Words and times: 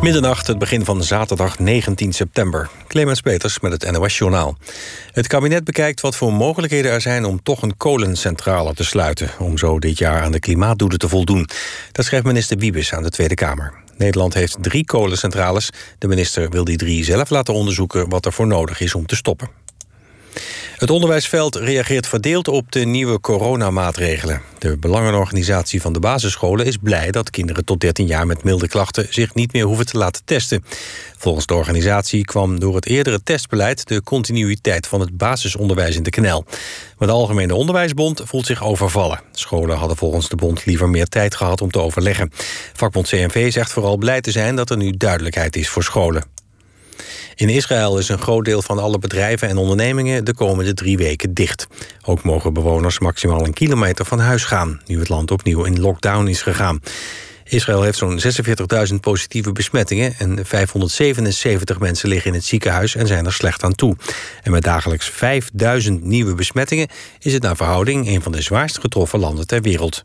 Middernacht, 0.00 0.46
het 0.46 0.58
begin 0.58 0.84
van 0.84 1.02
zaterdag 1.02 1.58
19 1.58 2.12
september. 2.12 2.70
Clemens 2.86 3.20
Peters 3.20 3.60
met 3.60 3.72
het 3.72 3.90
NOS-journaal. 3.90 4.56
Het 5.12 5.26
kabinet 5.26 5.64
bekijkt 5.64 6.00
wat 6.00 6.16
voor 6.16 6.32
mogelijkheden 6.32 6.90
er 6.90 7.00
zijn... 7.00 7.24
om 7.24 7.42
toch 7.42 7.62
een 7.62 7.76
kolencentrale 7.76 8.74
te 8.74 8.84
sluiten... 8.84 9.30
om 9.38 9.58
zo 9.58 9.78
dit 9.78 9.98
jaar 9.98 10.22
aan 10.22 10.32
de 10.32 10.38
klimaatdoelen 10.38 10.98
te 10.98 11.08
voldoen. 11.08 11.48
Dat 11.92 12.04
schrijft 12.04 12.26
minister 12.26 12.58
Wiebes 12.58 12.92
aan 12.92 13.02
de 13.02 13.10
Tweede 13.10 13.34
Kamer. 13.34 13.74
Nederland 13.96 14.34
heeft 14.34 14.56
drie 14.60 14.84
kolencentrales. 14.84 15.70
De 15.98 16.08
minister 16.08 16.50
wil 16.50 16.64
die 16.64 16.76
drie 16.76 17.04
zelf 17.04 17.30
laten 17.30 17.54
onderzoeken... 17.54 18.08
wat 18.08 18.26
er 18.26 18.32
voor 18.32 18.46
nodig 18.46 18.80
is 18.80 18.94
om 18.94 19.06
te 19.06 19.16
stoppen. 19.16 19.48
Het 20.80 20.90
onderwijsveld 20.90 21.54
reageert 21.56 22.06
verdeeld 22.06 22.48
op 22.48 22.72
de 22.72 22.84
nieuwe 22.84 23.20
coronamaatregelen. 23.20 24.42
De 24.58 24.76
belangenorganisatie 24.78 25.80
van 25.80 25.92
de 25.92 25.98
basisscholen 25.98 26.66
is 26.66 26.76
blij 26.76 27.10
dat 27.10 27.30
kinderen 27.30 27.64
tot 27.64 27.80
13 27.80 28.06
jaar 28.06 28.26
met 28.26 28.44
milde 28.44 28.68
klachten 28.68 29.06
zich 29.10 29.34
niet 29.34 29.52
meer 29.52 29.64
hoeven 29.64 29.86
te 29.86 29.98
laten 29.98 30.22
testen. 30.24 30.64
Volgens 31.16 31.46
de 31.46 31.54
organisatie 31.54 32.24
kwam 32.24 32.60
door 32.60 32.74
het 32.74 32.86
eerdere 32.86 33.22
testbeleid 33.22 33.88
de 33.88 34.02
continuïteit 34.02 34.86
van 34.86 35.00
het 35.00 35.16
basisonderwijs 35.16 35.96
in 35.96 36.02
de 36.02 36.10
knel. 36.10 36.44
Maar 36.98 37.08
de 37.08 37.14
Algemene 37.14 37.54
Onderwijsbond 37.54 38.22
voelt 38.24 38.46
zich 38.46 38.64
overvallen. 38.64 39.20
Scholen 39.32 39.76
hadden 39.76 39.96
volgens 39.96 40.28
de 40.28 40.36
bond 40.36 40.64
liever 40.64 40.88
meer 40.88 41.06
tijd 41.06 41.34
gehad 41.34 41.60
om 41.60 41.70
te 41.70 41.80
overleggen. 41.80 42.30
Vakbond 42.72 43.08
CNV 43.08 43.52
zegt 43.52 43.72
vooral 43.72 43.96
blij 43.96 44.20
te 44.20 44.30
zijn 44.30 44.56
dat 44.56 44.70
er 44.70 44.76
nu 44.76 44.90
duidelijkheid 44.96 45.56
is 45.56 45.68
voor 45.68 45.82
scholen. 45.82 46.39
In 47.34 47.48
Israël 47.48 47.98
is 47.98 48.08
een 48.08 48.18
groot 48.18 48.44
deel 48.44 48.62
van 48.62 48.78
alle 48.78 48.98
bedrijven 48.98 49.48
en 49.48 49.56
ondernemingen 49.56 50.24
de 50.24 50.34
komende 50.34 50.74
drie 50.74 50.96
weken 50.96 51.34
dicht. 51.34 51.66
Ook 52.04 52.22
mogen 52.22 52.52
bewoners 52.52 52.98
maximaal 52.98 53.44
een 53.44 53.52
kilometer 53.52 54.04
van 54.04 54.18
huis 54.18 54.44
gaan, 54.44 54.80
nu 54.86 54.98
het 54.98 55.08
land 55.08 55.30
opnieuw 55.30 55.64
in 55.64 55.80
lockdown 55.80 56.26
is 56.26 56.42
gegaan. 56.42 56.80
Israël 57.50 57.82
heeft 57.82 57.98
zo'n 57.98 58.20
46.000 58.88 58.94
positieve 59.00 59.52
besmettingen 59.52 60.14
en 60.18 60.46
577 60.46 61.78
mensen 61.78 62.08
liggen 62.08 62.30
in 62.30 62.36
het 62.36 62.46
ziekenhuis 62.46 62.94
en 62.94 63.06
zijn 63.06 63.26
er 63.26 63.32
slecht 63.32 63.62
aan 63.62 63.74
toe. 63.74 63.96
En 64.42 64.50
met 64.50 64.62
dagelijks 64.62 65.08
5000 65.10 66.04
nieuwe 66.04 66.34
besmettingen 66.34 66.88
is 67.18 67.32
het 67.32 67.42
naar 67.42 67.56
verhouding 67.56 68.06
een 68.08 68.22
van 68.22 68.32
de 68.32 68.42
zwaarst 68.42 68.78
getroffen 68.78 69.18
landen 69.18 69.46
ter 69.46 69.62
wereld. 69.62 70.02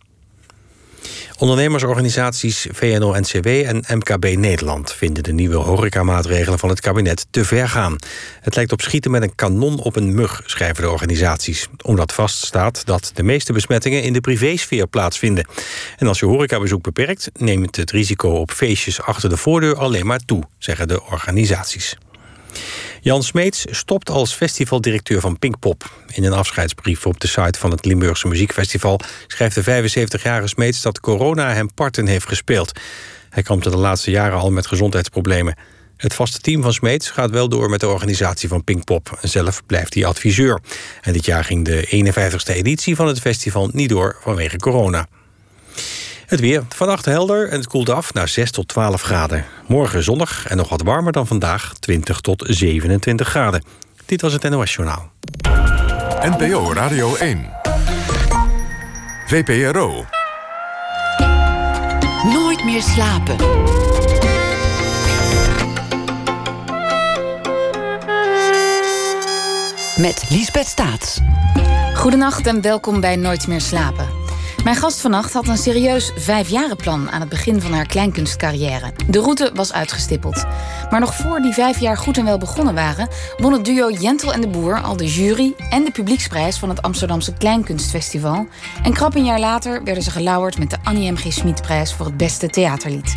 Ondernemersorganisaties 1.38 2.68
VNO-NCW 2.72 3.48
en 3.48 3.84
MKB 3.88 4.38
Nederland 4.38 4.94
vinden 4.94 5.24
de 5.24 5.34
nieuwe 5.34 5.56
horecamaatregelen 5.56 6.60
van 6.60 6.70
het 6.70 6.80
kabinet 6.80 7.26
te 7.30 7.46
ver 7.46 7.70
gaan. 7.70 7.96
Het 8.42 8.56
lijkt 8.56 8.72
op 8.72 8.82
schieten 8.82 9.12
met 9.12 9.22
een 9.22 9.36
kanon 9.36 9.80
op 9.80 9.96
een 9.96 10.14
mug, 10.14 10.42
schrijven 10.46 10.84
de 10.84 10.90
organisaties. 10.90 11.68
Omdat 11.82 12.14
vaststaat 12.14 12.86
dat 12.86 13.12
de 13.14 13.24
meeste 13.24 13.54
besmettingen 13.54 14.04
in 14.04 14.14
de 14.14 14.22
privésfeer 14.22 14.88
plaatsvinden. 14.88 15.48
En 15.98 16.08
als 16.08 16.20
je 16.20 16.26
horecabezoek 16.26 16.84
beperkt, 16.84 17.30
neemt 17.34 17.76
het 17.76 17.92
risico 17.92 18.30
op 18.30 18.52
feestjes 18.52 19.02
achter 19.02 19.30
de 19.30 19.38
voordeur 19.38 19.78
alleen 19.78 20.06
maar 20.06 20.26
toe, 20.26 20.44
zeggen 20.58 20.88
de 20.88 21.04
organisaties. 21.04 21.98
Jan 23.06 23.24
Smeets 23.24 23.66
stopt 23.70 24.10
als 24.10 24.34
festivaldirecteur 24.34 25.22
van 25.22 25.40
Pinkpop. 25.40 25.92
In 26.08 26.24
een 26.24 26.34
afscheidsbrief 26.34 27.06
op 27.06 27.20
de 27.20 27.28
site 27.28 27.60
van 27.60 27.72
het 27.72 27.86
Limburgse 27.86 28.28
Muziekfestival... 28.28 29.00
schrijft 29.28 29.56
de 29.56 29.92
75-jarige 29.92 30.48
Smeets 30.48 30.82
dat 30.82 31.00
corona 31.00 31.54
hem 31.54 31.74
parten 31.74 32.08
heeft 32.08 32.28
gespeeld. 32.28 32.72
Hij 33.30 33.44
kampte 33.44 33.70
de 33.70 33.78
laatste 33.78 34.12
jaren 34.12 34.38
al 34.38 34.52
met 34.52 34.68
gezondheidsproblemen. 34.68 35.58
Het 35.98 36.14
vaste 36.14 36.40
team 36.40 36.62
van 36.62 36.74
Smeets 36.74 37.10
gaat 37.10 37.30
wel 37.30 37.50
door 37.50 37.70
met 37.70 37.80
de 37.80 37.88
organisatie 37.88 38.50
van 38.50 38.64
Pinkpop. 38.64 39.18
Zelf 39.22 39.66
blijft 39.66 39.94
hij 39.94 40.06
adviseur. 40.06 40.60
En 41.02 41.14
dit 41.14 41.26
jaar 41.26 41.44
ging 41.44 41.66
de 41.66 42.14
51ste 42.14 42.56
editie 42.56 42.96
van 42.96 43.08
het 43.08 43.20
festival 43.20 43.70
niet 43.74 43.90
door 43.90 44.18
vanwege 44.22 44.58
corona. 44.58 45.08
Het 46.26 46.40
weer. 46.40 46.64
Vannacht 46.70 47.06
helder 47.06 47.50
en 47.50 47.58
het 47.58 47.68
koelt 47.68 47.90
af 47.90 48.14
naar 48.14 48.28
6 48.28 48.52
tot 48.52 48.68
12 48.68 49.02
graden. 49.02 49.46
Morgen 49.68 50.04
zonnig 50.04 50.48
en 50.48 50.58
nog 50.58 50.70
wat 50.70 50.82
warmer 50.82 51.12
dan 51.12 51.28
vandaag, 51.28 51.74
20 51.80 52.20
tot 52.20 52.44
27 52.48 53.28
graden. 53.28 53.64
Dit 54.06 54.22
was 54.22 54.34
het 54.34 54.50
NOS 54.50 54.74
Journaal. 54.76 55.12
NPO 56.22 56.74
Radio 56.74 57.16
1. 57.16 57.50
VPRO. 59.28 60.06
Nooit 62.24 62.64
meer 62.64 62.82
slapen. 62.82 63.36
Met 69.98 70.26
Liesbeth 70.30 70.68
Staats. 70.68 71.20
Goedenacht 71.94 72.48
en 72.48 72.62
welkom 72.62 73.00
bij 73.00 73.16
Nooit 73.16 73.48
meer 73.48 73.62
slapen. 73.62 74.25
Mijn 74.66 74.78
gast 74.78 75.02
vannacht 75.02 75.34
had 75.34 75.48
een 75.48 75.58
serieus 75.58 76.12
vijfjarenplan 76.16 77.12
aan 77.12 77.20
het 77.20 77.30
begin 77.30 77.62
van 77.62 77.74
haar 77.74 77.86
kleinkunstcarrière. 77.86 78.92
De 79.08 79.20
route 79.20 79.52
was 79.54 79.74
uitgestippeld. 79.74 80.46
Maar 80.90 81.00
nog 81.00 81.16
voor 81.16 81.42
die 81.42 81.54
vijf 81.54 81.80
jaar 81.80 81.98
goed 81.98 82.18
en 82.18 82.26
wel 82.26 82.38
begonnen 82.38 82.76
waren, 82.76 83.08
won 83.38 83.54
het 83.54 83.66
duo 83.66 83.92
Jentel 83.92 84.34
en 84.34 84.42
de 84.42 84.48
Boer 84.48 84.82
al 84.82 84.98
de 84.98 85.08
jury 85.08 85.54
en 85.70 85.84
de 85.84 85.92
publieksprijs 85.92 86.58
van 86.58 86.70
het 86.70 86.82
Amsterdamse 86.82 87.34
Kleinkunstfestival. 87.34 88.48
En 88.84 88.94
krap 88.94 89.16
een 89.16 89.26
jaar 89.26 89.40
later 89.40 89.84
werden 89.84 90.04
ze 90.04 90.12
gelauwerd 90.12 90.58
met 90.58 90.70
de 90.70 90.78
Annie 90.84 91.12
M. 91.12 91.16
G. 91.16 91.34
Schmidprijs 91.34 91.94
voor 91.94 92.06
het 92.06 92.18
beste 92.18 92.50
theaterlied. 92.50 93.16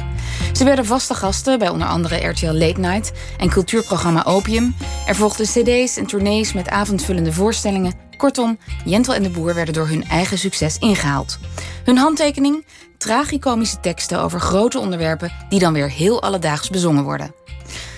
Ze 0.53 0.65
werden 0.65 0.87
vaste 0.87 1.15
gasten 1.15 1.59
bij 1.59 1.69
onder 1.69 1.89
andere 1.89 2.27
RTL 2.27 2.53
Late 2.53 2.81
Night 2.81 3.13
en 3.39 3.49
cultuurprogramma 3.49 4.25
Opium. 4.25 4.75
Er 5.07 5.15
volgden 5.15 5.47
cd's 5.47 5.97
en 5.97 6.07
tournees 6.07 6.53
met 6.53 6.69
avondvullende 6.69 7.33
voorstellingen 7.33 8.07
Kortom, 8.19 8.59
Jentel 8.85 9.15
en 9.15 9.23
de 9.23 9.31
Boer 9.31 9.55
werden 9.55 9.75
door 9.75 9.89
hun 9.89 10.05
eigen 10.05 10.39
succes 10.39 10.79
ingehaald. 10.79 11.39
Hun 11.85 11.97
handtekening? 11.97 12.67
Tragicomische 12.97 13.81
teksten 13.81 14.21
over 14.21 14.41
grote 14.41 14.79
onderwerpen 14.79 15.33
die 15.49 15.59
dan 15.59 15.73
weer 15.73 15.91
heel 15.91 16.23
alledaags 16.23 16.71
bezongen 16.71 17.05
worden. 17.05 17.35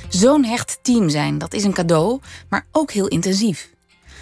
Zo'n 0.08 0.44
hecht 0.44 0.78
team 0.82 1.08
zijn, 1.08 1.38
dat 1.38 1.54
is 1.54 1.64
een 1.64 1.72
cadeau, 1.72 2.20
maar 2.48 2.66
ook 2.72 2.90
heel 2.90 3.08
intensief. 3.08 3.70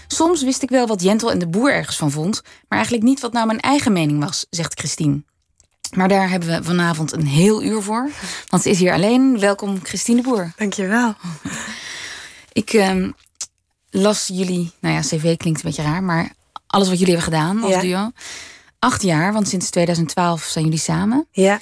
Soms 0.06 0.42
wist 0.42 0.62
ik 0.62 0.70
wel 0.70 0.86
wat 0.86 1.02
Jentel 1.02 1.30
en 1.30 1.38
de 1.38 1.48
Boer 1.48 1.72
ergens 1.72 1.96
van 1.96 2.10
vond, 2.10 2.42
maar 2.44 2.78
eigenlijk 2.78 3.04
niet 3.04 3.20
wat 3.20 3.32
nou 3.32 3.46
mijn 3.46 3.60
eigen 3.60 3.92
mening 3.92 4.24
was, 4.24 4.46
zegt 4.50 4.78
Christine. 4.78 5.22
Maar 5.96 6.08
daar 6.08 6.30
hebben 6.30 6.48
we 6.48 6.64
vanavond 6.64 7.12
een 7.12 7.26
heel 7.26 7.62
uur 7.62 7.82
voor. 7.82 8.10
Want 8.48 8.62
ze 8.62 8.70
is 8.70 8.78
hier 8.78 8.92
alleen. 8.92 9.38
Welkom, 9.38 9.78
Christine 9.82 10.22
de 10.22 10.28
Boer. 10.28 10.52
Dankjewel. 10.56 11.14
Ik 12.52 12.72
uh, 12.72 13.08
las 14.00 14.26
jullie, 14.32 14.72
nou 14.80 14.94
ja, 14.94 15.00
cv 15.00 15.36
klinkt 15.36 15.64
een 15.64 15.70
beetje 15.70 15.82
raar, 15.82 16.02
maar 16.02 16.32
alles 16.66 16.88
wat 16.88 16.98
jullie 16.98 17.14
hebben 17.14 17.32
gedaan 17.32 17.62
als 17.62 17.82
duo. 17.82 18.10
Acht 18.78 19.02
jaar, 19.02 19.32
want 19.32 19.48
sinds 19.48 19.70
2012 19.70 20.42
zijn 20.42 20.64
jullie 20.64 20.80
samen. 20.80 21.26
Ja. 21.30 21.60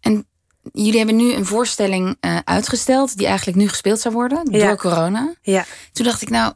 En 0.00 0.26
jullie 0.72 0.96
hebben 0.96 1.16
nu 1.16 1.32
een 1.32 1.46
voorstelling 1.46 2.16
uh, 2.20 2.38
uitgesteld 2.44 3.16
die 3.16 3.26
eigenlijk 3.26 3.58
nu 3.58 3.68
gespeeld 3.68 4.00
zou 4.00 4.14
worden 4.14 4.44
door 4.44 4.76
corona. 4.76 5.34
Ja. 5.42 5.66
Toen 5.92 6.04
dacht 6.04 6.22
ik, 6.22 6.30
nou, 6.30 6.52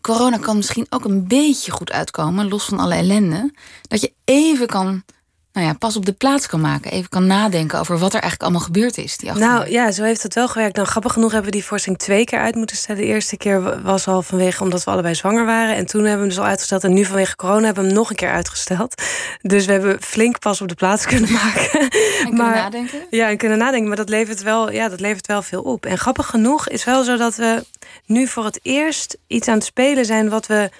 corona 0.00 0.38
kan 0.38 0.56
misschien 0.56 0.86
ook 0.90 1.04
een 1.04 1.26
beetje 1.26 1.72
goed 1.72 1.92
uitkomen, 1.92 2.48
los 2.48 2.64
van 2.64 2.78
alle 2.78 2.94
ellende. 2.94 3.54
Dat 3.82 4.00
je 4.00 4.12
even 4.24 4.66
kan 4.66 5.04
nou 5.52 5.66
ja, 5.66 5.72
pas 5.72 5.96
op 5.96 6.06
de 6.06 6.12
plaats 6.12 6.46
kan 6.46 6.60
maken. 6.60 6.90
Even 6.90 7.08
kan 7.08 7.26
nadenken 7.26 7.78
over 7.78 7.98
wat 7.98 8.14
er 8.14 8.20
eigenlijk 8.20 8.42
allemaal 8.42 8.60
gebeurd 8.60 8.98
is. 8.98 9.16
Die 9.16 9.32
nou 9.32 9.70
ja, 9.70 9.90
zo 9.90 10.02
heeft 10.02 10.22
het 10.22 10.34
wel 10.34 10.48
gewerkt. 10.48 10.74
Dan 10.74 10.86
grappig 10.86 11.12
genoeg 11.12 11.32
hebben 11.32 11.50
we 11.50 11.56
die 11.56 11.64
voorstelling 11.64 12.00
twee 12.00 12.24
keer 12.24 12.38
uit 12.38 12.54
moeten 12.54 12.76
stellen. 12.76 13.00
De 13.00 13.06
eerste 13.06 13.36
keer 13.36 13.82
was 13.82 14.06
al 14.06 14.22
vanwege 14.22 14.62
omdat 14.62 14.84
we 14.84 14.90
allebei 14.90 15.14
zwanger 15.14 15.44
waren. 15.44 15.74
En 15.76 15.86
toen 15.86 16.00
hebben 16.00 16.18
we 16.18 16.24
hem 16.24 16.28
dus 16.28 16.38
al 16.38 16.50
uitgesteld. 16.50 16.84
En 16.84 16.92
nu 16.92 17.04
vanwege 17.04 17.36
corona 17.36 17.64
hebben 17.64 17.82
we 17.82 17.88
hem 17.88 17.98
nog 17.98 18.10
een 18.10 18.16
keer 18.16 18.30
uitgesteld. 18.30 19.02
Dus 19.40 19.66
we 19.66 19.72
hebben 19.72 20.02
flink 20.02 20.38
pas 20.38 20.60
op 20.60 20.68
de 20.68 20.74
plaats 20.74 21.06
kunnen 21.06 21.32
maken. 21.42 21.80
En 21.80 21.88
kunnen 22.22 22.36
maar, 22.36 22.54
nadenken? 22.54 23.06
Ja, 23.10 23.28
en 23.28 23.36
kunnen 23.36 23.58
nadenken. 23.58 23.88
Maar 23.88 23.96
dat 23.96 24.08
levert, 24.08 24.42
wel, 24.42 24.70
ja, 24.72 24.88
dat 24.88 25.00
levert 25.00 25.26
wel 25.26 25.42
veel 25.42 25.62
op. 25.62 25.86
En 25.86 25.98
grappig 25.98 26.26
genoeg 26.26 26.68
is 26.68 26.84
wel 26.84 27.04
zo 27.04 27.16
dat 27.16 27.36
we 27.36 27.64
nu 28.06 28.26
voor 28.26 28.44
het 28.44 28.60
eerst 28.62 29.18
iets 29.26 29.48
aan 29.48 29.54
het 29.54 29.64
spelen 29.64 30.04
zijn 30.04 30.28
wat 30.28 30.46
we 30.46 30.70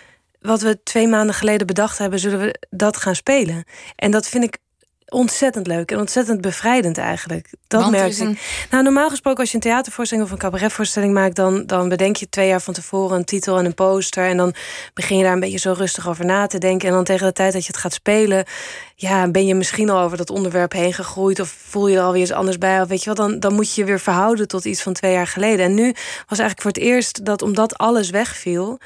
wat 0.42 0.60
we 0.60 0.82
twee 0.82 1.08
maanden 1.08 1.34
geleden 1.34 1.66
bedacht 1.66 1.98
hebben, 1.98 2.18
zullen 2.18 2.38
we 2.38 2.60
dat 2.70 2.96
gaan 2.96 3.14
spelen. 3.14 3.64
En 3.96 4.10
dat 4.10 4.28
vind 4.28 4.44
ik 4.44 4.58
ontzettend 5.12 5.66
leuk 5.66 5.90
en 5.90 5.98
ontzettend 5.98 6.40
bevrijdend 6.40 6.98
eigenlijk. 6.98 7.50
Dat 7.66 7.90
merk 7.90 8.16
ik. 8.16 8.38
Nou, 8.70 8.82
normaal 8.82 9.08
gesproken 9.08 9.40
als 9.40 9.48
je 9.48 9.54
een 9.54 9.62
theatervoorstelling 9.62 10.26
of 10.26 10.32
een 10.32 10.38
cabaretvoorstelling 10.38 11.14
maakt, 11.14 11.36
dan, 11.36 11.66
dan 11.66 11.88
bedenk 11.88 12.16
je 12.16 12.28
twee 12.28 12.48
jaar 12.48 12.60
van 12.60 12.74
tevoren 12.74 13.16
een 13.16 13.24
titel 13.24 13.58
en 13.58 13.64
een 13.64 13.74
poster. 13.74 14.24
En 14.26 14.36
dan 14.36 14.54
begin 14.94 15.16
je 15.16 15.22
daar 15.22 15.32
een 15.32 15.40
beetje 15.40 15.58
zo 15.58 15.72
rustig 15.72 16.08
over 16.08 16.24
na 16.24 16.46
te 16.46 16.58
denken. 16.58 16.88
En 16.88 16.94
dan 16.94 17.04
tegen 17.04 17.26
de 17.26 17.32
tijd 17.32 17.52
dat 17.52 17.62
je 17.62 17.72
het 17.72 17.80
gaat 17.80 17.92
spelen, 17.92 18.44
ja, 18.94 19.28
ben 19.28 19.46
je 19.46 19.54
misschien 19.54 19.90
al 19.90 20.00
over 20.00 20.16
dat 20.16 20.30
onderwerp 20.30 20.72
heen 20.72 20.94
gegroeid. 20.94 21.40
Of 21.40 21.48
voel 21.48 21.88
je 21.88 21.96
er 21.96 22.02
alweer 22.02 22.20
eens 22.20 22.32
anders 22.32 22.58
bij. 22.58 22.80
Of 22.80 22.88
weet 22.88 23.04
je 23.04 23.14
wel, 23.14 23.28
dan, 23.28 23.40
dan 23.40 23.54
moet 23.54 23.74
je 23.74 23.80
je 23.80 23.86
weer 23.86 24.00
verhouden 24.00 24.48
tot 24.48 24.64
iets 24.64 24.82
van 24.82 24.92
twee 24.92 25.12
jaar 25.12 25.26
geleden. 25.26 25.64
En 25.64 25.74
nu 25.74 25.94
was 26.28 26.38
eigenlijk 26.38 26.60
voor 26.60 26.70
het 26.70 26.80
eerst 26.80 27.24
dat 27.24 27.42
omdat 27.42 27.78
alles 27.78 28.10
wegviel 28.10 28.78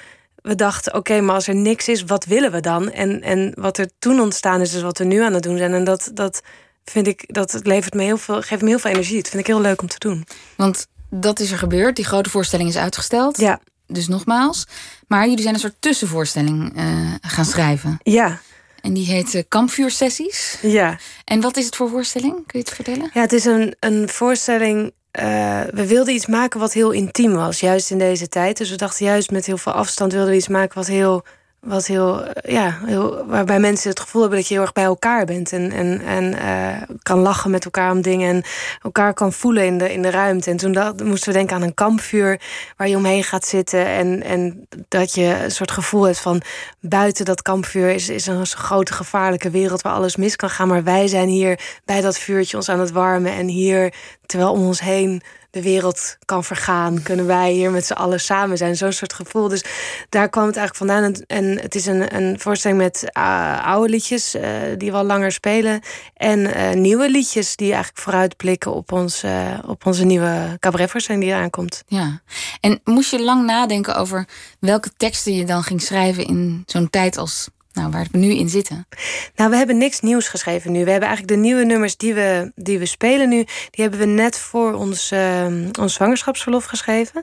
we 0.47 0.55
dachten, 0.55 0.95
oké, 0.95 1.21
maar 1.21 1.35
als 1.35 1.47
er 1.49 1.55
niks 1.55 1.89
is, 1.89 2.05
wat 2.05 2.25
willen 2.25 2.53
we 2.53 2.61
dan? 2.61 2.91
En, 2.91 3.23
en 3.23 3.53
wat 3.55 3.79
er 3.79 3.91
toen 3.99 4.21
ontstaan 4.21 4.61
is, 4.61 4.75
is 4.75 4.83
wat 4.83 4.99
we 4.99 5.05
nu 5.05 5.23
aan 5.23 5.35
het 5.35 5.43
doen 5.43 5.57
zijn. 5.57 5.73
En 5.73 5.85
dat, 5.85 6.11
dat 6.15 6.43
vind 6.85 7.07
ik, 7.07 7.25
dat 7.27 7.61
levert 7.63 7.95
me 7.95 8.03
heel 8.03 8.17
veel, 8.17 8.43
geeft 8.43 8.63
me 8.63 8.69
heel 8.69 8.79
veel 8.79 8.91
energie. 8.91 9.17
Dat 9.17 9.29
vind 9.29 9.41
ik 9.41 9.47
heel 9.47 9.61
leuk 9.61 9.81
om 9.81 9.89
te 9.89 9.99
doen. 9.99 10.27
Want 10.57 10.87
dat 11.11 11.41
is 11.41 11.51
er 11.51 11.59
gebeurd. 11.59 11.97
Die 11.97 12.05
grote 12.05 12.31
voorstelling 12.31 12.69
is 12.69 12.77
uitgesteld. 12.77 13.39
Ja. 13.39 13.61
Dus 13.87 14.09
nogmaals. 14.09 14.67
Maar 15.09 15.29
jullie 15.29 15.43
zijn 15.43 15.55
een 15.55 15.61
soort 15.61 15.77
tussenvoorstelling 15.81 16.77
uh, 16.77 17.15
gaan 17.21 17.45
schrijven. 17.45 17.99
Ja. 18.03 18.41
En 18.81 18.93
die 18.93 19.07
heet 19.07 19.35
uh, 19.35 19.43
Kampvuursessies. 19.49 20.59
Ja. 20.63 20.99
En 21.25 21.41
wat 21.41 21.57
is 21.57 21.65
het 21.65 21.77
voor 21.77 21.89
voorstelling? 21.89 22.33
Kun 22.33 22.59
je 22.59 22.59
het 22.59 22.71
vertellen? 22.71 23.11
Ja, 23.13 23.21
het 23.21 23.33
is 23.33 23.45
een, 23.45 23.77
een 23.81 24.09
voorstelling 24.09 24.93
eh, 25.17 25.61
we 25.71 25.87
wilden 25.87 26.15
iets 26.15 26.27
maken 26.27 26.61
wat 26.61 26.73
heel 26.73 26.91
intiem 26.91 27.35
was, 27.35 27.61
juist 27.61 27.91
in 27.91 27.99
deze 27.99 28.29
tijd. 28.29 28.57
Dus 28.57 28.71
we 28.71 28.77
dachten 28.77 29.07
juist 29.07 29.31
met 29.31 29.47
heel 29.47 29.57
veel 29.57 29.73
afstand 29.73 30.13
wilden 30.13 30.31
we 30.31 30.37
iets 30.37 30.49
maken 30.49 30.75
wat 30.75 30.87
heel 30.87 31.25
wat 31.67 31.87
heel, 31.87 32.25
eh, 32.25 32.53
ja, 32.53 32.79
heel, 32.85 33.27
waarbij 33.27 33.61
mensen 33.61 33.91
het 33.91 34.01
gevoel 34.01 34.21
hebben 34.21 34.39
dat 34.39 34.49
je 34.49 34.55
heel 34.55 34.63
erg 34.63 34.73
bij 34.73 34.85
elkaar 34.85 35.25
bent. 35.25 35.53
En, 35.53 35.73
en, 35.73 36.01
en 36.01 36.25
uh, 36.35 36.83
kan 37.03 37.19
lachen 37.19 37.51
met 37.51 37.65
elkaar 37.65 37.91
om 37.91 38.03
dingen. 38.03 38.35
En 38.35 38.43
elkaar 38.83 39.15
kan 39.15 39.33
voelen 39.33 39.65
in 39.67 39.79
de, 39.79 39.93
in 39.93 40.03
de 40.03 40.11
ruimte. 40.11 40.51
En 40.51 40.57
toen 40.57 40.73
dat, 40.73 41.03
moesten 41.03 41.33
we 41.33 41.39
denken 41.39 41.57
aan 41.57 41.63
een 41.63 41.75
kampvuur 41.75 42.41
waar 42.77 42.89
je 42.89 42.97
omheen 42.97 43.25
gaat 43.25 43.47
zitten. 43.47 43.87
En, 43.87 44.23
en 44.23 44.67
dat 44.89 45.15
je 45.15 45.41
een 45.45 45.51
soort 45.51 45.71
gevoel 45.71 46.03
hebt 46.03 46.21
van 46.21 46.43
buiten 46.81 47.25
dat 47.25 47.43
kampvuur 47.43 47.89
is, 47.89 48.09
is 48.09 48.27
een 48.27 48.47
grote 48.47 48.93
gevaarlijke 48.93 49.51
wereld 49.51 49.83
waar 49.83 49.93
alles 49.93 50.17
mis 50.17 50.37
kan 50.37 50.51
gaan. 50.51 50.69
Maar 50.69 50.85
wij 50.85 51.07
zijn 51.07 51.29
hier 51.29 51.61
bij 51.85 52.01
dat 52.01 52.19
vuurtje 52.19 52.57
ons 52.57 52.69
aan 52.69 52.81
het 52.81 52.93
warmen. 52.93 53.33
En 53.33 53.47
hier, 53.47 53.95
terwijl 54.27 54.53
om 54.53 54.67
ons 54.67 54.81
heen 54.81 55.23
de 55.57 55.63
wereld 55.63 56.17
kan 56.25 56.45
vergaan. 56.45 57.03
Kunnen 57.03 57.27
wij 57.27 57.53
hier 57.53 57.71
met 57.71 57.87
z'n 57.87 57.93
allen 57.93 58.21
samen 58.21 58.57
zijn? 58.57 58.77
Zo'n 58.77 58.93
soort 58.93 59.13
gevoel. 59.13 59.49
Dus 59.49 59.65
daar 60.09 60.29
kwam 60.29 60.47
het 60.47 60.57
eigenlijk 60.57 60.91
vandaan. 60.91 61.15
En, 61.27 61.61
het 61.61 61.75
is 61.75 61.87
een, 61.87 62.17
een 62.17 62.41
voorstelling 62.41 62.81
met 62.81 63.11
uh, 63.19 63.67
oude 63.67 63.89
liedjes 63.89 64.35
uh, 64.35 64.43
die 64.77 64.91
we 64.91 64.97
al 64.97 65.05
langer 65.05 65.33
spelen. 65.33 65.81
En 66.15 66.39
uh, 66.39 66.71
nieuwe 66.73 67.11
liedjes 67.11 67.57
die 67.57 67.73
eigenlijk 67.73 68.03
vooruitblikken 68.03 68.73
op, 68.73 68.93
ons, 68.93 69.25
op 69.67 69.87
onze 69.87 70.05
nieuwe 70.05 70.57
cabaretvoorstelling 70.61 71.25
die 71.25 71.33
eraan 71.33 71.51
komt. 71.51 71.83
Ja. 71.87 72.21
En 72.61 72.81
moest 72.85 73.11
je 73.11 73.23
lang 73.23 73.45
nadenken 73.47 73.97
over 73.97 74.29
welke 74.61 74.91
teksten 74.97 75.35
je 75.35 75.45
dan 75.45 75.63
ging 75.63 75.83
schrijven 75.83 76.27
in 76.27 76.63
zo'n 76.67 76.91
tijd 76.91 77.17
als 77.17 77.49
nou, 77.77 77.91
waar 77.91 78.07
we 78.11 78.19
nu 78.19 78.35
in 78.35 78.49
zitten? 78.49 78.87
Nou, 79.35 79.51
we 79.51 79.57
hebben 79.57 79.79
niks 79.79 80.01
nieuws 80.01 80.29
geschreven 80.29 80.73
nu. 80.73 80.85
We 80.85 80.91
hebben 80.91 81.09
eigenlijk 81.09 81.39
de 81.39 81.47
nieuwe 81.47 81.65
nummers 81.65 81.97
die 81.97 82.15
we, 82.15 82.53
die 82.55 82.79
we 82.79 82.87
spelen 82.87 83.29
nu... 83.29 83.45
die 83.71 83.85
hebben 83.85 83.99
we 83.99 84.07
net 84.07 84.39
voor 84.39 84.73
ons, 84.73 85.13
uh, 85.13 85.47
ons 85.81 85.95
zwangerschapsverlof 85.95 86.65
geschreven. 86.65 87.23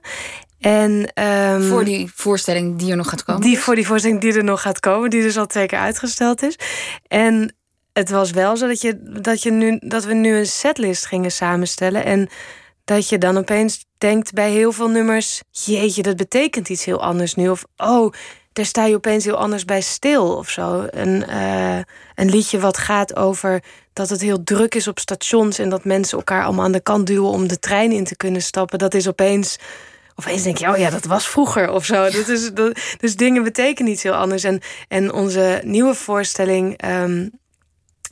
En, 0.60 1.24
um, 1.24 1.64
voor 1.64 1.86
die 1.86 2.12
voorstelling 2.16 2.80
die 2.80 2.92
er 2.92 2.98
nog 2.98 3.10
gaat 3.10 3.24
komen? 3.24 3.42
Die 3.42 3.60
voor 3.60 3.76
die 3.76 3.88
voorstelling 3.88 4.22
die 4.22 4.34
er 4.34 4.44
nog 4.44 4.62
gaat 4.62 4.80
komen. 4.80 5.10
Die 5.10 5.22
dus 5.22 5.38
al 5.38 5.46
twee 5.46 5.66
keer 5.66 5.80
uitgesteld 5.80 6.44
is. 6.44 6.56
En 7.08 7.56
het 7.94 8.10
was 8.10 8.32
wel 8.32 8.58
zo 8.58 8.68
dat, 8.68 8.82
je, 8.82 9.20
dat, 9.22 9.44
je 9.44 9.52
nu, 9.52 9.80
dat 9.80 10.04
we 10.06 10.14
nu 10.14 10.36
een 10.38 10.48
setlist 10.48 11.06
gingen 11.06 11.32
samenstellen. 11.32 12.06
En 12.06 12.30
dat 12.86 13.10
je 13.10 13.18
dan 13.18 13.38
opeens 13.38 13.86
denkt 13.98 14.34
bij 14.34 14.52
heel 14.52 14.72
veel 14.72 14.90
nummers... 14.90 15.42
jeetje, 15.52 16.02
dat 16.02 16.16
betekent 16.16 16.70
iets 16.70 16.86
heel 16.86 17.02
anders 17.02 17.36
nu. 17.36 17.50
Of, 17.50 17.66
oh 17.78 18.14
daar 18.54 18.66
sta 18.66 18.86
je 18.86 18.96
opeens 18.96 19.26
heel 19.26 19.38
anders 19.38 19.66
bij 19.66 19.82
stil 19.82 20.36
of 20.36 20.50
zo. 20.50 20.88
Een, 20.90 21.24
uh, 21.30 21.78
een 22.16 22.30
liedje 22.30 22.60
wat 22.60 22.78
gaat 22.78 23.16
over 23.16 23.64
dat 23.94 24.10
het 24.10 24.22
heel 24.22 24.44
druk 24.44 24.76
is 24.76 24.88
op 24.88 25.00
stations 25.00 25.60
en 25.60 25.70
dat 25.70 25.86
mensen 25.86 26.18
elkaar 26.18 26.44
allemaal 26.44 26.66
aan 26.66 26.72
de 26.72 26.80
kant 26.80 27.08
duwen 27.08 27.30
om 27.30 27.48
de 27.48 27.60
trein 27.60 27.92
in 27.92 28.04
te 28.04 28.16
kunnen 28.16 28.42
stappen. 28.42 28.80
Dat 28.80 28.94
is 28.94 29.08
opeens. 29.08 29.60
Opeens 30.16 30.44
denk 30.44 30.58
je, 30.58 30.70
oh 30.70 30.78
ja, 30.78 30.90
dat 30.90 31.06
was 31.06 31.28
vroeger 31.28 31.72
of 31.72 31.86
zo. 31.86 32.10
Dat 32.10 32.28
is, 32.28 32.52
dus 32.98 33.16
dingen 33.16 33.44
betekenen 33.44 33.92
iets 33.92 34.04
heel 34.04 34.14
anders. 34.14 34.44
En, 34.44 34.62
en 34.88 35.14
onze 35.14 35.62
nieuwe 35.64 35.94
voorstelling, 35.94 36.86
um, 36.86 37.32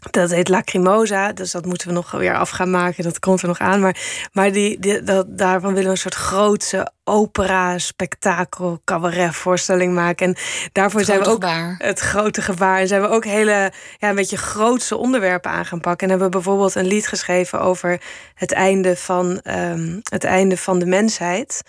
dat 0.10 0.32
heet 0.32 0.50
Lacrimosa, 0.50 1.34
dus 1.34 1.52
dat 1.52 1.66
moeten 1.66 1.88
we 1.88 1.94
nog 1.94 2.12
weer 2.12 2.36
af 2.36 2.50
gaan 2.50 2.72
maken. 2.72 3.04
Dat 3.04 3.20
komt 3.20 3.42
er 3.42 3.48
nog 3.48 3.60
aan. 3.60 3.80
Maar, 3.80 3.96
maar 4.34 4.52
die, 4.52 4.80
die, 4.80 5.04
dat, 5.04 5.38
daarvan 5.38 5.70
willen 5.70 5.84
we 5.84 5.90
een 5.90 5.98
soort 5.98 6.16
grootse 6.16 6.92
opera, 7.04 7.78
spektakel, 7.78 8.82
cabaret 8.86 9.36
voorstelling 9.36 9.94
maken. 9.94 10.28
En 10.28 10.36
daarvoor 10.72 11.04
zijn 11.04 11.20
we 11.20 11.30
ook 11.30 11.46
het 11.78 12.00
grote 12.00 12.42
gevaar. 12.42 12.80
En 12.80 12.88
zijn 12.88 13.02
we 13.02 13.08
ook 13.08 13.26
hele, 13.26 13.72
ja, 13.98 14.10
een 14.10 14.16
beetje 14.16 14.38
grootse 14.38 14.98
onderwerpen 14.98 15.52
aan 15.52 15.66
gaan 15.66 15.80
pakken. 15.80 16.04
En 16.04 16.10
hebben 16.10 16.30
we 16.30 16.36
bijvoorbeeld 16.36 16.76
een 16.76 16.88
lied 16.88 17.08
geschreven 17.08 17.62
over 17.62 18.02
het 18.34 18.52
einde 18.52 18.96
van, 18.96 19.42
um, 19.44 20.02
het 20.10 20.24
einde 20.24 20.58
van 20.58 20.80
de 20.80 20.86
mensheid. 20.86 21.62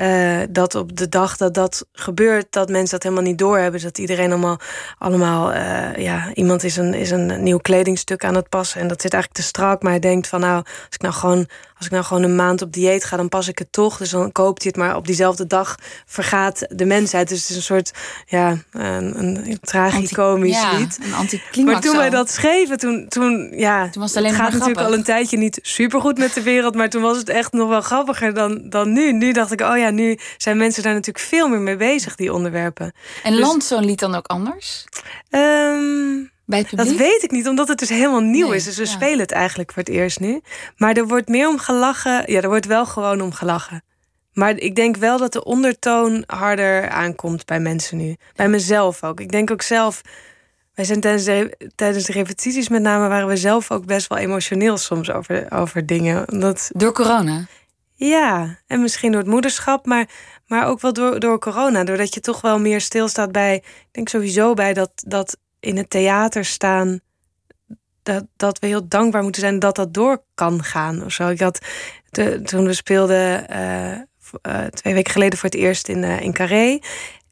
Uh, 0.00 0.40
dat 0.50 0.74
op 0.74 0.96
de 0.96 1.08
dag 1.08 1.36
dat 1.36 1.54
dat 1.54 1.86
gebeurt, 1.92 2.46
dat 2.50 2.68
mensen 2.68 2.90
dat 2.90 3.02
helemaal 3.02 3.24
niet 3.24 3.38
doorhebben. 3.38 3.82
Dat 3.82 3.98
iedereen 3.98 4.30
allemaal, 4.30 4.58
allemaal 4.98 5.54
uh, 5.54 5.96
ja, 5.96 6.34
iemand 6.34 6.64
is 6.64 6.76
een, 6.76 6.94
is 6.94 7.10
een 7.10 7.42
nieuw 7.42 7.58
kledingstuk 7.58 8.24
aan 8.24 8.34
het 8.34 8.48
passen. 8.48 8.80
En 8.80 8.88
dat 8.88 9.02
zit 9.02 9.12
eigenlijk 9.12 9.42
te 9.42 9.48
strak. 9.48 9.82
Maar 9.82 9.90
hij 9.90 10.00
denkt 10.00 10.26
van 10.26 10.40
nou, 10.40 10.56
als 10.56 10.94
ik 10.94 11.00
nou 11.00 11.14
gewoon, 11.14 11.48
als 11.78 11.86
ik 11.86 11.92
nou 11.92 12.04
gewoon 12.04 12.22
een 12.22 12.36
maand 12.36 12.62
op 12.62 12.72
dieet 12.72 13.04
ga, 13.04 13.16
dan 13.16 13.28
pas 13.28 13.48
ik 13.48 13.58
het 13.58 13.72
toch. 13.72 13.96
Dus 13.96 14.10
dan 14.10 14.32
koopt 14.32 14.62
hij 14.62 14.72
het 14.74 14.84
maar 14.84 14.96
op 14.96 15.06
diezelfde 15.06 15.46
dag 15.46 15.76
vergaat 16.06 16.66
de 16.68 16.84
mensheid. 16.84 17.28
Dus 17.28 17.40
het 17.40 17.50
is 17.50 17.56
een 17.56 17.62
soort 17.62 17.92
ja, 18.26 18.56
een, 18.70 19.18
een 19.18 19.58
tragicomisch 19.60 20.60
ja, 20.60 20.78
lied. 20.78 20.98
Een 21.02 21.14
anticlimax. 21.14 21.72
Maar 21.72 21.82
toen 21.82 21.96
wij 21.96 22.10
dat 22.10 22.30
schreven, 22.30 22.78
toen, 22.78 23.08
toen 23.08 23.52
ja, 23.56 23.88
toen 23.88 24.02
was 24.02 24.10
het, 24.10 24.18
alleen 24.18 24.32
het 24.32 24.40
gaat 24.40 24.52
natuurlijk 24.52 24.86
al 24.86 24.92
een 24.92 25.02
tijdje 25.02 25.36
niet 25.36 25.58
supergoed 25.62 26.18
met 26.18 26.34
de 26.34 26.42
wereld, 26.42 26.74
maar 26.74 26.88
toen 26.88 27.02
was 27.02 27.16
het 27.16 27.28
echt 27.28 27.52
nog 27.52 27.68
wel 27.68 27.80
grappiger 27.80 28.34
dan, 28.34 28.68
dan 28.68 28.92
nu. 28.92 29.12
Nu 29.12 29.32
dacht 29.32 29.52
ik, 29.52 29.60
oh 29.60 29.76
ja, 29.76 29.90
nu 29.90 30.18
zijn 30.36 30.56
mensen 30.56 30.82
daar 30.82 30.94
natuurlijk 30.94 31.24
veel 31.24 31.48
meer 31.48 31.60
mee 31.60 31.76
bezig, 31.76 32.14
die 32.14 32.32
onderwerpen. 32.32 32.92
En 33.22 33.32
dus, 33.32 33.40
landt 33.40 33.64
zo'n 33.64 33.84
lied 33.84 33.98
dan 33.98 34.14
ook 34.14 34.26
anders? 34.26 34.84
Um, 35.30 36.30
bij 36.48 36.58
het 36.58 36.76
dat 36.76 36.92
weet 36.92 37.22
ik 37.22 37.30
niet, 37.30 37.48
omdat 37.48 37.68
het 37.68 37.78
dus 37.78 37.88
helemaal 37.88 38.20
nieuw 38.20 38.46
nee, 38.46 38.56
is. 38.56 38.64
Dus 38.64 38.76
we 38.76 38.84
ja. 38.84 38.90
spelen 38.90 39.18
het 39.18 39.32
eigenlijk 39.32 39.72
voor 39.72 39.82
het 39.82 39.92
eerst 39.92 40.20
nu. 40.20 40.40
Maar 40.76 40.96
er 40.96 41.06
wordt 41.06 41.28
meer 41.28 41.48
om 41.48 41.58
gelachen. 41.58 42.32
Ja, 42.32 42.40
er 42.40 42.48
wordt 42.48 42.66
wel 42.66 42.86
gewoon 42.86 43.20
om 43.20 43.32
gelachen. 43.32 43.82
Maar 44.32 44.56
ik 44.56 44.74
denk 44.74 44.96
wel 44.96 45.18
dat 45.18 45.32
de 45.32 45.44
ondertoon 45.44 46.24
harder 46.26 46.88
aankomt 46.88 47.46
bij 47.46 47.60
mensen 47.60 47.96
nu. 47.96 48.16
Bij 48.34 48.48
mezelf 48.48 49.04
ook. 49.04 49.20
Ik 49.20 49.30
denk 49.30 49.50
ook 49.50 49.62
zelf. 49.62 50.00
Wij 50.74 50.84
zijn 50.84 51.00
tijdens 51.00 51.24
de, 51.24 51.70
tijdens 51.74 52.04
de 52.04 52.12
repetities 52.12 52.68
met 52.68 52.82
name 52.82 53.08
waren 53.08 53.28
we 53.28 53.36
zelf 53.36 53.70
ook 53.70 53.86
best 53.86 54.08
wel 54.08 54.18
emotioneel 54.18 54.76
soms 54.76 55.10
over, 55.10 55.52
over 55.52 55.86
dingen. 55.86 56.32
Omdat, 56.32 56.70
door 56.72 56.92
corona? 56.92 57.46
Ja, 57.94 58.58
en 58.66 58.80
misschien 58.80 59.12
door 59.12 59.20
het 59.20 59.30
moederschap, 59.30 59.86
maar, 59.86 60.08
maar 60.46 60.66
ook 60.66 60.80
wel 60.80 60.92
door, 60.92 61.20
door 61.20 61.38
corona. 61.38 61.84
Doordat 61.84 62.14
je 62.14 62.20
toch 62.20 62.40
wel 62.40 62.60
meer 62.60 62.80
stilstaat 62.80 63.32
bij. 63.32 63.54
Ik 63.54 63.88
denk 63.90 64.08
sowieso 64.08 64.54
bij 64.54 64.74
dat, 64.74 64.90
dat 64.94 65.36
in 65.60 65.76
het 65.76 65.90
theater 65.90 66.44
staan. 66.44 67.00
Dat, 68.02 68.24
dat 68.36 68.58
we 68.58 68.66
heel 68.66 68.88
dankbaar 68.88 69.22
moeten 69.22 69.40
zijn 69.40 69.58
dat 69.58 69.76
dat 69.76 69.94
door 69.94 70.22
kan 70.34 70.62
gaan. 70.62 71.04
Of 71.04 71.12
zo. 71.12 71.28
Ik 71.28 71.40
had, 71.40 71.58
toen 72.44 72.64
we 72.64 72.72
speelden 72.72 73.46
uh, 73.50 73.92
uh, 73.92 74.64
twee 74.64 74.94
weken 74.94 75.12
geleden 75.12 75.38
voor 75.38 75.48
het 75.48 75.58
eerst 75.58 75.88
in, 75.88 76.02
uh, 76.02 76.20
in 76.20 76.32
Carré. 76.32 76.78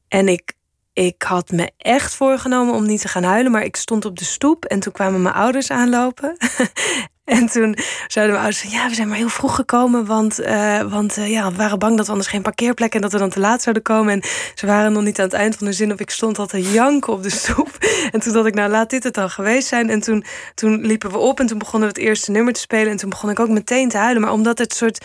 En 0.08 0.28
ik, 0.28 0.52
ik 0.92 1.22
had 1.22 1.50
me 1.50 1.70
echt 1.76 2.14
voorgenomen 2.14 2.74
om 2.74 2.86
niet 2.86 3.00
te 3.00 3.08
gaan 3.08 3.22
huilen. 3.22 3.52
Maar 3.52 3.64
ik 3.64 3.76
stond 3.76 4.04
op 4.04 4.18
de 4.18 4.24
stoep 4.24 4.64
en 4.64 4.80
toen 4.80 4.92
kwamen 4.92 5.22
mijn 5.22 5.34
ouders 5.34 5.70
aanlopen. 5.70 6.36
En 7.36 7.46
toen 7.46 7.76
zeiden 8.06 8.34
mijn 8.34 8.46
ouders: 8.46 8.62
Ja, 8.62 8.88
we 8.88 8.94
zijn 8.94 9.08
maar 9.08 9.16
heel 9.16 9.28
vroeg 9.28 9.54
gekomen. 9.54 10.06
Want, 10.06 10.40
uh, 10.40 10.82
want 10.82 11.18
uh, 11.18 11.30
ja, 11.30 11.50
we 11.50 11.56
waren 11.56 11.78
bang 11.78 11.96
dat 11.96 12.06
we 12.06 12.12
anders 12.12 12.30
geen 12.30 12.42
parkeerplek 12.42 12.94
en 12.94 13.00
dat 13.00 13.12
we 13.12 13.18
dan 13.18 13.30
te 13.30 13.40
laat 13.40 13.62
zouden 13.62 13.82
komen. 13.82 14.12
En 14.12 14.28
ze 14.54 14.66
waren 14.66 14.92
nog 14.92 15.02
niet 15.02 15.18
aan 15.18 15.24
het 15.24 15.34
eind 15.34 15.56
van 15.56 15.66
de 15.66 15.72
zin 15.72 15.92
of 15.92 16.00
ik 16.00 16.10
stond 16.10 16.38
al 16.38 16.46
te 16.46 16.70
janken 16.72 17.12
op 17.12 17.22
de 17.22 17.30
stoep. 17.40 17.70
En 18.12 18.20
toen 18.20 18.32
dacht 18.32 18.46
ik: 18.46 18.54
Nou, 18.54 18.70
laat 18.70 18.90
dit 18.90 19.04
het 19.04 19.14
dan 19.14 19.30
geweest 19.30 19.68
zijn. 19.68 19.90
En 19.90 20.00
toen, 20.00 20.24
toen 20.54 20.80
liepen 20.80 21.10
we 21.10 21.18
op 21.18 21.40
en 21.40 21.46
toen 21.46 21.58
begonnen 21.58 21.88
we 21.88 21.94
het 21.94 22.04
eerste 22.04 22.30
nummer 22.30 22.52
te 22.52 22.60
spelen. 22.60 22.90
En 22.90 22.96
toen 22.96 23.10
begon 23.10 23.30
ik 23.30 23.40
ook 23.40 23.48
meteen 23.48 23.88
te 23.88 23.98
huilen. 23.98 24.22
Maar 24.22 24.32
omdat 24.32 24.58
het 24.58 24.74
soort. 24.74 25.04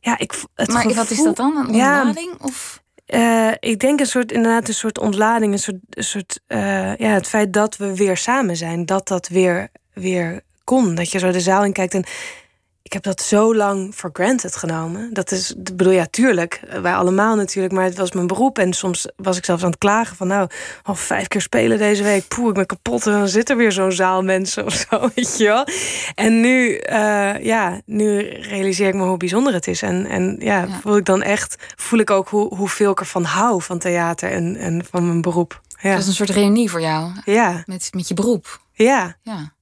Ja, 0.00 0.18
ik, 0.18 0.32
het 0.54 0.68
maar 0.68 0.82
gevoel, 0.82 0.96
wat 0.96 1.10
is 1.10 1.22
dat 1.22 1.36
dan? 1.36 1.56
Een 1.56 1.66
ontlading? 1.66 2.34
Ja, 2.38 2.46
of? 2.46 2.80
Uh, 3.06 3.52
ik 3.58 3.78
denk 3.78 4.00
een 4.00 4.06
soort, 4.06 4.32
inderdaad, 4.32 4.68
een 4.68 4.74
soort 4.74 4.98
ontlading. 4.98 5.52
Een 5.52 5.58
soort, 5.58 5.78
een 5.90 6.04
soort 6.04 6.40
ja, 6.98 7.08
het 7.08 7.28
feit 7.28 7.52
dat 7.52 7.76
we 7.76 7.96
weer 7.96 8.16
samen 8.16 8.56
zijn. 8.56 8.86
Dat 8.86 9.08
dat 9.08 9.28
weer, 9.28 9.68
weer 9.92 10.42
kon. 10.64 10.94
Dat 10.94 11.10
je 11.10 11.18
zo 11.18 11.30
de 11.30 11.40
zaal 11.40 11.64
in 11.64 11.72
kijkt. 11.72 11.94
En 11.94 12.04
ik 12.82 12.92
heb 13.02 13.02
dat 13.16 13.26
zo 13.26 13.54
lang 13.54 13.94
voor 13.94 14.10
granted 14.12 14.56
genomen. 14.56 15.12
Dat 15.12 15.30
is, 15.30 15.54
bedoel, 15.56 15.92
ja, 15.92 16.06
tuurlijk. 16.10 16.60
Wij 16.82 16.94
allemaal 16.94 17.36
natuurlijk. 17.36 17.74
Maar 17.74 17.84
het 17.84 17.96
was 17.96 18.12
mijn 18.12 18.26
beroep. 18.26 18.58
En 18.58 18.72
soms 18.72 19.08
was 19.16 19.36
ik 19.36 19.44
zelfs 19.44 19.62
aan 19.62 19.70
het 19.70 19.78
klagen 19.78 20.16
van... 20.16 20.26
nou, 20.26 20.48
al 20.82 20.94
vijf 20.94 21.28
keer 21.28 21.40
spelen 21.40 21.78
deze 21.78 22.02
week. 22.02 22.28
Poeh, 22.28 22.48
ik 22.48 22.54
ben 22.54 22.66
kapot. 22.66 23.06
En 23.06 23.12
dan 23.12 23.28
zit 23.28 23.50
er 23.50 23.56
weer 23.56 23.72
zo'n 23.72 23.92
zaal 23.92 24.22
mensen 24.22 24.64
of 24.64 24.74
zo, 24.74 25.00
weet 25.14 25.38
je 25.38 25.44
wel. 25.44 25.66
En 26.14 26.40
nu, 26.40 26.68
uh, 26.70 27.44
ja, 27.44 27.80
nu 27.86 28.18
realiseer 28.28 28.88
ik 28.88 28.94
me 28.94 29.04
hoe 29.04 29.16
bijzonder 29.16 29.52
het 29.52 29.66
is. 29.66 29.82
En, 29.82 30.06
en 30.06 30.36
ja, 30.38 30.60
ja, 30.60 30.80
voel 30.80 30.96
ik 30.96 31.04
dan 31.04 31.22
echt... 31.22 31.56
voel 31.76 31.98
ik 31.98 32.10
ook 32.10 32.28
hoe, 32.28 32.54
hoeveel 32.54 32.90
ik 32.90 33.00
ervan 33.00 33.24
hou 33.24 33.62
van 33.62 33.78
theater 33.78 34.30
en, 34.30 34.56
en 34.56 34.84
van 34.90 35.06
mijn 35.06 35.20
beroep. 35.20 35.60
Ja. 35.80 35.90
Dat 35.90 36.00
is 36.00 36.06
een 36.06 36.12
soort 36.12 36.30
reunie 36.30 36.70
voor 36.70 36.80
jou. 36.80 37.10
Ja. 37.24 37.62
Met, 37.66 37.88
met 37.94 38.08
je 38.08 38.14
beroep. 38.14 38.60
Ja. 38.72 39.16
Ja. 39.22 39.52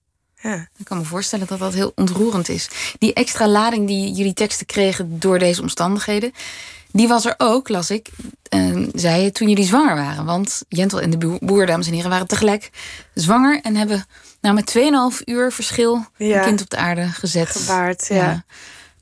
Ja. 0.43 0.69
Ik 0.77 0.85
kan 0.85 0.99
me 0.99 1.05
voorstellen 1.05 1.47
dat 1.47 1.59
dat 1.59 1.75
heel 1.75 1.93
ontroerend 1.95 2.49
is. 2.49 2.69
Die 2.99 3.13
extra 3.13 3.49
lading 3.49 3.87
die 3.87 4.13
jullie 4.13 4.35
teksten 4.35 4.67
kregen 4.67 5.19
door 5.19 5.39
deze 5.39 5.63
omstandigheden, 5.63 6.33
die 6.93 7.09
was 7.09 7.25
er 7.25 7.35
ook, 7.39 7.69
las 7.69 7.91
ik, 7.91 8.09
uh, 8.55 8.89
zei 8.95 9.23
je, 9.23 9.33
toen 9.33 9.49
jullie 9.49 9.65
zwanger 9.65 9.95
waren. 9.95 10.25
Want 10.25 10.63
Jentel 10.69 11.01
en 11.01 11.11
de 11.11 11.39
boer, 11.41 11.67
dames 11.67 11.87
en 11.87 11.93
heren, 11.93 12.11
waren 12.11 12.27
tegelijk 12.27 12.71
zwanger 13.15 13.61
en 13.63 13.77
hebben 13.77 14.05
nou, 14.41 14.55
met 14.55 14.79
2,5 15.19 15.25
uur 15.25 15.53
verschil 15.53 16.07
ja. 16.17 16.39
een 16.39 16.45
kind 16.45 16.61
op 16.61 16.71
de 16.71 16.77
aarde 16.77 17.07
gezet. 17.07 17.49
Gebaard, 17.49 18.07
ja. 18.09 18.17
ja. 18.17 18.45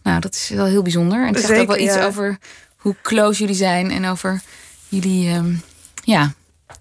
Nou, 0.02 0.21
dat 0.21 0.35
is 0.35 0.49
wel 0.49 0.66
heel 0.66 0.83
bijzonder. 0.83 1.26
En 1.26 1.35
het 1.35 1.45
zegt 1.45 1.61
ook 1.61 1.66
wel 1.66 1.78
iets 1.78 1.97
over 1.97 2.38
hoe 2.76 2.97
close 3.02 3.40
jullie 3.40 3.57
zijn 3.57 3.90
en 3.90 4.07
over 4.07 4.40
jullie, 4.88 5.35
um, 5.35 5.62
ja, 6.04 6.33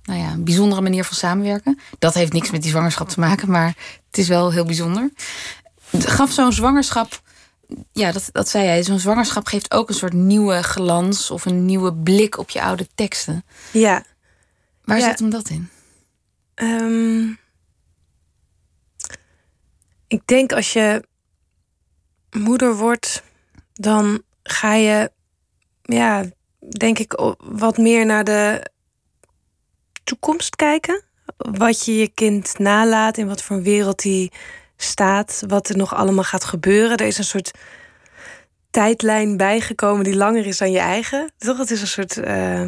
nou 0.04 0.20
ja, 0.20 0.32
een 0.32 0.44
bijzondere 0.44 0.82
manier 0.82 1.04
van 1.04 1.16
samenwerken. 1.16 1.80
Dat 2.00 2.14
heeft 2.14 2.34
niks 2.34 2.52
met 2.52 2.62
die 2.62 2.72
zwangerschap 2.72 3.10
te 3.10 3.20
maken, 3.20 3.52
maar 3.52 3.76
het 4.18 4.26
is 4.26 4.32
wel 4.32 4.52
heel 4.52 4.66
bijzonder. 4.66 5.10
Gaf 5.92 6.32
zo'n 6.32 6.52
zwangerschap 6.54 7.22
ja, 7.92 8.12
dat, 8.12 8.30
dat 8.32 8.50
zei 8.50 8.66
jij. 8.66 8.84
Zo'n 8.84 9.00
zwangerschap 9.00 9.48
geeft 9.48 9.72
ook 9.74 9.90
een 9.90 9.96
soort 9.96 10.14
nieuwe 10.14 10.64
glans 10.64 11.32
of 11.32 11.46
een 11.46 11.66
nieuwe 11.66 11.94
blik 11.94 12.38
op 12.38 12.50
je 12.50 12.62
oude 12.62 12.88
teksten. 12.96 13.46
Ja. 13.72 14.04
Waar 14.84 15.00
Ja. 15.00 15.10
zit 15.10 15.20
hem 15.20 15.30
dat 15.30 15.50
in? 15.50 15.70
Ehm, 16.54 17.30
ik 20.08 20.22
denk 20.28 20.52
als 20.54 20.74
je 20.74 21.04
moeder 22.30 22.76
wordt, 22.76 23.24
dan 23.74 24.22
ga 24.44 24.74
je, 24.74 25.12
ja, 25.82 26.26
denk 26.78 27.00
ik, 27.00 27.14
wat 27.38 27.78
meer 27.78 28.06
naar 28.06 28.24
de 28.24 28.72
toekomst 30.04 30.56
kijken. 30.56 31.04
Wat 31.38 31.86
je 31.86 31.96
je 31.98 32.08
kind 32.08 32.60
nalaat, 32.60 33.18
in 33.18 33.28
wat 33.28 33.42
voor 33.42 33.56
een 33.56 33.64
wereld 33.64 34.02
die 34.02 34.32
staat, 34.78 35.44
wat 35.48 35.70
er 35.70 35.78
nog 35.78 35.96
allemaal 35.96 36.24
gaat 36.24 36.44
gebeuren. 36.44 36.98
Er 36.98 37.06
is 37.06 37.18
een 37.18 37.24
soort 37.24 37.52
tijdlijn 38.72 39.38
bijgekomen 39.38 40.04
die 40.04 40.16
langer 40.16 40.46
is 40.46 40.58
dan 40.58 40.72
je 40.72 40.80
eigen. 40.80 41.32
Toch? 41.38 41.58
Het 41.58 41.72
is 41.72 41.82
een 41.82 41.88
soort. 41.88 42.18
eh, 42.18 42.62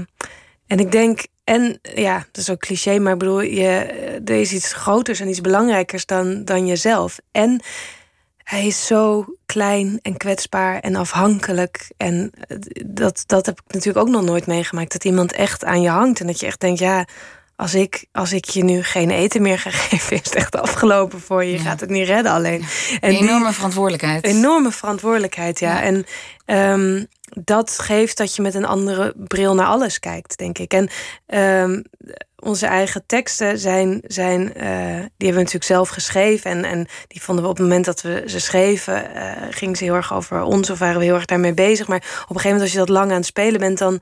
en 0.68 0.80
ik 0.80 0.92
denk, 0.92 1.26
en 1.44 1.80
ja, 1.82 2.18
dat 2.18 2.38
is 2.42 2.50
ook 2.50 2.60
cliché, 2.60 3.00
maar 3.00 3.18
bedoel, 3.18 3.42
je, 3.42 3.68
er 4.26 4.40
is 4.40 4.54
iets 4.54 4.74
groters 4.74 5.20
en 5.20 5.30
iets 5.30 5.42
belangrijkers 5.42 6.06
dan, 6.06 6.46
dan 6.46 6.68
jezelf. 6.68 7.20
En 7.32 7.62
hij 8.44 8.68
is 8.68 8.86
zo 8.86 9.26
klein 9.46 10.00
en 10.02 10.18
kwetsbaar 10.18 10.80
en 10.80 10.96
afhankelijk. 10.96 11.92
En 11.98 12.32
dat, 12.86 13.24
dat 13.26 13.46
heb 13.46 13.62
ik 13.66 13.74
natuurlijk 13.74 14.08
ook 14.08 14.14
nog 14.14 14.24
nooit 14.24 14.48
meegemaakt. 14.48 14.92
Dat 14.92 15.06
iemand 15.06 15.34
echt 15.34 15.66
aan 15.66 15.82
je 15.82 15.90
hangt 15.90 16.20
en 16.20 16.28
dat 16.28 16.40
je 16.40 16.46
echt 16.46 16.60
denkt, 16.60 16.80
ja, 16.80 17.06
als 17.60 17.74
ik, 17.74 18.06
als 18.12 18.34
ik 18.34 18.46
je 18.46 18.64
nu 18.64 18.84
geen 18.84 19.10
eten 19.10 19.42
meer 19.42 19.60
ga 19.60 19.70
geven, 19.88 20.16
is 20.18 20.24
het 20.24 20.36
echt 20.36 20.56
afgelopen 20.56 21.20
voor 21.22 21.44
je. 21.44 21.52
Je 21.52 21.58
Ja. 21.58 21.64
gaat 21.64 21.80
het 21.80 21.90
niet 21.90 22.08
redden 22.08 22.32
alleen. 22.32 22.66
En 23.02 23.10
die- 23.10 23.20
enorme 23.20 23.52
verantwoordelijkheid. 23.54 24.24
enorme 24.24 24.72
verantwoordelijkheid, 24.72 25.60
ja. 25.60 25.74
Ja. 25.74 25.82
En 25.82 26.06
ehm, 26.46 27.04
dat 27.44 27.80
geeft 27.80 28.18
dat 28.18 28.36
je 28.36 28.42
met 28.42 28.54
een 28.54 28.66
andere 28.66 29.14
bril 29.18 29.56
naar 29.56 29.66
alles 29.66 30.00
kijkt, 30.00 30.38
denk 30.38 30.58
ik. 30.58 30.74
En 30.74 30.90
ehm, 31.26 31.82
onze 32.40 32.66
eigen 32.66 33.04
teksten 33.06 33.60
zijn, 33.60 34.02
zijn 34.08 34.54
eh, 34.54 34.68
die 34.96 35.28
hebben 35.28 35.28
we 35.28 35.34
natuurlijk 35.34 35.64
zelf 35.64 35.90
geschreven. 35.90 36.52
En, 36.52 36.64
en 36.66 36.88
die 37.08 37.22
vonden 37.22 37.44
we 37.44 37.50
op 37.50 37.58
het 37.58 37.66
moment 37.68 37.86
dat 37.86 38.02
we 38.02 38.24
ze 38.26 38.40
schreven, 38.40 39.16
eh 39.16 39.32
ging 39.50 39.78
ze 39.78 39.84
heel 39.84 39.96
erg 39.96 40.14
over 40.14 40.42
ons 40.42 40.70
of 40.70 40.80
waren 40.80 41.00
we 41.00 41.06
heel 41.06 41.16
erg 41.16 41.26
daarmee 41.26 41.54
bezig. 41.54 41.88
Maar 41.88 41.98
op 41.98 42.04
een 42.06 42.18
gegeven 42.28 42.44
moment, 42.44 42.62
als 42.62 42.72
je 42.72 42.78
dat 42.78 42.90
lang 42.90 43.10
aan 43.10 43.18
het 43.18 43.26
spelen 43.26 43.60
bent, 43.60 43.78
dan 43.78 44.02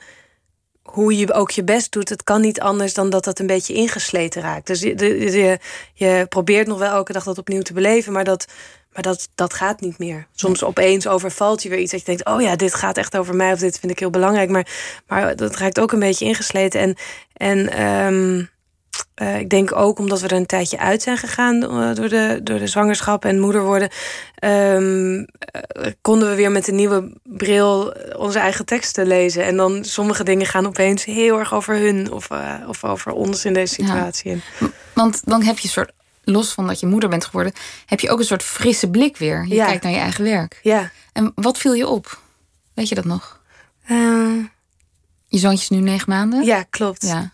hoe 0.89 1.17
je 1.17 1.33
ook 1.33 1.51
je 1.51 1.63
best 1.63 1.91
doet, 1.91 2.09
het 2.09 2.23
kan 2.23 2.41
niet 2.41 2.59
anders 2.59 2.93
dan 2.93 3.09
dat 3.09 3.23
dat 3.23 3.39
een 3.39 3.47
beetje 3.47 3.73
ingesleten 3.73 4.41
raakt. 4.41 4.67
Dus 4.67 4.81
je, 4.81 4.97
je, 5.31 5.59
je 5.93 6.25
probeert 6.29 6.67
nog 6.67 6.79
wel 6.79 6.91
elke 6.91 7.13
dag 7.13 7.23
dat 7.23 7.37
opnieuw 7.37 7.61
te 7.61 7.73
beleven, 7.73 8.13
maar 8.13 8.23
dat, 8.23 8.47
maar 8.93 9.03
dat, 9.03 9.29
dat 9.35 9.53
gaat 9.53 9.81
niet 9.81 9.97
meer. 9.97 10.27
Soms 10.31 10.63
opeens 10.63 11.07
overvalt 11.07 11.63
je 11.63 11.69
weer 11.69 11.79
iets 11.79 11.91
dat 11.91 11.99
je 11.99 12.05
denkt: 12.05 12.25
oh 12.25 12.41
ja, 12.41 12.55
dit 12.55 12.73
gaat 12.73 12.97
echt 12.97 13.17
over 13.17 13.35
mij 13.35 13.53
of 13.53 13.59
dit 13.59 13.79
vind 13.79 13.91
ik 13.91 13.99
heel 13.99 14.09
belangrijk. 14.09 14.49
Maar, 14.49 14.67
maar 15.07 15.35
dat 15.35 15.55
raakt 15.55 15.79
ook 15.79 15.91
een 15.91 15.99
beetje 15.99 16.25
ingesleten. 16.25 16.79
En, 16.79 16.95
en 17.33 17.69
ehm, 17.69 18.43
eh, 19.13 19.39
ik 19.39 19.49
denk 19.49 19.75
ook 19.75 19.99
omdat 19.99 20.21
we 20.21 20.27
er 20.27 20.35
een 20.37 20.45
tijdje 20.45 20.77
uit 20.79 21.01
zijn 21.01 21.17
gegaan 21.17 21.63
eh, 21.63 21.95
door, 21.95 22.09
de, 22.09 22.39
door 22.43 22.59
de 22.59 22.67
zwangerschap 22.67 23.25
en 23.25 23.39
moeder 23.39 23.63
worden, 23.63 23.89
ehm, 24.35 25.23
eh, 25.39 25.91
konden 26.01 26.29
we 26.29 26.35
weer 26.35 26.51
met 26.51 26.67
een 26.67 26.75
nieuwe 26.75 27.11
bril 27.23 27.93
onze 28.17 28.39
eigen 28.39 28.65
teksten 28.65 29.07
lezen. 29.07 29.43
En 29.45 29.57
dan 29.57 29.85
sommige 29.85 30.23
dingen 30.23 30.45
gaan 30.45 30.65
opeens 30.67 31.05
heel 31.05 31.39
erg 31.39 31.53
over 31.53 31.75
hun 31.75 32.11
of, 32.11 32.29
of 32.67 32.83
over 32.83 33.11
ons 33.11 33.45
in 33.45 33.53
deze 33.53 33.73
situatie. 33.73 34.41
Want 34.93 35.21
dan 35.25 35.43
heb 35.43 35.57
je 35.57 35.63
een 35.63 35.73
soort, 35.73 35.91
los 36.23 36.51
van 36.53 36.67
dat 36.67 36.79
je 36.79 36.87
moeder 36.87 37.09
bent 37.09 37.25
geworden, 37.25 37.53
heb 37.85 37.99
je 37.99 38.09
ook 38.09 38.19
een 38.19 38.25
soort 38.25 38.43
frisse 38.43 38.89
blik 38.89 39.17
weer. 39.17 39.45
Je 39.47 39.55
Ja. 39.55 39.65
kijkt 39.65 39.83
naar 39.83 39.91
je 39.91 39.97
eigen 39.99 40.23
werk. 40.23 40.59
Ja. 40.63 40.91
En 41.13 41.31
wat 41.35 41.57
viel 41.57 41.73
je 41.73 41.87
op? 41.87 42.19
Weet 42.73 42.89
je 42.89 42.95
dat 42.95 43.05
nog? 43.05 43.41
Je 45.29 45.37
zoontje 45.37 45.61
is 45.63 45.69
nu 45.69 45.77
negen 45.77 46.09
maanden? 46.09 46.45
ja, 46.45 46.63
klopt. 46.69 47.01
Ja. 47.07 47.31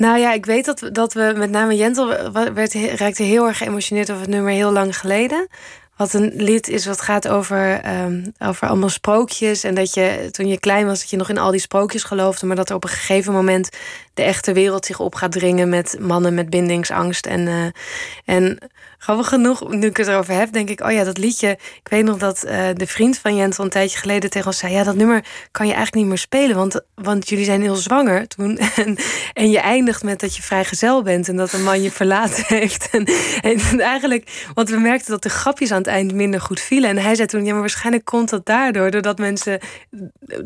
Nou 0.00 0.18
ja, 0.18 0.32
ik 0.32 0.46
weet 0.46 0.64
dat 0.64 0.88
dat 0.92 1.12
we 1.12 1.32
met 1.36 1.50
name 1.50 1.76
Jentel 1.76 2.32
werd, 2.54 2.74
raakte 2.74 3.22
heel 3.22 3.46
erg 3.46 3.58
geëmotioneerd 3.58 4.10
over 4.10 4.22
het 4.22 4.30
nummer 4.30 4.52
heel 4.52 4.72
lang 4.72 4.98
geleden. 4.98 5.48
Wat 5.96 6.12
een 6.12 6.32
lied 6.36 6.68
is 6.68 6.86
wat 6.86 7.00
gaat 7.00 7.28
over, 7.28 7.80
ehm, 7.80 8.26
over 8.38 8.68
allemaal 8.68 8.88
sprookjes. 8.88 9.64
En 9.64 9.74
dat 9.74 9.94
je 9.94 10.28
toen 10.30 10.48
je 10.48 10.60
klein 10.60 10.86
was, 10.86 11.00
dat 11.00 11.10
je 11.10 11.16
nog 11.16 11.28
in 11.28 11.38
al 11.38 11.50
die 11.50 11.60
sprookjes 11.60 12.02
geloofde. 12.02 12.46
Maar 12.46 12.56
dat 12.56 12.68
er 12.68 12.74
op 12.74 12.84
een 12.84 12.90
gegeven 12.90 13.32
moment 13.32 13.68
de 14.14 14.22
echte 14.22 14.52
wereld 14.52 14.86
zich 14.86 15.00
op 15.00 15.14
gaat 15.14 15.32
dringen 15.32 15.68
met 15.68 15.96
mannen 15.98 16.34
met 16.34 16.50
bindingsangst. 16.50 17.26
En, 17.26 17.48
eh, 17.48 18.34
en 18.34 18.58
grappig 19.02 19.28
genoeg, 19.28 19.68
nu 19.68 19.86
ik 19.86 19.96
het 19.96 20.06
erover 20.06 20.34
heb, 20.34 20.52
denk 20.52 20.68
ik, 20.68 20.80
oh 20.80 20.92
ja, 20.92 21.04
dat 21.04 21.18
liedje. 21.18 21.50
Ik 21.82 21.88
weet 21.90 22.04
nog 22.04 22.18
dat 22.18 22.42
eh, 22.42 22.68
de 22.74 22.86
vriend 22.86 23.18
van 23.18 23.36
Jentel 23.36 23.64
een 23.64 23.70
tijdje 23.70 23.98
geleden 23.98 24.30
tegen 24.30 24.46
ons 24.46 24.58
zei: 24.58 24.72
Ja, 24.72 24.84
dat 24.84 24.94
nummer 24.94 25.24
kan 25.50 25.66
je 25.66 25.72
eigenlijk 25.72 26.02
niet 26.02 26.12
meer 26.12 26.18
spelen. 26.18 26.56
Want, 26.56 26.80
want 26.94 27.28
jullie 27.28 27.44
zijn 27.44 27.62
heel 27.62 27.74
zwanger 27.74 28.28
toen. 28.28 28.58
En, 28.76 28.96
en 29.32 29.50
je 29.50 29.58
eindigt 29.58 30.02
met 30.02 30.20
dat 30.20 30.36
je 30.36 30.42
vrijgezel 30.42 31.02
bent 31.02 31.28
en 31.28 31.36
dat 31.36 31.52
een 31.52 31.62
man 31.62 31.82
je 31.82 31.90
verlaten 31.90 32.44
heeft. 32.58 32.88
En, 32.90 33.04
en 33.42 33.80
eigenlijk, 33.80 34.48
want 34.54 34.68
we 34.68 34.76
merkten 34.76 35.10
dat 35.10 35.22
de 35.22 35.28
grapjes 35.28 35.70
aan 35.70 35.78
het 35.78 35.86
eind 35.86 36.14
minder 36.14 36.40
goed 36.40 36.60
vielen. 36.60 36.90
En 36.90 36.98
hij 36.98 37.14
zei 37.14 37.28
toen: 37.28 37.44
Ja, 37.44 37.52
maar 37.52 37.60
waarschijnlijk 37.60 38.04
komt 38.04 38.28
dat 38.28 38.46
daardoor. 38.46 38.90
Doordat 38.90 39.18
mensen 39.18 39.60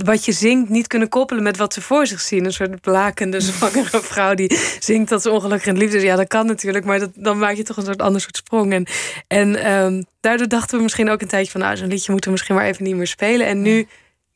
wat 0.05 0.25
je 0.25 0.33
zingt 0.33 0.69
niet 0.69 0.87
kunnen 0.87 1.09
koppelen 1.09 1.43
met 1.43 1.57
wat 1.57 1.75
ze 1.75 1.81
voor 1.81 2.07
zich 2.07 2.21
zien. 2.21 2.45
Een 2.45 2.53
soort 2.53 2.81
blakende, 2.81 3.41
zwangere 3.51 4.01
vrouw 4.01 4.35
die 4.35 4.59
zingt 4.79 5.09
dat 5.09 5.23
ze 5.23 5.31
ongelukkig 5.31 5.67
in 5.67 5.77
liefde 5.77 5.97
is. 5.97 6.03
Ja, 6.03 6.17
dat 6.17 6.29
kan 6.29 6.47
natuurlijk, 6.47 6.85
maar 6.85 6.99
dat, 6.99 7.11
dan 7.15 7.39
maak 7.39 7.55
je 7.55 7.63
toch 7.63 7.77
een 7.77 7.85
soort 7.85 8.03
ander 8.03 8.21
soort 8.21 8.44
sprong. 8.45 8.73
En, 8.73 8.87
en 9.27 9.57
ehm, 9.65 10.03
daardoor 10.21 10.49
dachten 10.49 10.77
we 10.77 10.83
misschien 10.83 11.11
ook 11.11 11.21
een 11.21 11.29
tijdje 11.29 11.51
van... 11.51 11.61
nou, 11.61 11.77
zo'n 11.77 11.89
liedje 11.89 12.13
moeten 12.13 12.31
we 12.31 12.37
misschien 12.37 12.55
maar 12.55 12.67
even 12.67 12.85
niet 12.85 12.97
meer 12.97 13.07
spelen. 13.07 13.47
En 13.47 13.63
nu 13.63 13.89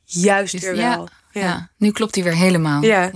juist 0.05 0.53
Dus 0.53 0.62
weer 0.62 0.77
ja, 0.77 0.97
wel. 0.97 1.09
Ja. 1.33 1.71
nu 1.77 1.91
klopt 1.91 2.15
hij 2.15 2.25
weer 2.25 2.37
helemaal. 2.37 2.83
Ja. 2.83 3.11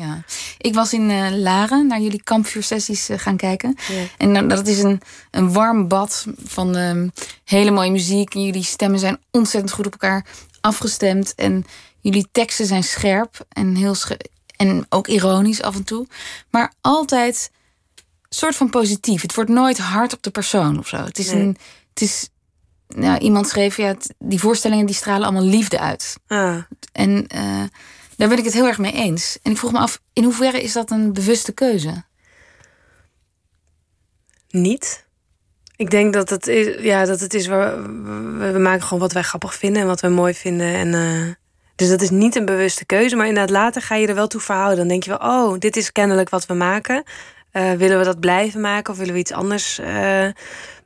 Ik 0.59 0.75
was 0.75 0.93
in 0.93 1.11
eh, 1.11 1.31
Laren 1.31 1.87
naar 1.87 2.01
jullie 2.01 2.23
kampvuursessies 2.23 3.09
eh, 3.09 3.19
gaan 3.19 3.37
kijken. 3.37 3.77
Ja. 3.89 4.05
En 4.19 4.33
nou, 4.33 4.47
dat 4.47 4.67
is 4.67 4.83
een, 4.83 5.01
een 5.31 5.53
warm 5.53 5.89
bad 5.89 6.27
van 6.45 6.77
ehm, 6.77 7.09
hele 7.45 7.71
mooie 7.71 7.91
muziek. 7.91 8.35
En 8.35 8.45
jullie 8.45 8.65
stemmen 8.65 8.99
zijn 8.99 9.19
ontzettend 9.31 9.73
goed 9.73 9.87
op 9.87 9.93
elkaar 9.93 10.27
afgestemd. 10.61 11.35
En 11.35 11.65
jullie 12.01 12.29
teksten 12.33 12.67
zijn 12.67 12.85
scherp 12.85 13.45
en 13.49 13.75
heel 13.75 13.95
en 14.57 14.87
ook 14.89 15.09
ironisch 15.09 15.63
af 15.63 15.77
en 15.77 15.85
toe. 15.85 16.07
Maar 16.51 16.73
altijd 16.81 17.51
soort 18.35 18.57
van 18.57 18.71
positief. 18.71 19.23
Het 19.23 19.35
wordt 19.35 19.51
nooit 19.51 19.79
hard 19.79 20.13
op 20.13 20.23
de 20.23 20.31
persoon 20.31 20.79
of 20.79 20.89
zo. 20.89 20.97
Het 20.97 21.19
is 21.19 21.33
Nee. 21.33 21.43
een. 21.43 21.57
Het 21.95 22.03
is, 22.03 22.29
nou, 22.89 23.19
iemand 23.19 23.49
schreef, 23.49 23.77
ja, 23.77 23.87
het- 23.87 24.15
die 24.19 24.41
voorstellingen 24.41 24.87
die 24.87 24.95
stralen 24.95 25.23
allemaal 25.23 25.45
liefde 25.51 25.79
uit. 25.79 26.17
Ah, 26.27 26.57
En 26.93 27.27
eh, 27.27 27.63
daar 28.17 28.29
ben 28.29 28.39
ik 28.39 28.45
het 28.45 28.53
heel 28.53 28.67
erg 28.67 28.79
mee 28.79 28.93
eens. 28.93 29.39
En 29.43 29.51
ik 29.51 29.59
vroeg 29.59 29.73
me 29.73 29.79
af, 29.79 30.01
in 30.13 30.25
hoeverre 30.25 30.63
is 30.63 30.73
dat 30.73 30.91
een 30.91 31.13
bewuste 31.13 31.53
keuze? 31.53 32.05
niet. 34.51 35.07
Ik 35.77 35.91
denk 35.91 36.13
dat 36.13 36.31
het 36.31 36.47
is, 36.47 36.83
ja, 36.83 37.05
dat 37.05 37.21
het 37.21 37.35
is 37.35 37.47
waar 37.47 37.83
we, 38.39 38.51
we 38.53 38.59
maken 38.59 38.83
gewoon 38.83 38.99
wat 38.99 39.13
wij 39.13 39.23
grappig 39.23 39.55
vinden 39.55 39.83
en 39.83 39.89
wat 39.89 40.01
we 40.01 40.09
mooi 40.09 40.35
vinden. 40.35 40.75
En, 40.75 40.95
eh, 40.95 41.35
dus 41.77 41.89
dat 41.89 42.01
is 42.03 42.11
niet 42.11 42.37
een 42.37 42.45
bewuste 42.45 42.85
keuze, 42.87 43.17
maar 43.17 43.27
inderdaad 43.27 43.51
later 43.57 43.83
ga 43.83 43.95
je 43.95 44.07
er 44.07 44.15
wel 44.15 44.27
toe 44.27 44.41
verhouden. 44.41 44.77
Dan 44.79 44.89
denk 44.89 45.03
je 45.03 45.11
wel, 45.19 45.31
oh, 45.31 45.59
dit 45.59 45.77
is 45.77 45.93
kennelijk 45.93 46.29
wat 46.29 46.47
we 46.47 46.55
maken. 46.55 47.03
Eh, 47.53 47.73
willen 47.73 47.99
we 47.99 48.05
dat 48.05 48.21
blijven 48.21 48.61
maken 48.61 48.93
of 48.93 48.99
willen 48.99 49.13
we 49.15 49.19
iets 49.21 49.33
anders? 49.33 49.79
eh, 49.79 50.27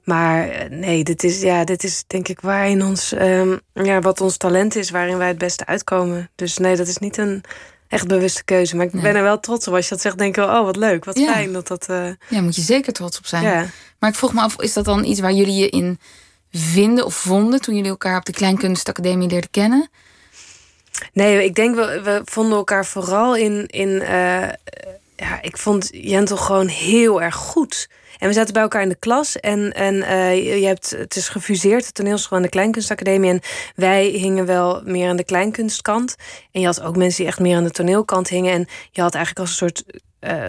maar 0.05 0.49
eh, 0.49 0.71
nee, 0.71 1.05
dit 1.05 1.25
is, 1.25 1.41
ja, 1.41 1.65
dit 1.65 1.85
is 1.85 2.05
denk 2.07 2.29
ik 2.29 2.41
waarin 2.41 2.83
ons, 2.85 3.13
ehm, 3.13 3.57
ja, 3.73 4.01
wat 4.01 4.21
ons 4.21 4.37
talent 4.37 4.77
is, 4.77 4.91
waarin 4.91 5.19
wij 5.19 5.29
het 5.29 5.39
beste 5.39 5.67
uitkomen. 5.67 6.31
Dus 6.35 6.59
nee, 6.59 6.77
dat 6.77 6.89
is 6.89 6.99
niet 6.99 7.17
een 7.17 7.45
echt 7.89 8.07
bewuste 8.07 8.45
keuze. 8.45 8.77
Maar 8.77 8.87
ik 8.87 8.93
Nee. 8.93 9.03
ben 9.03 9.17
er 9.17 9.23
wel 9.23 9.41
trots 9.41 9.69
op. 9.69 9.75
Als 9.75 9.85
je 9.85 9.91
dat 9.91 10.01
zegt, 10.01 10.19
denk 10.19 10.37
ik 10.37 10.45
wel, 10.45 10.59
oh, 10.59 10.65
wat 10.65 10.77
leuk, 10.77 11.05
wat 11.05 11.19
Ja. 11.19 11.33
fijn 11.33 11.53
dat 11.53 11.67
dat. 11.67 11.87
eh, 11.89 12.09
Ja, 12.29 12.41
moet 12.41 12.57
je 12.57 12.63
zeker 12.63 12.93
trots 12.93 13.19
op 13.19 13.27
zijn. 13.27 13.43
ja. 13.43 13.67
Maar 13.99 14.11
ik 14.11 14.17
vroeg 14.17 14.33
me 14.33 14.41
af, 14.41 14.61
is 14.61 14.73
dat 14.73 14.85
dan 14.85 15.05
iets 15.05 15.21
waar 15.21 15.33
jullie 15.33 15.55
je 15.57 15.69
in 15.69 15.99
vinden 16.53 17.05
of 17.05 17.15
vonden 17.15 17.61
toen 17.61 17.75
jullie 17.75 17.91
elkaar 17.91 18.17
op 18.19 18.25
de 18.25 18.33
Kleinkunstacademie 18.33 19.29
leerden 19.29 19.51
kennen? 19.51 19.89
Nee, 21.13 21.45
ik 21.45 21.55
denk 21.55 21.75
we, 21.75 22.01
we 22.05 22.21
vonden 22.25 22.57
elkaar 22.59 22.87
vooral 22.87 23.37
in. 23.37 23.67
in 23.67 24.03
ja, 25.17 25.43
ik 25.43 25.57
vond 25.57 25.89
Jentel 25.93 26.37
gewoon 26.37 26.69
heel 26.69 27.23
erg 27.23 27.35
goed. 27.35 27.89
En 28.19 28.29
we 28.29 28.35
zaten 28.35 28.53
bij 28.53 28.63
elkaar 28.63 28.83
in 28.83 28.89
de 28.89 28.99
klas. 28.99 29.37
En, 29.37 29.73
en 29.73 30.03
eh, 30.03 30.61
je 30.61 30.67
hebt, 30.67 30.91
het 30.91 31.17
is 31.17 31.29
gefuseerd, 31.29 31.87
de 31.87 31.93
toneelschool 31.93 32.39
en 32.39 32.45
de 32.45 32.51
Kleinkunstacademie. 32.51 33.31
En 33.31 33.41
wij 33.75 34.07
hingen 34.07 34.47
wel 34.47 34.83
meer 34.85 35.09
aan 35.09 35.17
de 35.17 35.25
kleinkunstkant. 35.25 36.17
En 36.53 36.61
je 36.61 36.67
had 36.67 36.83
ook 36.83 36.97
mensen 36.97 37.19
die 37.19 37.27
echt 37.27 37.41
meer 37.41 37.57
aan 37.57 37.65
de 37.65 37.71
toneelkant 37.71 38.29
hingen. 38.29 38.53
En 38.53 38.67
je 38.91 39.01
had 39.01 39.15
eigenlijk 39.15 39.49
als 39.49 39.61
een 39.61 39.69
soort 39.69 39.85
eh, 40.27 40.45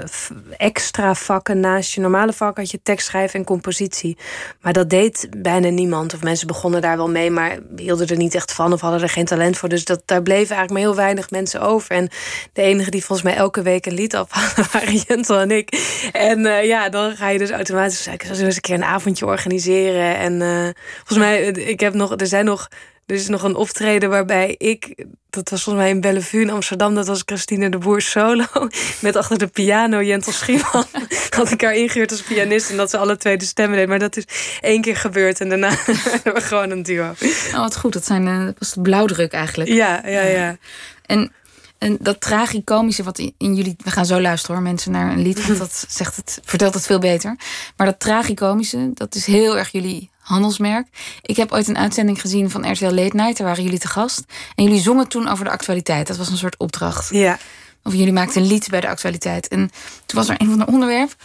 extra 0.57 1.15
vakken 1.15 1.59
naast 1.59 1.93
je 1.93 2.01
normale 2.01 2.33
vak 2.33 2.57
had 2.57 2.71
je 2.71 2.79
tekstschrijven 2.83 3.39
en 3.39 3.45
compositie. 3.45 4.17
Maar 4.61 4.73
dat 4.73 4.89
deed 4.89 5.27
bijna 5.37 5.69
niemand. 5.69 6.13
Of 6.13 6.23
mensen 6.23 6.47
begonnen 6.47 6.81
daar 6.81 6.97
wel 6.97 7.09
mee, 7.09 7.31
maar 7.31 7.57
hielden 7.75 8.07
er 8.07 8.17
niet 8.17 8.35
echt 8.35 8.53
van 8.53 8.73
of 8.73 8.81
hadden 8.81 9.01
er 9.01 9.09
geen 9.09 9.25
talent 9.25 9.57
voor. 9.57 9.69
Dus 9.69 9.85
dat, 9.85 10.01
daar 10.05 10.21
bleven 10.21 10.55
eigenlijk 10.55 10.71
maar 10.71 10.81
heel 10.81 10.95
weinig 10.95 11.29
mensen 11.29 11.61
over. 11.61 11.95
En 11.95 12.09
de 12.53 12.61
enige 12.61 12.91
die 12.91 13.03
volgens 13.03 13.27
mij 13.27 13.37
elke 13.37 13.61
week 13.61 13.85
een 13.85 13.93
lied 13.93 14.15
afhaalden 14.15 14.65
waren 14.73 14.95
Jentel 15.07 15.39
en 15.39 15.51
ik. 15.51 15.69
En 16.11 16.45
eh, 16.45 16.65
ja, 16.65 16.89
dan 16.89 17.15
ga 17.15 17.29
je 17.29 17.37
dus 17.37 17.51
automatisch 17.57 18.03
zullen 18.03 18.37
we 18.37 18.43
eens 18.43 18.55
een 18.55 18.61
keer 18.61 18.75
een 18.75 18.83
avondje 18.83 19.25
organiseren. 19.25 20.17
En 20.17 20.41
eh, 20.41 20.69
volgens 20.95 21.17
mij, 21.17 21.53
eh, 21.53 21.67
ik 21.67 21.79
heb 21.79 21.93
nog, 21.93 22.19
er 22.19 22.27
zijn 22.27 22.45
nog 22.45 22.67
er 23.07 23.15
is 23.15 23.27
nog 23.27 23.43
een 23.43 23.55
optreden 23.55 24.09
waarbij 24.09 24.55
ik, 24.57 25.05
dat 25.29 25.49
was 25.49 25.63
volgens 25.63 25.85
mij 25.85 25.93
in 25.93 26.01
Bellevue 26.01 26.41
in 26.41 26.49
Amsterdam, 26.49 26.95
dat 26.95 27.07
was 27.07 27.21
Christine 27.25 27.69
de 27.69 27.77
Boer 27.77 28.01
solo. 28.01 28.45
Met 29.01 29.15
achter 29.15 29.37
de 29.37 29.47
piano 29.47 30.01
Jentel 30.01 30.31
Schieman. 30.31 30.85
had 31.35 31.51
ik 31.51 31.61
haar 31.61 31.75
ingehuurd 31.75 32.11
als 32.11 32.21
pianist 32.21 32.69
en 32.69 32.77
dat 32.77 32.89
ze 32.89 32.97
alle 32.97 33.17
twee 33.17 33.37
de 33.37 33.45
stemmen 33.45 33.73
deden. 33.73 33.89
Maar 33.89 33.99
dat 33.99 34.17
is 34.17 34.25
één 34.61 34.81
keer 34.81 34.95
gebeurd 34.95 35.41
en 35.41 35.49
daarna 35.49 35.69
hebben 36.11 36.33
we 36.33 36.41
gewoon 36.41 36.69
een 36.69 36.83
duo. 36.83 37.13
Oh, 37.53 37.57
wat 37.57 37.77
goed. 37.77 37.93
Dat, 37.93 38.05
zijn, 38.05 38.27
uh, 38.27 38.45
dat 38.45 38.55
was 38.59 38.73
de 38.73 38.81
blauwdruk 38.81 39.31
eigenlijk. 39.31 39.69
Ja, 39.69 40.01
ja, 40.05 40.21
ja. 40.21 40.57
En 41.05 41.31
en 41.77 41.97
dat 41.99 42.21
tragicomische 42.21 43.03
wat 43.03 43.19
in, 43.19 43.55
jullie. 43.55 43.75
We 43.83 43.91
gaan 43.91 44.05
zo 44.05 44.21
luisteren 44.21 44.55
hoor, 44.55 44.65
mensen, 44.65 44.91
naar 44.91 45.11
een 45.11 45.21
lied. 45.21 45.47
Want 45.47 45.59
dat 45.59 45.85
zegt 45.89 46.15
het, 46.15 46.39
vertelt 46.43 46.73
het 46.73 46.85
veel 46.85 46.99
beter. 46.99 47.35
Maar 47.75 47.87
dat 47.87 47.99
tragicomische, 47.99 48.91
dat 48.93 49.15
is 49.15 49.25
heel 49.25 49.57
erg 49.57 49.71
jullie 49.71 50.09
handelsmerk. 50.19 50.87
Ik 51.21 51.35
heb 51.35 51.51
ooit 51.51 51.67
een 51.67 51.77
uitzending 51.77 52.21
gezien 52.21 52.49
van 52.49 52.71
RTL 52.71 52.85
Late 52.85 53.15
Night. 53.15 53.37
Daar 53.37 53.47
waren 53.47 53.63
jullie 53.63 53.79
te 53.79 53.87
gast. 53.87 54.23
En 54.55 54.63
jullie 54.63 54.81
zongen 54.81 55.07
toen 55.07 55.27
over 55.27 55.45
de 55.45 55.51
actualiteit. 55.51 56.07
Dat 56.07 56.17
was 56.17 56.29
een 56.29 56.37
soort 56.37 56.57
opdracht. 56.57 57.09
Ja. 57.09 57.37
Of 57.83 57.93
jullie 57.93 58.13
maakten 58.13 58.41
een 58.41 58.47
lied 58.47 58.67
bij 58.69 58.81
de 58.81 58.87
actualiteit. 58.87 59.47
En 59.47 59.71
toen 60.05 60.19
was 60.19 60.29
er 60.29 60.41
een 60.41 60.49
van 60.49 60.59
de 60.59 60.65
onderwerp 60.65 61.15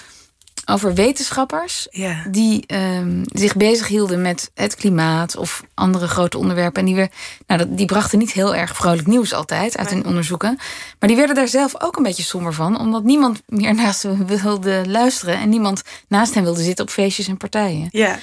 over 0.64 0.94
wetenschappers 0.94 1.86
ja. 1.90 2.24
die 2.30 2.64
um, 2.66 3.22
zich 3.32 3.56
bezighielden 3.56 4.22
met 4.22 4.50
het 4.54 4.74
klimaat 4.74 5.36
of 5.36 5.64
andere 5.74 6.08
grote 6.08 6.38
onderwerpen. 6.38 6.80
En 6.80 6.86
die, 6.86 6.94
weer, 6.94 7.10
nou, 7.46 7.60
dat, 7.60 7.76
die 7.76 7.86
brachten 7.86 8.18
niet 8.18 8.32
heel 8.32 8.54
erg 8.54 8.76
vrolijk 8.76 9.06
nieuws 9.06 9.32
altijd 9.32 9.76
uit 9.76 9.90
hun 9.90 10.06
onderzoeken. 10.06 10.58
Maar 10.98 11.08
die 11.08 11.16
werden 11.16 11.34
daar 11.34 11.48
zelf 11.48 11.82
ook 11.82 11.96
een 11.96 12.02
beetje 12.02 12.22
somber 12.22 12.52
van, 12.52 12.78
omdat 12.78 13.04
niemand 13.04 13.42
meer 13.46 13.74
naast 13.74 14.02
hen 14.02 14.26
wilde 14.26 14.82
luisteren 14.86 15.38
en 15.38 15.48
niemand 15.48 15.82
naast 16.08 16.34
hen 16.34 16.42
wilde 16.42 16.62
zitten 16.62 16.84
op 16.84 16.90
feestjes 16.90 17.28
en 17.28 17.36
partijen. 17.36 17.88
Ja. 17.90 18.18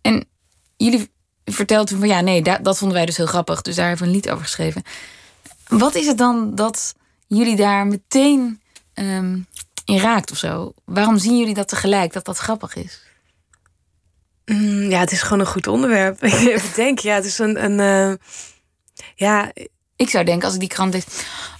En 0.00 0.24
jullie 0.76 1.10
vertelden 1.44 1.98
van 1.98 2.08
ja, 2.08 2.20
nee, 2.20 2.42
dat, 2.42 2.64
dat 2.64 2.78
vonden 2.78 2.96
wij 2.96 3.06
dus 3.06 3.16
heel 3.16 3.26
grappig, 3.26 3.62
dus 3.62 3.74
daar 3.74 3.88
hebben 3.88 4.04
we 4.04 4.10
een 4.10 4.16
lied 4.16 4.30
over 4.30 4.44
geschreven. 4.44 4.82
Wat 5.68 5.94
is 5.94 6.06
het 6.06 6.18
dan 6.18 6.54
dat 6.54 6.94
jullie 7.26 7.56
daar 7.56 7.86
meteen 7.86 8.60
um, 8.94 9.46
in 9.84 9.98
raakt 9.98 10.30
of 10.30 10.36
zo. 10.38 10.72
Waarom 10.84 11.18
zien 11.18 11.38
jullie 11.38 11.54
dat 11.54 11.68
tegelijk, 11.68 12.12
dat 12.12 12.24
dat 12.24 12.38
grappig 12.38 12.74
is? 12.76 13.02
Mm, 14.44 14.90
ja, 14.90 14.98
het 14.98 15.12
is 15.12 15.22
gewoon 15.22 15.40
een 15.40 15.46
goed 15.46 15.66
onderwerp. 15.66 16.22
ik 16.62 16.72
denk, 16.74 16.98
ja, 16.98 17.14
het 17.14 17.24
is 17.24 17.38
een... 17.38 17.64
een 17.64 18.08
uh, 18.10 18.14
ja... 19.14 19.52
Ik 19.96 20.10
zou 20.10 20.24
denken, 20.24 20.44
als 20.44 20.54
ik 20.54 20.60
die 20.60 20.68
krant 20.68 20.92
lees... 20.92 21.04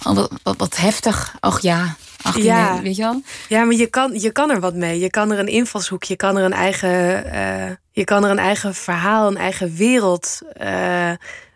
Oh, 0.02 0.14
wat, 0.14 0.30
wat, 0.42 0.56
wat 0.56 0.76
heftig. 0.76 1.36
Och 1.40 1.60
ja, 1.60 1.96
18, 2.22 2.44
ja. 2.44 2.82
weet 2.82 2.96
je 2.96 3.02
wel? 3.02 3.22
Ja, 3.48 3.64
maar 3.64 3.74
je 3.74 3.86
kan, 3.86 4.20
je 4.20 4.30
kan 4.30 4.50
er 4.50 4.60
wat 4.60 4.74
mee. 4.74 4.98
Je 4.98 5.10
kan 5.10 5.32
er 5.32 5.38
een 5.38 5.48
invalshoek, 5.48 6.04
je 6.04 6.16
kan 6.16 6.36
er 6.36 6.44
een 6.44 6.52
eigen, 6.52 7.26
uh, 7.34 7.70
je 7.90 8.04
kan 8.04 8.24
er 8.24 8.30
een 8.30 8.38
eigen 8.38 8.74
verhaal, 8.74 9.26
een 9.26 9.36
eigen 9.36 9.74
wereld 9.74 10.40
uh, 10.62 11.10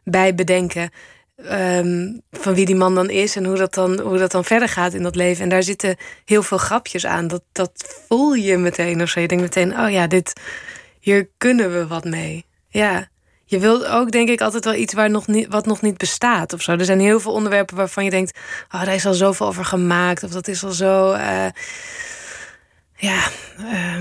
bij 0.05 0.35
bedenken. 0.35 0.91
Um, 1.45 2.21
van 2.31 2.55
wie 2.55 2.67
die 2.67 2.77
man 2.77 2.95
dan 2.95 3.11
is 3.11 3.37
en 3.37 3.45
hoe 3.45 3.57
dat 3.57 3.75
dan, 3.75 4.01
hoe 4.01 4.19
dat 4.19 4.31
dan 4.31 4.45
verder 4.45 4.69
gaat 4.69 4.95
in 4.95 5.03
dat 5.03 5.15
leven. 5.15 5.43
En 5.43 5.49
daar 5.49 5.63
zitten 5.63 5.97
heel 6.25 6.43
veel 6.43 6.59
grapjes 6.59 7.07
aan. 7.07 7.29
Dat, 7.29 7.43
dat 7.53 7.71
voel 8.09 8.35
je 8.35 8.57
meteen 8.57 9.03
of 9.03 9.09
zo. 9.09 9.21
Je 9.21 9.29
denkt 9.29 9.43
meteen, 9.43 9.81
oh 9.81 9.91
ja, 9.91 10.07
dit, 10.07 10.33
hier 11.01 11.29
kunnen 11.37 11.73
we 11.73 11.87
wat 11.87 12.05
mee. 12.05 12.45
Ja. 12.69 13.09
Je 13.45 13.59
wilt 13.59 13.87
ook, 13.87 14.11
denk 14.11 14.29
ik, 14.29 14.41
altijd 14.41 14.65
wel 14.65 14.75
iets 14.75 14.95
waar 14.95 15.11
nog 15.11 15.27
niet, 15.27 15.47
wat 15.49 15.67
nog 15.67 15.83
niet 15.83 15.97
bestaat 15.97 16.53
of 16.53 16.63
zo. 16.63 16.73
Er 16.73 16.85
zijn 16.85 17.01
heel 17.01 17.21
veel 17.21 17.33
onderwerpen 17.33 17.77
waarvan 17.77 18.05
je 18.05 18.11
denkt, 18.11 18.39
oh, 18.71 18.85
daar 18.85 18.95
is 18.95 19.07
al 19.07 19.15
zoveel 19.15 19.47
over 19.47 19.65
gemaakt. 19.65 20.23
Of 20.23 20.31
dat 20.31 20.49
is 20.49 20.65
al 20.65 20.73
zo. 20.73 21.13
Uh, 21.13 21.47
ja. 22.97 23.23
Um, 23.97 23.98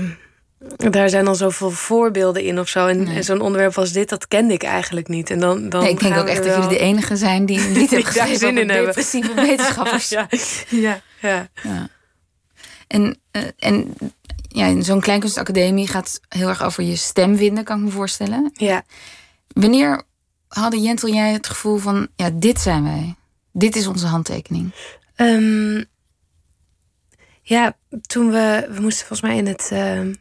daar 0.78 1.08
zijn 1.08 1.26
al 1.26 1.34
zoveel 1.34 1.70
voorbeelden 1.70 2.42
in 2.42 2.58
of 2.60 2.68
zo. 2.68 2.86
En, 2.86 3.24
zo'n 3.24 3.40
onderwerp 3.40 3.78
als 3.78 3.92
dit, 3.92 4.08
dat 4.08 4.28
kende 4.28 4.54
ik 4.54 4.62
eigenlijk 4.62 5.08
niet. 5.08 5.30
En 5.30 5.38
dan, 5.38 5.68
dan 5.68 5.82
nee, 5.82 5.90
ik 5.90 6.00
denk 6.00 6.16
ook 6.16 6.26
echt 6.26 6.44
dat 6.44 6.54
jullie 6.54 6.68
de 6.68 6.78
enige 6.78 7.16
zijn 7.16 7.46
die 7.46 7.60
niet 7.78 7.90
hebben 7.90 8.38
zin 8.38 8.58
in 8.58 8.68
hebben. 8.68 8.86
depressieve 8.86 9.34
wetenschappers. 9.48 10.08
ja, 10.08 10.28
ja, 10.68 11.00
ja. 11.20 11.48
ja. 11.62 11.88
En, 12.86 13.18
uh, 13.32 13.42
en 13.58 13.94
ja, 14.48 14.82
zo'n 14.82 15.00
kleinkunstacademie 15.00 15.88
gaat 15.88 16.20
heel 16.28 16.48
erg 16.48 16.62
over 16.62 16.82
je 16.82 16.96
stem 16.96 17.36
vinden, 17.36 17.64
kan 17.64 17.78
ik 17.78 17.84
me 17.84 17.90
voorstellen. 17.90 18.50
Ja. 18.52 18.82
Wanneer 19.48 20.02
hadden 20.48 20.82
Jentel 20.82 21.08
jij 21.08 21.32
het 21.32 21.46
gevoel 21.46 21.76
van, 21.76 22.08
ja, 22.16 22.30
dit 22.34 22.60
zijn 22.60 22.84
wij. 22.84 23.14
Dit 23.52 23.76
is 23.76 23.86
onze 23.86 24.06
handtekening. 24.06 24.74
Um, 25.16 25.84
ja, 27.42 27.76
toen 28.06 28.30
we, 28.30 28.66
we 28.70 28.80
moesten 28.80 29.06
volgens 29.06 29.28
mij 29.28 29.36
in 29.36 29.46
het... 29.46 29.70
Uh, 29.72 30.14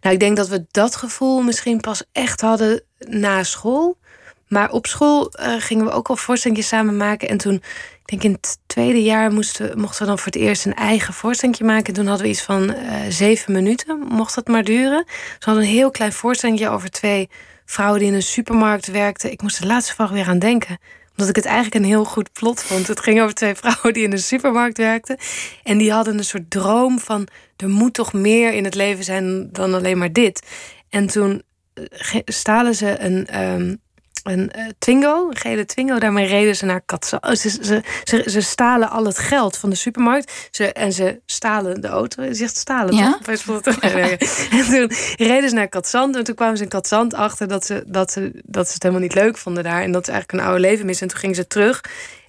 nou, 0.00 0.14
ik 0.14 0.20
denk 0.20 0.36
dat 0.36 0.48
we 0.48 0.66
dat 0.70 0.96
gevoel 0.96 1.42
misschien 1.42 1.80
pas 1.80 2.04
echt 2.12 2.40
hadden 2.40 2.82
na 2.98 3.42
school. 3.42 4.00
Maar 4.48 4.70
op 4.70 4.86
school 4.86 5.32
uh, 5.40 5.54
gingen 5.58 5.84
we 5.84 5.90
ook 5.90 6.08
al 6.08 6.16
voorstellingen 6.16 6.64
samen 6.64 6.96
maken. 6.96 7.28
En 7.28 7.36
toen, 7.36 7.54
ik 7.54 8.02
denk 8.04 8.22
in 8.22 8.32
het 8.32 8.58
tweede 8.66 9.02
jaar, 9.02 9.32
moesten, 9.32 9.80
mochten 9.80 10.02
we 10.02 10.08
dan 10.08 10.18
voor 10.18 10.32
het 10.32 10.40
eerst 10.40 10.66
een 10.66 10.74
eigen 10.74 11.14
voorstelling 11.14 11.60
maken. 11.60 11.86
En 11.86 11.92
toen 11.92 12.06
hadden 12.06 12.24
we 12.24 12.32
iets 12.32 12.42
van 12.42 12.70
uh, 12.70 12.76
zeven 13.08 13.52
minuten, 13.52 13.98
mocht 13.98 14.34
dat 14.34 14.46
maar 14.46 14.64
duren. 14.64 15.04
We 15.06 15.44
hadden 15.44 15.64
een 15.64 15.70
heel 15.70 15.90
klein 15.90 16.12
voorstelling 16.12 16.68
over 16.68 16.90
twee 16.90 17.28
vrouwen 17.64 17.98
die 17.98 18.08
in 18.08 18.14
een 18.14 18.22
supermarkt 18.22 18.86
werkten. 18.86 19.30
Ik 19.30 19.42
moest 19.42 19.60
de 19.60 19.66
laatste 19.66 19.94
vraag 19.94 20.10
weer 20.10 20.28
aan 20.28 20.38
denken 20.38 20.78
omdat 21.22 21.36
ik 21.36 21.42
het 21.42 21.52
eigenlijk 21.52 21.84
een 21.84 21.90
heel 21.90 22.04
goed 22.04 22.32
plot 22.32 22.62
vond. 22.62 22.86
Het 22.86 23.00
ging 23.00 23.20
over 23.20 23.34
twee 23.34 23.54
vrouwen 23.54 23.92
die 23.92 24.02
in 24.02 24.12
een 24.12 24.18
supermarkt 24.18 24.78
werkten. 24.78 25.16
En 25.62 25.78
die 25.78 25.92
hadden 25.92 26.18
een 26.18 26.24
soort 26.24 26.50
droom 26.50 26.98
van... 26.98 27.28
er 27.56 27.68
moet 27.68 27.94
toch 27.94 28.12
meer 28.12 28.52
in 28.52 28.64
het 28.64 28.74
leven 28.74 29.04
zijn 29.04 29.48
dan 29.52 29.74
alleen 29.74 29.98
maar 29.98 30.12
dit. 30.12 30.46
En 30.88 31.06
toen 31.06 31.42
eh, 31.74 32.20
stalen 32.24 32.74
ze 32.74 32.98
een, 32.98 33.42
um, 33.42 33.80
een 34.22 34.52
uh, 34.56 34.66
Twingo, 34.78 35.28
een 35.28 35.36
gele 35.36 35.64
Twingo. 35.64 35.98
Daarmee 35.98 36.26
reden 36.26 36.56
ze 36.56 36.64
naar 36.64 36.80
Katzand. 36.80 37.24
Oh, 37.24 37.32
ze, 37.32 37.50
ze, 37.50 37.82
ze, 38.04 38.30
ze, 38.30 38.40
stalen 38.40 38.90
al 38.90 39.04
het 39.04 39.18
geld 39.18 39.56
van 39.56 39.70
de 39.70 39.76
supermarkt. 39.76 40.48
Ze, 40.50 40.72
en 40.72 40.92
ze 40.92 41.20
stalen 41.26 41.80
de 41.80 41.88
auto. 41.88 42.22
Je 42.22 42.34
zegt 42.34 42.56
stalen, 42.56 42.94
ja? 42.94 43.18
toch? 43.60 43.78
en 43.80 44.64
toen 44.70 44.90
reden 45.16 45.48
ze 45.48 45.54
naar 45.54 45.68
Katzand. 45.68 46.16
En 46.16 46.24
toen 46.24 46.34
kwamen 46.34 46.56
ze 46.56 46.62
in 46.62 46.68
Katzand 46.68 47.14
achter 47.14 47.48
dat 47.48 47.66
ze, 47.66 47.84
dat, 47.86 48.12
ze, 48.12 48.30
dat 48.44 48.66
ze 48.66 48.72
het 48.72 48.82
helemaal 48.82 49.04
niet 49.04 49.14
leuk 49.14 49.38
vonden 49.38 49.62
daar. 49.62 49.82
En 49.82 49.92
dat 49.92 50.04
ze 50.04 50.10
eigenlijk 50.12 50.42
een 50.42 50.48
oude 50.48 50.68
leven 50.68 50.86
mis. 50.86 51.00
En 51.00 51.08
toen 51.08 51.18
gingen 51.18 51.36
ze 51.36 51.46
terug. 51.46 51.80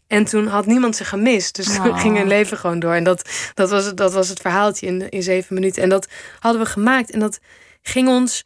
En 0.07 0.25
toen 0.25 0.47
had 0.47 0.65
niemand 0.65 0.95
ze 0.95 1.05
gemist. 1.05 1.55
Dus 1.55 1.75
toen 1.75 1.97
ging 1.99 2.17
hun 2.17 2.27
leven 2.27 2.57
gewoon 2.57 2.79
door. 2.79 2.93
En 2.93 3.03
dat, 3.03 3.29
dat, 3.53 3.69
was, 3.69 3.93
dat 3.93 4.13
was 4.13 4.29
het 4.29 4.39
verhaaltje 4.41 4.87
in, 4.87 5.09
in 5.09 5.23
zeven 5.23 5.55
minuten. 5.55 5.83
En 5.83 5.89
dat 5.89 6.07
hadden 6.39 6.61
we 6.61 6.67
gemaakt. 6.67 7.11
En 7.11 7.19
dat 7.19 7.39
ging 7.81 8.07
ons 8.07 8.43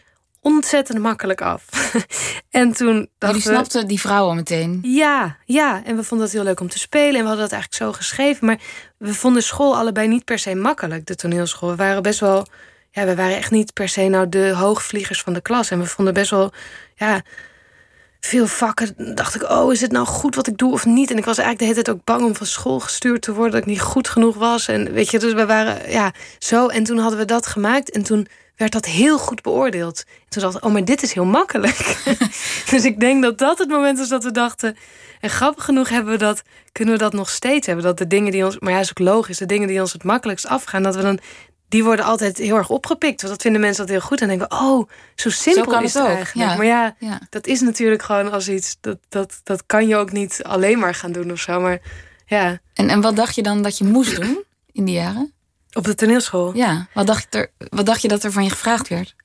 ontzettend 0.47 0.99
makkelijk 0.99 1.41
af. 1.41 1.65
en 2.49 2.73
toen 2.73 3.09
Jullie 3.19 3.41
snapten 3.41 3.87
die 3.87 3.99
vrouwen 3.99 4.35
meteen? 4.35 4.79
Ja, 4.81 5.37
ja. 5.45 5.83
En 5.85 5.95
we 5.95 6.03
vonden 6.03 6.27
het 6.27 6.35
heel 6.35 6.45
leuk 6.45 6.59
om 6.59 6.69
te 6.69 6.79
spelen. 6.79 7.15
En 7.15 7.21
we 7.21 7.27
hadden 7.27 7.49
dat 7.49 7.51
eigenlijk 7.51 7.83
zo 7.83 7.91
geschreven. 7.97 8.45
Maar 8.45 8.59
we 8.97 9.13
vonden 9.13 9.43
school 9.43 9.77
allebei 9.77 10.07
niet 10.07 10.25
per 10.25 10.39
se 10.39 10.55
makkelijk, 10.55 11.05
de 11.05 11.15
toneelschool. 11.15 11.69
We 11.69 11.75
waren 11.75 12.03
best 12.03 12.19
wel... 12.19 12.45
Ja, 12.91 13.05
we 13.05 13.15
waren 13.15 13.35
echt 13.35 13.51
niet 13.51 13.73
per 13.73 13.89
se 13.89 14.01
nou 14.01 14.29
de 14.29 14.49
hoogvliegers 14.49 15.21
van 15.21 15.33
de 15.33 15.41
klas. 15.41 15.71
En 15.71 15.79
we 15.79 15.85
vonden 15.85 16.13
best 16.13 16.29
wel... 16.29 16.51
Ja, 16.95 17.21
veel 18.19 18.47
vakken 18.47 19.15
dacht 19.15 19.35
ik, 19.35 19.49
oh, 19.49 19.73
is 19.73 19.81
het 19.81 19.91
nou 19.91 20.05
goed 20.05 20.35
wat 20.35 20.47
ik 20.47 20.57
doe 20.57 20.71
of 20.71 20.85
niet? 20.85 21.11
En 21.11 21.17
ik 21.17 21.25
was 21.25 21.37
eigenlijk 21.37 21.59
de 21.59 21.65
hele 21.65 21.83
tijd 21.83 21.95
ook 21.97 22.03
bang 22.03 22.25
om 22.25 22.35
van 22.35 22.45
school 22.45 22.79
gestuurd 22.79 23.21
te 23.21 23.33
worden, 23.33 23.51
dat 23.51 23.61
ik 23.61 23.67
niet 23.67 23.81
goed 23.81 24.07
genoeg 24.07 24.35
was. 24.35 24.67
En 24.67 24.91
weet 24.91 25.11
je, 25.11 25.19
dus 25.19 25.33
we 25.33 25.45
waren 25.45 25.91
ja 25.91 26.13
zo. 26.39 26.67
En 26.67 26.83
toen 26.83 26.97
hadden 26.97 27.19
we 27.19 27.25
dat 27.25 27.47
gemaakt 27.47 27.91
en 27.91 28.03
toen 28.03 28.27
werd 28.57 28.71
dat 28.71 28.85
heel 28.85 29.17
goed 29.17 29.41
beoordeeld. 29.41 30.03
En 30.07 30.29
toen 30.29 30.41
dacht 30.41 30.55
ik, 30.55 30.65
oh, 30.65 30.71
maar 30.71 30.85
dit 30.85 31.03
is 31.03 31.13
heel 31.13 31.25
makkelijk. 31.25 31.97
dus 32.71 32.85
ik 32.85 32.99
denk 32.99 33.21
dat 33.21 33.37
dat 33.37 33.57
het 33.57 33.69
moment 33.69 33.99
is 33.99 34.07
dat 34.07 34.23
we 34.23 34.31
dachten... 34.31 34.77
en 35.19 35.29
grappig 35.29 35.63
genoeg 35.63 35.89
hebben 35.89 36.11
we 36.11 36.17
dat, 36.17 36.43
kunnen 36.71 36.93
we 36.93 36.99
dat 36.99 37.13
nog 37.13 37.29
steeds 37.29 37.67
hebben. 37.67 37.85
Dat 37.85 37.97
de 37.97 38.07
dingen 38.07 38.31
die 38.31 38.45
ons, 38.45 38.59
maar 38.59 38.73
ja, 38.73 38.79
is 38.79 38.89
ook 38.89 38.99
logisch... 38.99 39.37
de 39.37 39.45
dingen 39.45 39.67
die 39.67 39.79
ons 39.79 39.93
het 39.93 40.03
makkelijkst 40.03 40.47
afgaan... 40.47 40.83
dat 40.83 40.95
we 40.95 41.01
dan 41.01 41.19
die 41.69 41.83
worden 41.83 42.05
altijd 42.05 42.37
heel 42.37 42.55
erg 42.55 42.69
opgepikt. 42.69 43.21
Want 43.21 43.33
dat 43.33 43.41
vinden 43.41 43.61
mensen 43.61 43.85
dat 43.85 43.95
heel 43.95 44.05
goed. 44.05 44.21
En 44.21 44.27
denken, 44.27 44.51
oh, 44.51 44.89
zo 45.15 45.29
simpel 45.29 45.71
zo 45.71 45.79
is 45.79 45.93
het, 45.93 46.03
het 46.03 46.15
eigenlijk. 46.15 46.57
Maar 46.57 46.65
ja, 46.65 46.95
ja, 46.99 47.19
dat 47.29 47.47
is 47.47 47.61
natuurlijk 47.61 48.01
gewoon 48.01 48.31
als 48.31 48.49
iets... 48.49 48.77
Dat, 48.81 48.97
dat, 49.09 49.41
dat 49.43 49.65
kan 49.65 49.87
je 49.87 49.95
ook 49.95 50.11
niet 50.11 50.39
alleen 50.43 50.79
maar 50.79 50.95
gaan 50.95 51.11
doen 51.11 51.31
of 51.31 51.39
zo. 51.39 51.59
Maar 51.59 51.79
ja. 52.25 52.59
En, 52.73 52.89
en 52.89 53.01
wat 53.01 53.15
dacht 53.15 53.35
je 53.35 53.43
dan 53.43 53.61
dat 53.61 53.77
je 53.77 53.83
moest 53.83 54.15
doen 54.15 54.43
in 54.71 54.85
die 54.85 54.95
jaren? 54.95 55.33
Op 55.73 55.83
de 55.83 55.95
toneelschool? 55.95 56.55
Ja. 56.55 56.87
Wat 56.93 57.07
dacht, 57.07 57.27
je 57.29 57.37
er, 57.37 57.51
wat 57.69 57.85
dacht 57.85 58.01
je 58.01 58.07
dat 58.07 58.23
er 58.23 58.31
van 58.31 58.43
je 58.43 58.49
gevraagd 58.49 58.87
werd? 58.87 59.15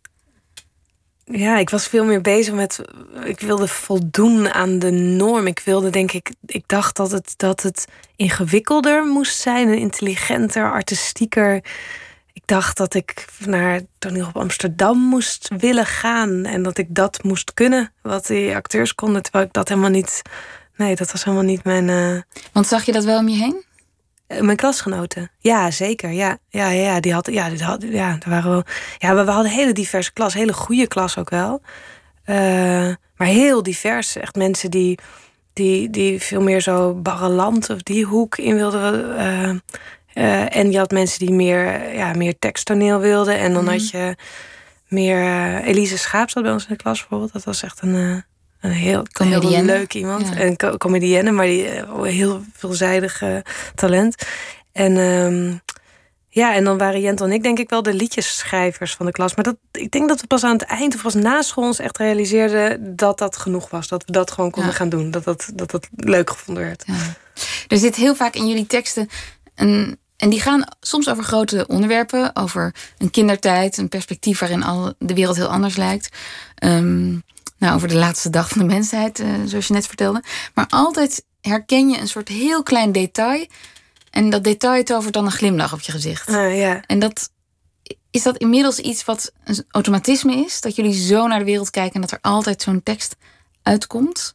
Ja, 1.25 1.59
ik 1.59 1.71
was 1.71 1.87
veel 1.87 2.05
meer 2.05 2.21
bezig 2.21 2.55
met. 2.55 2.81
Ik 3.25 3.41
wilde 3.41 3.69
voldoen 3.69 4.53
aan 4.53 4.79
de 4.79 4.91
norm. 4.91 5.47
Ik 5.47 5.61
wilde, 5.65 5.91
denk 5.91 6.13
ik. 6.13 6.33
Ik 6.47 6.65
dacht 6.67 6.97
dat 6.97 7.11
het, 7.11 7.35
dat 7.37 7.63
het 7.63 7.85
ingewikkelder 8.17 9.07
moest 9.07 9.41
zijn. 9.41 9.69
En 9.69 9.79
intelligenter, 9.79 10.73
artistieker. 10.73 11.55
Ik 12.33 12.43
dacht 12.45 12.77
dat 12.77 12.95
ik 12.95 13.27
naar 13.47 13.81
toneel 13.99 14.27
op 14.27 14.37
Amsterdam 14.37 14.99
moest 14.99 15.49
willen 15.57 15.87
gaan. 15.87 16.45
En 16.45 16.63
dat 16.63 16.79
ik 16.79 16.87
dat 16.89 17.23
moest 17.23 17.55
kunnen. 17.55 17.93
Wat 18.03 18.27
die 18.27 18.55
acteurs 18.55 18.95
konden. 18.95 19.23
Terwijl 19.23 19.45
ik 19.45 19.53
dat 19.53 19.69
helemaal 19.69 19.91
niet. 19.91 20.23
Nee, 20.77 20.97
dat 20.97 21.13
was 21.13 21.25
helemaal 21.25 21.47
niet 21.47 21.65
mijn. 21.65 21.89
Uh... 21.89 22.21
Want 22.53 22.67
zag 22.67 22.85
je 22.85 22.93
dat 22.93 23.05
wel 23.05 23.19
om 23.19 23.29
je 23.29 23.37
heen? 23.37 23.65
Eh, 24.33 24.41
mijn 24.41 24.57
klasgenoten. 24.57 25.31
Ja, 25.39 25.71
zeker. 25.71 26.11
Ja, 26.11 26.39
ja, 26.49 26.69
ja, 26.69 27.01
die 27.01 27.13
hadden, 27.13 27.35
ja, 27.35 27.49
die 27.49 27.63
hadden, 27.63 27.91
ja, 27.91 28.17
er 28.21 28.31
waren 28.31 28.51
wel, 28.51 28.63
ja, 28.99 29.15
we, 29.15 29.25
we 29.25 29.31
hadden 29.31 29.51
een 29.51 29.59
hele 29.59 29.73
diverse 29.73 30.13
klas, 30.13 30.35
hele 30.35 30.53
goede 30.53 30.89
klas 30.89 31.19
ook 31.19 31.31
wel. 31.31 31.61
Uh, 32.27 32.37
maar 33.17 33.27
heel 33.27 33.63
divers. 33.63 34.17
Echt 34.17 34.35
mensen 34.35 34.71
die 34.71 34.99
die, 35.53 35.91
die 35.91 36.21
veel 36.21 36.43
meer 36.43 36.61
zo 36.61 36.95
barreland 36.95 37.71
of 37.71 37.83
die 37.83 38.05
hoek 38.05 38.39
in 38.39 38.57
wilden. 38.57 39.11
Uh, 39.19 39.49
uh, 40.25 40.57
en 40.57 40.71
je 40.71 40.79
had 40.79 40.91
mensen 40.91 41.19
die 41.19 41.35
meer, 41.35 41.95
ja, 41.95 42.13
meer 42.13 42.39
teksttoneel 42.39 42.99
wilden. 42.99 43.39
En 43.39 43.53
dan 43.53 43.69
had 43.69 43.93
mhm. 43.93 43.97
je 43.97 44.17
meer. 44.89 45.57
Elise 45.63 45.99
Schaap 45.99 46.31
zat 46.31 46.43
bij 46.43 46.53
ons 46.53 46.63
in 46.63 46.75
de 46.75 46.83
klas 46.83 46.99
bijvoorbeeld. 46.99 47.33
Dat 47.33 47.45
was 47.45 47.63
echt 47.63 47.83
een 47.83 48.25
een 48.63 48.71
heel, 48.71 49.07
heel 49.13 49.63
leuk 49.63 49.95
iemand. 49.95 50.29
Ja. 50.29 50.41
Een 50.41 50.79
comedienne, 50.79 51.31
maar 51.31 51.47
die 51.47 51.69
heel 52.03 52.43
veelzijdig 52.53 53.23
talent. 53.75 54.23
En 54.73 54.97
um, 54.97 55.61
ja, 56.29 56.55
en 56.55 56.65
dan 56.65 56.79
waren 56.79 57.01
Jentel 57.01 57.27
en 57.27 57.33
ik 57.33 57.43
denk 57.43 57.59
ik 57.59 57.71
wel 57.71 57.83
de 57.83 57.95
liedjesschrijvers 57.95 58.95
van 58.95 59.07
de 59.07 59.13
klas. 59.13 59.35
Maar 59.35 59.45
dat, 59.45 59.57
ik 59.73 59.91
denk 59.91 60.09
dat 60.09 60.21
we 60.21 60.27
pas 60.27 60.45
aan 60.45 60.53
het 60.53 60.63
eind 60.63 60.95
of 60.95 61.03
pas 61.03 61.15
na 61.15 61.43
school 61.43 61.65
ons 61.65 61.79
echt 61.79 61.99
realiseerden 61.99 62.97
dat 62.97 63.19
dat 63.19 63.37
genoeg 63.37 63.71
was. 63.71 63.89
Dat 63.89 64.05
we 64.05 64.13
dat 64.13 64.31
gewoon 64.31 64.51
konden 64.51 64.73
gaan 64.73 64.89
doen. 64.89 65.11
Dat 65.11 65.25
dat, 65.25 65.51
dat 65.55 65.71
dat 65.71 65.89
leuk 65.97 66.31
gevonden 66.31 66.65
werd. 66.65 66.85
Ja. 66.87 66.95
Er 67.69 67.79
zit 67.79 67.97
heel 67.97 68.15
vaak 68.15 68.35
in 68.35 68.49
jullie 68.49 68.67
teksten 68.67 69.09
een, 69.55 69.99
en 70.17 70.31
die 70.31 70.41
gaan 70.41 70.65
soms 70.81 71.09
over 71.09 71.25
grote 71.25 71.67
onderwerpen, 71.67 72.37
over 72.37 72.75
een 72.99 73.11
kindertijd, 73.11 73.77
een 73.77 73.89
perspectief 73.89 74.39
waarin 74.39 74.63
al 74.63 74.95
de 74.99 75.15
wereld 75.15 75.37
heel 75.37 75.47
anders 75.47 75.77
lijkt. 75.77 76.17
Um, 76.65 77.23
nou, 77.63 77.75
over 77.75 77.89
de 77.89 77.97
laatste 77.97 78.31
dag 78.31 78.49
van 78.49 78.59
de 78.59 78.75
mensheid, 78.75 79.21
uh, 79.21 79.29
zoals 79.45 79.67
je 79.67 79.73
net 79.73 79.87
vertelde. 79.87 80.23
Maar 80.55 80.67
altijd 80.69 81.25
herken 81.41 81.89
je 81.89 81.99
een 81.99 82.09
soort 82.09 82.29
heel 82.29 82.63
klein 82.63 82.93
detail 82.93 83.47
en 84.11 84.31
dat 84.31 84.45
detail 84.45 84.85
tovert 84.85 85.15
dan 85.15 85.25
een 85.25 85.33
glimlach 85.33 85.73
op 85.73 85.81
je 85.81 85.93
gezicht. 85.93 86.29
Uh, 86.29 86.59
ja. 86.61 86.83
En 86.87 86.99
dat, 86.99 87.31
is 88.11 88.23
dat 88.23 88.37
inmiddels 88.37 88.79
iets 88.79 89.05
wat 89.05 89.33
een 89.45 89.65
automatisme 89.71 90.37
is? 90.37 90.61
Dat 90.61 90.77
jullie 90.77 90.93
zo 90.93 91.27
naar 91.27 91.39
de 91.39 91.45
wereld 91.45 91.71
kijken 91.71 91.95
en 91.95 92.01
dat 92.01 92.11
er 92.11 92.19
altijd 92.21 92.63
zo'n 92.63 92.83
tekst 92.83 93.17
uitkomt? 93.63 94.35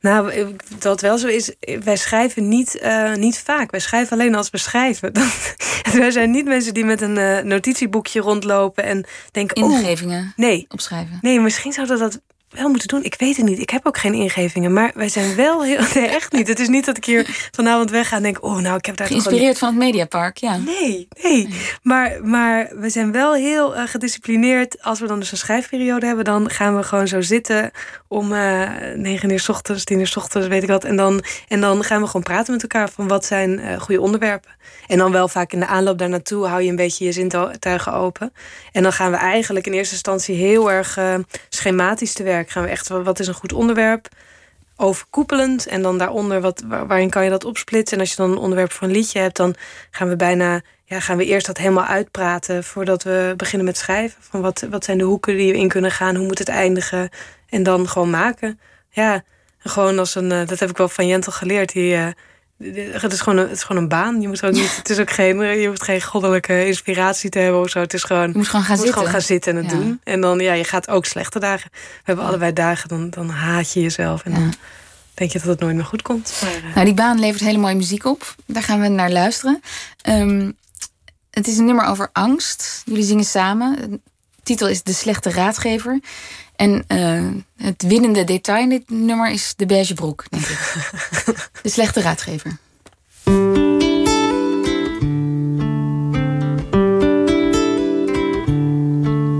Nou, 0.00 0.54
wat 0.80 1.00
wel 1.00 1.18
zo 1.18 1.26
is, 1.26 1.54
wij 1.84 1.96
schrijven 1.96 2.48
niet, 2.48 2.78
uh, 2.82 3.14
niet 3.14 3.38
vaak. 3.38 3.70
Wij 3.70 3.80
schrijven 3.80 4.12
alleen 4.12 4.34
als 4.34 4.50
we 4.50 4.58
schrijven. 4.58 5.12
wij 5.92 6.10
zijn 6.10 6.30
niet 6.30 6.44
mensen 6.44 6.74
die 6.74 6.84
met 6.84 7.00
een 7.00 7.16
uh, 7.16 7.40
notitieboekje 7.40 8.20
rondlopen 8.20 8.84
en 8.84 9.06
denken... 9.30 9.56
Ingevingen 9.56 10.32
nee, 10.36 10.66
opschrijven. 10.68 11.18
Nee, 11.20 11.40
misschien 11.40 11.72
zouden 11.72 11.98
dat 11.98 12.20
wel 12.56 12.68
moeten 12.68 12.88
doen. 12.88 13.04
Ik 13.04 13.14
weet 13.18 13.36
het 13.36 13.46
niet. 13.46 13.58
Ik 13.58 13.70
heb 13.70 13.86
ook 13.86 13.98
geen 13.98 14.14
ingevingen. 14.14 14.72
Maar 14.72 14.90
wij 14.94 15.08
zijn 15.08 15.36
wel 15.36 15.64
heel. 15.64 15.84
Nee, 15.94 16.08
echt 16.08 16.32
niet. 16.32 16.48
Het 16.48 16.60
is 16.60 16.68
niet 16.68 16.84
dat 16.84 16.96
ik 16.96 17.04
hier 17.04 17.48
vanavond 17.50 17.90
wegga 17.90 18.16
en 18.16 18.22
denk: 18.22 18.44
oh, 18.44 18.58
nou, 18.58 18.76
ik 18.76 18.86
heb 18.86 18.96
daar. 18.96 19.06
Geïnspireerd 19.06 19.58
van 19.58 19.68
het 19.68 19.78
Mediapark, 19.78 20.36
ja. 20.36 20.56
Nee, 20.56 21.08
nee. 21.22 21.48
Maar, 21.82 22.18
maar 22.22 22.68
we 22.74 22.88
zijn 22.88 23.12
wel 23.12 23.34
heel 23.34 23.76
uh, 23.76 23.82
gedisciplineerd. 23.86 24.82
Als 24.82 25.00
we 25.00 25.06
dan 25.06 25.18
dus 25.18 25.30
een 25.32 25.38
schrijfperiode 25.38 26.06
hebben, 26.06 26.24
dan 26.24 26.50
gaan 26.50 26.76
we 26.76 26.82
gewoon 26.82 27.08
zo 27.08 27.20
zitten 27.20 27.70
om 28.08 28.32
uh, 28.32 28.68
negen 28.94 29.30
uur 29.30 29.40
s 29.40 29.48
ochtends, 29.48 29.84
tien 29.84 29.98
uur 29.98 30.06
s 30.06 30.16
ochtends, 30.16 30.48
weet 30.48 30.62
ik 30.62 30.68
wat. 30.68 30.84
En 30.84 30.96
dan, 30.96 31.22
en 31.48 31.60
dan 31.60 31.84
gaan 31.84 32.00
we 32.00 32.06
gewoon 32.06 32.22
praten 32.22 32.52
met 32.52 32.62
elkaar 32.62 32.88
van 32.90 33.08
wat 33.08 33.24
zijn 33.24 33.58
uh, 33.58 33.80
goede 33.80 34.00
onderwerpen. 34.00 34.50
En 34.86 34.98
dan 34.98 35.12
wel 35.12 35.28
vaak 35.28 35.52
in 35.52 35.60
de 35.60 35.66
aanloop 35.66 35.98
daar 35.98 36.08
naartoe 36.08 36.46
hou 36.46 36.62
je 36.62 36.70
een 36.70 36.76
beetje 36.76 37.04
je 37.04 37.12
zintuigen 37.12 37.92
open. 37.92 38.32
En 38.72 38.82
dan 38.82 38.92
gaan 38.92 39.10
we 39.10 39.16
eigenlijk 39.16 39.66
in 39.66 39.72
eerste 39.72 39.94
instantie 39.94 40.34
heel 40.34 40.70
erg 40.70 40.98
schematisch 41.48 42.12
te 42.12 42.22
Gaan 42.50 42.62
we 42.62 42.68
echt, 42.68 42.88
wat 42.88 43.18
is 43.18 43.26
een 43.26 43.34
goed 43.34 43.52
onderwerp? 43.52 44.08
Overkoepelend. 44.76 45.66
En 45.66 45.82
dan 45.82 45.98
daaronder, 45.98 46.40
wat, 46.40 46.62
waarin 46.66 47.10
kan 47.10 47.24
je 47.24 47.30
dat 47.30 47.44
opsplitsen? 47.44 47.96
En 47.96 48.02
als 48.02 48.10
je 48.10 48.16
dan 48.16 48.30
een 48.30 48.38
onderwerp 48.38 48.72
voor 48.72 48.86
een 48.86 48.94
liedje 48.94 49.18
hebt, 49.18 49.36
dan 49.36 49.54
gaan 49.90 50.08
we 50.08 50.16
bijna, 50.16 50.60
ja, 50.84 51.00
gaan 51.00 51.16
we 51.16 51.24
eerst 51.24 51.46
dat 51.46 51.58
helemaal 51.58 51.84
uitpraten 51.84 52.64
voordat 52.64 53.02
we 53.02 53.34
beginnen 53.36 53.66
met 53.66 53.76
schrijven. 53.76 54.22
Van 54.22 54.40
wat, 54.40 54.66
wat 54.70 54.84
zijn 54.84 54.98
de 54.98 55.04
hoeken 55.04 55.36
die 55.36 55.52
we 55.52 55.58
in 55.58 55.68
kunnen 55.68 55.90
gaan? 55.90 56.16
Hoe 56.16 56.26
moet 56.26 56.38
het 56.38 56.48
eindigen? 56.48 57.08
En 57.48 57.62
dan 57.62 57.88
gewoon 57.88 58.10
maken. 58.10 58.60
Ja, 58.90 59.22
gewoon 59.58 59.98
als 59.98 60.14
een, 60.14 60.32
eh, 60.32 60.46
dat 60.46 60.58
heb 60.58 60.70
ik 60.70 60.76
wel 60.76 60.88
van 60.88 61.06
Jentel 61.06 61.32
geleerd. 61.32 61.72
Die, 61.72 61.94
uh, 61.94 62.06
het 62.58 63.12
is, 63.12 63.20
gewoon 63.20 63.38
een, 63.38 63.48
het 63.48 63.56
is 63.56 63.62
gewoon 63.62 63.82
een 63.82 63.88
baan. 63.88 64.20
Je 64.20 64.28
moet 64.28 64.44
ook 64.44 64.52
niet, 64.52 64.76
het 64.82 64.90
is 64.90 64.98
ook 64.98 65.10
geen, 65.10 65.38
je 65.60 65.68
hoeft 65.68 65.82
geen 65.82 66.02
goddelijke 66.02 66.66
inspiratie 66.66 67.30
te 67.30 67.38
hebben 67.38 67.60
of 67.60 67.68
zo. 67.68 67.78
Het 67.78 67.94
is 67.94 68.02
gewoon, 68.02 68.28
je 68.28 68.36
moet 68.36 68.48
gewoon 68.48 68.64
gaan, 68.64 68.76
zitten. 68.76 68.94
Gewoon 68.94 69.10
gaan 69.10 69.20
zitten 69.20 69.56
en 69.56 69.64
het 69.64 69.70
doen. 69.70 70.00
En 70.04 70.20
dan, 70.20 70.38
ja, 70.38 70.52
je 70.52 70.64
gaat 70.64 70.88
ook 70.88 71.04
slechte 71.04 71.38
dagen. 71.38 71.70
We 71.72 72.02
hebben 72.02 72.24
allebei 72.24 72.52
dagen, 72.52 72.88
dan, 72.88 73.10
dan 73.10 73.28
haat 73.28 73.72
je 73.72 73.80
jezelf. 73.80 74.22
En 74.24 74.32
dan 74.32 74.54
denk 75.14 75.32
je 75.32 75.38
dat 75.38 75.48
het 75.48 75.60
nooit 75.60 75.74
meer 75.74 75.84
goed 75.84 76.02
komt. 76.02 76.38
Maar, 76.42 76.56
uh... 76.56 76.74
Nou, 76.74 76.84
die 76.84 76.94
baan 76.94 77.18
levert 77.18 77.42
hele 77.42 77.58
mooie 77.58 77.74
muziek 77.74 78.04
op. 78.04 78.34
Daar 78.46 78.62
gaan 78.62 78.80
we 78.80 78.88
naar 78.88 79.10
luisteren. 79.10 79.60
Um, 80.08 80.56
het 81.30 81.46
is 81.46 81.58
een 81.58 81.64
nummer 81.64 81.84
over 81.84 82.08
angst. 82.12 82.82
Jullie 82.84 83.04
zingen 83.04 83.24
samen. 83.24 83.90
De 83.90 84.00
titel 84.42 84.68
is 84.68 84.82
De 84.82 84.92
Slechte 84.92 85.30
Raadgever. 85.30 86.00
En 86.56 86.84
uh, 86.88 87.66
het 87.66 87.82
winnende 87.82 88.24
detail 88.24 88.62
in 88.62 88.68
dit 88.68 88.90
nummer 88.90 89.30
is 89.30 89.54
de 89.56 89.66
beige 89.66 89.94
broek, 89.94 90.24
denk 90.30 90.44
ik. 90.44 90.58
de 91.66 91.72
slechte 91.72 92.00
raadgever. 92.00 92.58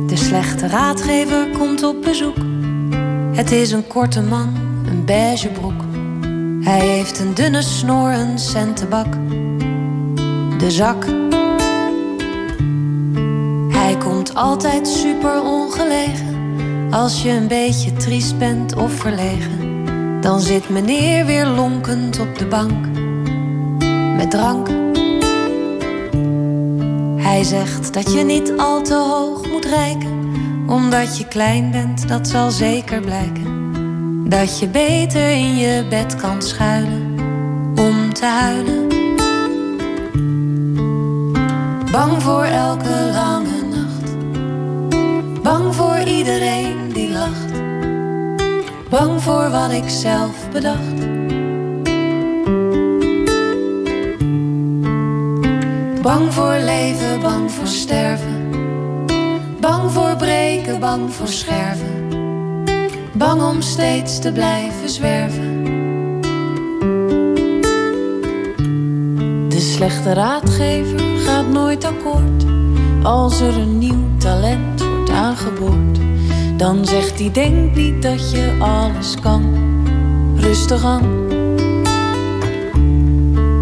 De 0.07 0.17
slechte 0.17 0.67
raadgever 0.67 1.49
komt 1.59 1.83
op 1.83 2.03
bezoek. 2.03 2.37
Het 3.33 3.51
is 3.51 3.73
een 3.73 3.87
korte 3.87 4.23
man, 4.23 4.55
een 4.87 5.05
beige 5.05 5.49
broek. 5.49 5.83
Hij 6.61 6.87
heeft 6.87 7.19
een 7.19 7.35
dunne 7.35 7.63
snor, 7.63 8.11
een 8.11 8.39
centenbak. 8.39 9.13
De 10.59 10.71
zak. 10.71 11.05
Hij 13.69 13.97
komt 13.99 14.35
altijd 14.35 14.89
super 14.89 15.43
ongelegen 15.43 16.37
als 16.91 17.23
je 17.23 17.31
een 17.31 17.49
beetje 17.49 17.93
triest 17.93 18.39
bent 18.39 18.75
of 18.75 18.93
verlegen, 18.93 19.66
dan 20.27 20.41
zit 20.41 20.69
meneer 20.69 21.27
weer 21.27 21.47
lonkend 21.47 22.21
op 22.21 22.39
de 22.39 22.47
bank 22.47 22.87
met 24.17 24.31
drank. 24.31 24.69
Hij 27.23 27.45
zegt 27.45 27.95
dat 27.95 28.13
je 28.13 28.25
niet 28.25 28.53
al 28.57 28.83
te 28.83 28.95
hoog 28.95 29.49
moet 29.51 29.65
reiken, 29.65 30.33
omdat 30.67 31.19
je 31.19 31.27
klein 31.27 31.71
bent, 31.71 32.09
dat 32.09 32.29
zal 32.29 32.51
zeker 32.51 33.01
blijken. 33.01 33.75
Dat 34.29 34.59
je 34.59 34.69
beter 34.69 35.31
in 35.31 35.57
je 35.57 35.87
bed 35.89 36.17
kan 36.17 36.43
schuilen 36.43 37.15
om 37.77 38.13
te 38.13 38.27
huilen. 38.27 38.89
Bang 41.93 42.23
voor 42.23 42.45
elke 42.45 43.11
lange 43.13 43.63
nacht, 43.63 44.17
bang 45.43 45.75
voor 45.75 45.99
iedereen 45.99 46.86
Bang 48.91 49.23
voor 49.23 49.51
wat 49.51 49.71
ik 49.71 49.89
zelf 49.89 50.51
bedacht. 50.53 50.99
Bang 56.03 56.35
voor 56.35 56.57
leven, 56.65 57.21
bang 57.21 57.51
voor 57.51 57.67
sterven. 57.67 58.51
Bang 59.61 59.93
voor 59.93 60.17
breken, 60.17 60.81
bang 60.81 61.13
voor 61.13 61.29
scherven. 61.29 62.09
Bang 63.13 63.43
om 63.43 63.61
steeds 63.61 64.19
te 64.19 64.33
blijven 64.33 64.89
zwerven. 64.89 65.63
De 69.49 69.61
slechte 69.61 70.13
raadgever 70.13 71.01
gaat 71.01 71.49
nooit 71.49 71.85
akkoord 71.85 72.45
als 73.03 73.41
er 73.41 73.57
een 73.59 73.79
nieuw 73.79 74.17
talent 74.19 74.85
wordt 74.85 75.11
aangeboord. 75.11 75.96
Dan 76.57 76.87
zegt 76.87 77.19
hij: 77.19 77.31
Denk 77.31 77.75
niet 77.75 78.03
dat 78.03 78.31
je 78.31 78.57
alles 78.59 79.15
kan. 79.21 79.43
Rustig 80.37 80.85
aan. 80.85 81.25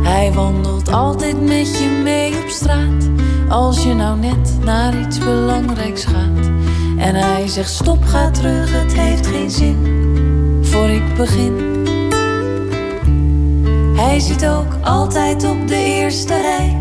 Hij 0.03 0.33
wandelt 0.33 0.93
altijd 0.93 1.47
met 1.47 1.79
je 1.79 2.01
mee 2.03 2.43
op 2.43 2.49
straat. 2.49 3.09
Als 3.49 3.83
je 3.83 3.95
nou 3.95 4.19
net 4.19 4.59
naar 4.65 5.01
iets 5.01 5.19
belangrijks 5.19 6.05
gaat. 6.05 6.47
En 6.99 7.15
hij 7.15 7.49
zegt: 7.49 7.71
Stop, 7.71 8.05
ga 8.05 8.31
terug, 8.31 8.83
het 8.83 8.93
heeft 8.93 9.27
geen 9.27 9.51
zin. 9.51 9.77
Voor 10.63 10.89
ik 10.89 11.15
begin. 11.17 11.73
Hij 13.97 14.21
zit 14.21 14.47
ook 14.47 14.77
altijd 14.83 15.45
op 15.45 15.69
de 15.69 15.85
eerste 15.85 16.41
rij. 16.41 16.77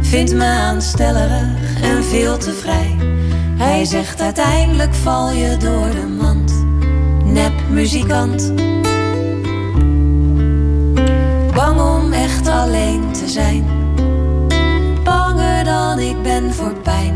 Vindt 0.00 0.34
me 0.34 0.44
aanstellerig 0.44 1.82
en 1.82 2.04
veel 2.04 2.38
te 2.38 2.52
vrij. 2.52 2.93
Hij 3.84 3.92
zegt 3.92 4.20
uiteindelijk 4.20 4.94
val 4.94 5.30
je 5.30 5.56
door 5.56 5.90
de 5.90 6.06
mand. 6.20 6.64
Nep 7.24 7.52
muzikant. 7.70 8.52
Bang 11.54 11.80
om 11.80 12.12
echt 12.12 12.48
alleen 12.48 13.12
te 13.12 13.28
zijn. 13.28 13.64
Banger 15.02 15.64
dan 15.64 15.98
ik 15.98 16.22
ben 16.22 16.54
voor 16.54 16.74
pijn. 16.74 17.14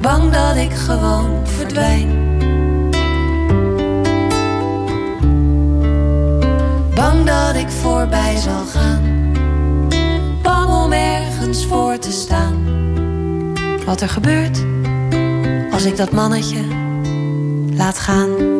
Bang 0.00 0.32
dat 0.32 0.56
ik 0.56 0.72
gewoon 0.72 1.46
verdwijn. 1.46 2.08
Bang 6.94 7.24
dat 7.24 7.54
ik 7.54 7.68
voorbij 7.68 8.36
zal 8.36 8.64
gaan. 8.64 9.32
Bang 10.42 10.84
om 10.84 10.92
ergens 10.92 11.66
voor 11.66 11.98
te 11.98 12.12
staan. 12.12 12.54
Wat 13.84 14.00
er 14.00 14.08
gebeurt 14.08 14.69
als 15.80 15.88
ik 15.88 15.96
dat 15.96 16.12
mannetje 16.12 16.64
laat 17.76 17.98
gaan. 17.98 18.59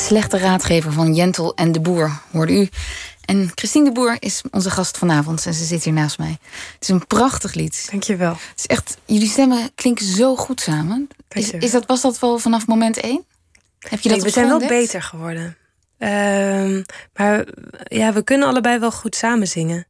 Slechte 0.00 0.38
raadgever 0.38 0.92
van 0.92 1.14
Jentel 1.14 1.54
en 1.54 1.72
de 1.72 1.80
Boer, 1.80 2.20
hoorde 2.30 2.52
u. 2.52 2.68
En 3.24 3.50
Christine 3.54 3.84
de 3.84 3.92
Boer 3.92 4.16
is 4.18 4.42
onze 4.50 4.70
gast 4.70 4.98
vanavond 4.98 5.46
en 5.46 5.54
ze 5.54 5.64
zit 5.64 5.84
hier 5.84 5.92
naast 5.92 6.18
mij. 6.18 6.38
Het 6.74 6.82
is 6.82 6.88
een 6.88 7.06
prachtig 7.06 7.54
lied. 7.54 7.88
Dankjewel. 7.90 8.30
Het 8.30 8.58
is 8.58 8.66
echt, 8.66 8.96
jullie 9.04 9.28
stemmen 9.28 9.70
klinken 9.74 10.06
zo 10.06 10.36
goed 10.36 10.60
samen. 10.60 11.08
Is, 11.28 11.50
is 11.50 11.70
dat, 11.70 11.86
was 11.86 12.00
dat 12.00 12.18
wel 12.18 12.38
vanaf 12.38 12.66
moment 12.66 12.96
één? 12.96 13.24
Heb 13.78 14.00
je 14.00 14.08
dat 14.08 14.18
nee, 14.18 14.26
we 14.26 14.32
zijn 14.32 14.48
wel 14.48 14.58
beter 14.58 15.02
geworden. 15.02 15.56
Ehm, 15.98 16.82
maar 17.14 17.46
ja, 17.84 18.12
we 18.12 18.22
kunnen 18.24 18.48
allebei 18.48 18.78
wel 18.78 18.92
goed 18.92 19.16
samen 19.16 19.48
zingen. 19.48 19.86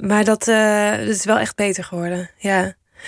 Maar 0.00 0.24
dat, 0.24 0.48
uh, 0.48 0.90
dat 0.90 1.08
is 1.08 1.24
wel 1.24 1.38
echt 1.38 1.56
beter 1.56 1.84
geworden. 1.84 2.30
Ja. 2.36 2.60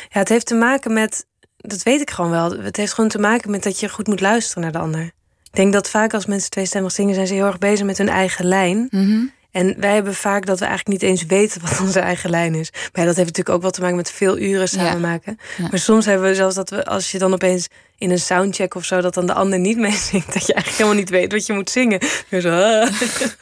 ja, 0.08 0.18
het 0.18 0.28
heeft 0.28 0.46
te 0.46 0.54
maken 0.54 0.92
met. 0.92 1.26
Dat 1.56 1.82
weet 1.82 2.00
ik 2.00 2.10
gewoon 2.10 2.30
wel. 2.30 2.50
Het 2.50 2.76
heeft 2.76 2.92
gewoon 2.92 3.10
te 3.10 3.18
maken 3.18 3.50
met 3.50 3.62
dat 3.62 3.80
je 3.80 3.88
goed 3.88 4.06
moet 4.06 4.20
luisteren 4.20 4.62
naar 4.62 4.72
de 4.72 4.78
ander. 4.78 5.14
Ik 5.56 5.62
denk 5.62 5.74
dat 5.74 5.90
vaak 5.90 6.14
als 6.14 6.26
mensen 6.26 6.50
tweestemmig 6.50 6.92
zingen, 6.92 7.14
zijn 7.14 7.26
ze 7.26 7.34
heel 7.34 7.46
erg 7.46 7.58
bezig 7.58 7.86
met 7.86 7.98
hun 7.98 8.08
eigen 8.08 8.44
lijn. 8.44 8.88
Mm 8.90 9.32
En 9.50 9.74
wij 9.80 9.94
hebben 9.94 10.14
vaak 10.14 10.46
dat 10.46 10.58
we 10.58 10.64
eigenlijk 10.64 11.00
niet 11.02 11.10
eens 11.10 11.24
weten 11.26 11.60
wat 11.62 11.80
onze 11.80 12.00
eigen 12.00 12.30
lijn 12.30 12.54
is. 12.54 12.70
Maar 12.72 13.04
dat 13.04 13.16
heeft 13.16 13.28
natuurlijk 13.28 13.48
ook 13.56 13.62
wat 13.62 13.74
te 13.74 13.80
maken 13.80 13.96
met 13.96 14.10
veel 14.10 14.38
uren 14.38 14.68
samen 14.68 15.00
maken. 15.00 15.38
Ja. 15.56 15.68
Maar 15.70 15.78
soms 15.78 16.04
hebben 16.04 16.28
we 16.28 16.34
zelfs 16.34 16.54
dat 16.54 16.70
we, 16.70 16.84
als 16.84 17.10
je 17.10 17.18
dan 17.18 17.32
opeens 17.32 17.68
in 17.98 18.10
een 18.10 18.18
soundcheck 18.18 18.74
of 18.74 18.84
zo, 18.84 19.00
dat 19.00 19.14
dan 19.14 19.26
de 19.26 19.32
ander 19.32 19.58
niet 19.58 19.76
meezingt, 19.86 20.32
dat 20.32 20.46
je 20.46 20.52
eigenlijk 20.54 20.82
helemaal 20.82 20.94
niet 21.00 21.10
weet 21.10 21.32
wat 21.32 21.46
je 21.46 21.52
moet 21.52 21.70
zingen. 21.70 22.00
Weer 22.28 22.40
zo, 22.40 22.48
ah, 22.60 22.92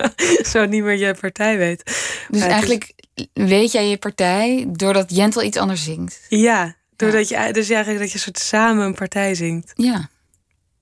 zo 0.53 0.64
niet 0.66 0.83
meer 0.83 0.96
je 0.96 1.14
partij 1.20 1.57
weet. 1.59 1.83
Dus 1.85 1.94
Maar 1.94 2.24
het 2.29 2.35
is- 2.40 2.46
eigenlijk 2.46 2.92
weet 3.33 3.72
jij 3.72 3.88
je 3.88 3.96
partij 3.96 4.64
doordat 4.68 5.14
Jentel 5.16 5.42
iets 5.42 5.57
anders 5.59 5.85
zingt. 5.85 6.20
Ja, 6.29 6.74
doordat 6.96 7.29
je 7.29 7.48
dus 7.53 7.68
eigenlijk 7.70 8.00
dat 8.05 8.12
je 8.12 8.18
soort 8.18 8.38
samen 8.38 8.85
een 8.87 8.94
partij 8.94 9.35
zingt. 9.35 9.72
Ja. 9.77 10.09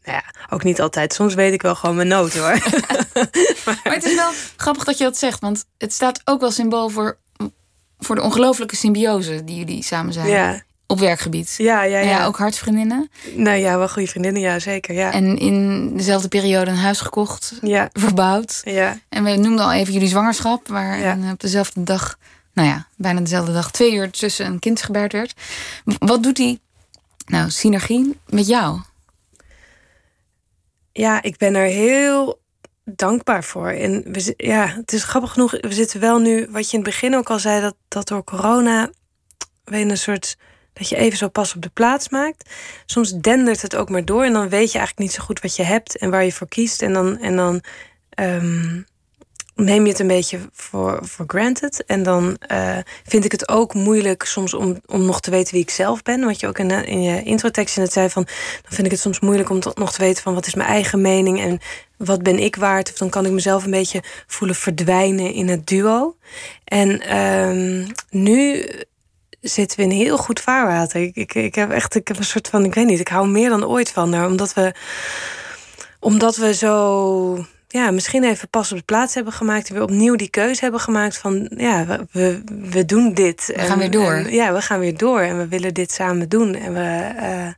Nou 0.04 0.16
ja, 0.16 0.24
ook 0.50 0.62
niet 0.64 0.80
altijd. 0.80 1.12
Soms 1.12 1.34
weet 1.34 1.52
ik 1.52 1.62
wel 1.62 1.74
gewoon 1.74 1.96
mijn 1.96 2.08
noten 2.08 2.40
hoor. 2.40 2.58
Maar 3.84 3.94
het 3.94 4.04
is 4.04 4.14
wel 4.14 4.30
grappig 4.56 4.84
dat 4.84 4.98
je 4.98 5.04
dat 5.04 5.16
zegt, 5.18 5.40
want 5.40 5.64
het 5.78 5.92
staat 5.92 6.20
ook 6.24 6.40
wel 6.40 6.50
symbool 6.50 6.88
voor, 6.88 7.18
voor 7.98 8.14
de 8.14 8.22
ongelofelijke 8.22 8.76
symbiose 8.76 9.44
die 9.44 9.56
jullie 9.56 9.82
samen 9.82 10.12
zijn. 10.12 10.26
Ja, 10.28 10.62
Op 10.86 10.98
werkgebied. 10.98 11.54
ja, 11.58 11.82
ja. 11.82 11.98
Ja. 11.98 12.08
ja, 12.08 12.24
ook 12.26 12.36
hartsvriendinnen. 12.38 13.10
Nou 13.34 13.56
ja, 13.58 13.78
wel 13.78 13.88
goede 13.88 14.08
vriendinnen, 14.08 14.42
ja, 14.42 14.58
zeker. 14.58 14.94
Ja, 14.94 15.12
En 15.12 15.38
in 15.38 15.90
dezelfde 15.96 16.28
periode 16.28 16.70
een 16.70 16.76
huis 16.76 17.00
gekocht, 17.00 17.52
ja, 17.62 17.88
verbouwd. 17.92 18.60
ja. 18.64 18.98
En 19.08 19.24
we 19.24 19.36
noemden 19.36 19.64
al 19.64 19.72
even 19.72 19.92
jullie 19.92 20.08
zwangerschap, 20.08 20.68
waar 20.68 20.98
Ja. 20.98 21.18
op 21.32 21.40
dezelfde 21.40 21.82
dag, 21.82 22.16
nou 22.52 22.68
ja, 22.68 22.86
bijna 22.96 23.20
dezelfde 23.20 23.52
dag, 23.52 23.70
twee 23.70 23.92
uur 23.94 24.10
tussen 24.10 24.46
een 24.46 24.58
kind 24.58 24.82
gebaard 24.82 25.12
werd. 25.12 25.34
Wat 25.84 26.22
doet 26.22 26.36
die, 26.36 26.60
nou, 27.26 27.50
synergie 27.50 28.18
met 28.26 28.46
jou? 28.46 28.80
Ja, 30.92 31.22
ik 31.22 31.36
ben 31.36 31.54
er 31.54 31.66
heel 31.66 32.40
dankbaar 32.84 33.44
voor. 33.44 33.68
En 33.68 34.12
we, 34.12 34.34
ja, 34.36 34.66
het 34.66 34.92
is 34.92 35.04
grappig 35.04 35.32
genoeg. 35.32 35.50
We 35.50 35.72
zitten 35.72 36.00
wel 36.00 36.18
nu, 36.18 36.46
wat 36.50 36.70
je 36.70 36.76
in 36.76 36.82
het 36.82 36.92
begin 36.92 37.16
ook 37.16 37.30
al 37.30 37.38
zei, 37.38 37.60
dat, 37.60 37.76
dat 37.88 38.08
door 38.08 38.24
corona 38.24 38.90
we 39.64 39.76
een 39.78 39.96
soort 39.96 40.36
dat 40.72 40.88
je 40.88 40.96
even 40.96 41.18
zo 41.18 41.28
pas 41.28 41.54
op 41.54 41.62
de 41.62 41.68
plaats 41.68 42.08
maakt. 42.08 42.50
Soms 42.86 43.12
dendert 43.12 43.62
het 43.62 43.76
ook 43.76 43.90
maar 43.90 44.04
door 44.04 44.24
en 44.24 44.32
dan 44.32 44.48
weet 44.48 44.72
je 44.72 44.78
eigenlijk 44.78 44.98
niet 44.98 45.12
zo 45.12 45.24
goed 45.24 45.40
wat 45.40 45.56
je 45.56 45.62
hebt 45.62 45.98
en 45.98 46.10
waar 46.10 46.24
je 46.24 46.32
voor 46.32 46.48
kiest. 46.48 46.82
En 46.82 46.92
dan, 46.92 47.18
en 47.18 47.36
dan 47.36 47.62
ehm, 48.08 48.82
neem 49.54 49.82
je 49.84 49.90
het 49.90 50.00
een 50.00 50.06
beetje 50.06 50.38
voor, 50.52 50.98
voor 51.02 51.24
granted. 51.28 51.84
En 51.86 52.02
dan 52.02 52.36
eh, 52.38 52.78
vind 53.06 53.24
ik 53.24 53.32
het 53.32 53.48
ook 53.48 53.74
moeilijk 53.74 54.22
soms 54.24 54.54
om, 54.54 54.80
om 54.86 55.04
nog 55.04 55.20
te 55.20 55.30
weten 55.30 55.54
wie 55.54 55.62
ik 55.62 55.70
zelf 55.70 56.02
ben. 56.02 56.24
Wat 56.24 56.40
je 56.40 56.46
ook 56.48 56.58
in, 56.58 56.68
de- 56.68 56.84
in 56.84 57.02
je 57.02 57.52
net 57.74 57.92
zei 57.92 58.10
van... 58.10 58.22
dan 58.62 58.72
vind 58.72 58.86
ik 58.86 58.92
het 58.92 59.00
soms 59.00 59.20
moeilijk 59.20 59.50
om 59.50 59.60
tot 59.60 59.78
nog 59.78 59.92
te 59.92 60.00
weten 60.00 60.22
van 60.22 60.34
wat 60.34 60.46
is 60.46 60.54
mijn 60.54 60.68
eigen 60.68 61.00
mening... 61.00 61.40
en 61.40 61.58
wat 61.96 62.22
ben 62.22 62.38
ik 62.38 62.56
waard. 62.56 62.90
Of 62.90 62.96
dan 62.96 63.10
kan 63.10 63.26
ik 63.26 63.32
mezelf 63.32 63.64
een 63.64 63.70
beetje 63.70 64.02
voelen 64.26 64.56
verdwijnen 64.56 65.32
in 65.32 65.48
het 65.48 65.66
duo. 65.66 66.16
En 66.64 67.00
ehm, 67.00 67.86
nu 68.10 68.66
zitten 69.40 69.78
we 69.78 69.84
in 69.84 69.90
heel 69.90 70.16
goed 70.18 70.40
vaarwater. 70.40 71.00
Ik, 71.02 71.16
ik, 71.16 71.34
ik 71.34 71.54
heb 71.54 71.70
echt 71.70 71.94
ik 71.94 72.08
heb 72.08 72.18
een 72.18 72.24
soort 72.24 72.48
van, 72.48 72.64
ik 72.64 72.74
weet 72.74 72.86
niet, 72.86 73.00
ik 73.00 73.08
hou 73.08 73.28
meer 73.28 73.48
dan 73.48 73.66
ooit 73.66 73.90
van 73.90 74.12
haar. 74.12 74.26
Omdat 74.26 74.54
we, 74.54 74.74
omdat 76.00 76.36
we 76.36 76.54
zo, 76.54 77.46
ja, 77.72 77.90
misschien 77.90 78.24
even 78.24 78.48
pas 78.48 78.72
op 78.72 78.78
de 78.78 78.84
plaats 78.84 79.14
hebben 79.14 79.32
gemaakt. 79.32 79.68
En 79.68 79.74
weer 79.74 79.82
opnieuw 79.82 80.16
die 80.16 80.30
keuze 80.30 80.60
hebben 80.60 80.80
gemaakt 80.80 81.16
van, 81.16 81.50
ja, 81.56 81.86
we, 82.10 82.42
we, 82.70 82.84
doen 82.84 83.14
dit. 83.14 83.52
We 83.54 83.60
gaan 83.60 83.78
weer 83.78 83.90
door. 83.90 84.12
En, 84.12 84.32
ja, 84.32 84.52
we 84.52 84.60
gaan 84.60 84.78
weer 84.78 84.96
door 84.96 85.20
en 85.20 85.38
we 85.38 85.48
willen 85.48 85.74
dit 85.74 85.92
samen 85.92 86.28
doen. 86.28 86.54
En 86.54 86.72
we, 86.72 87.12
eh, 87.16 87.48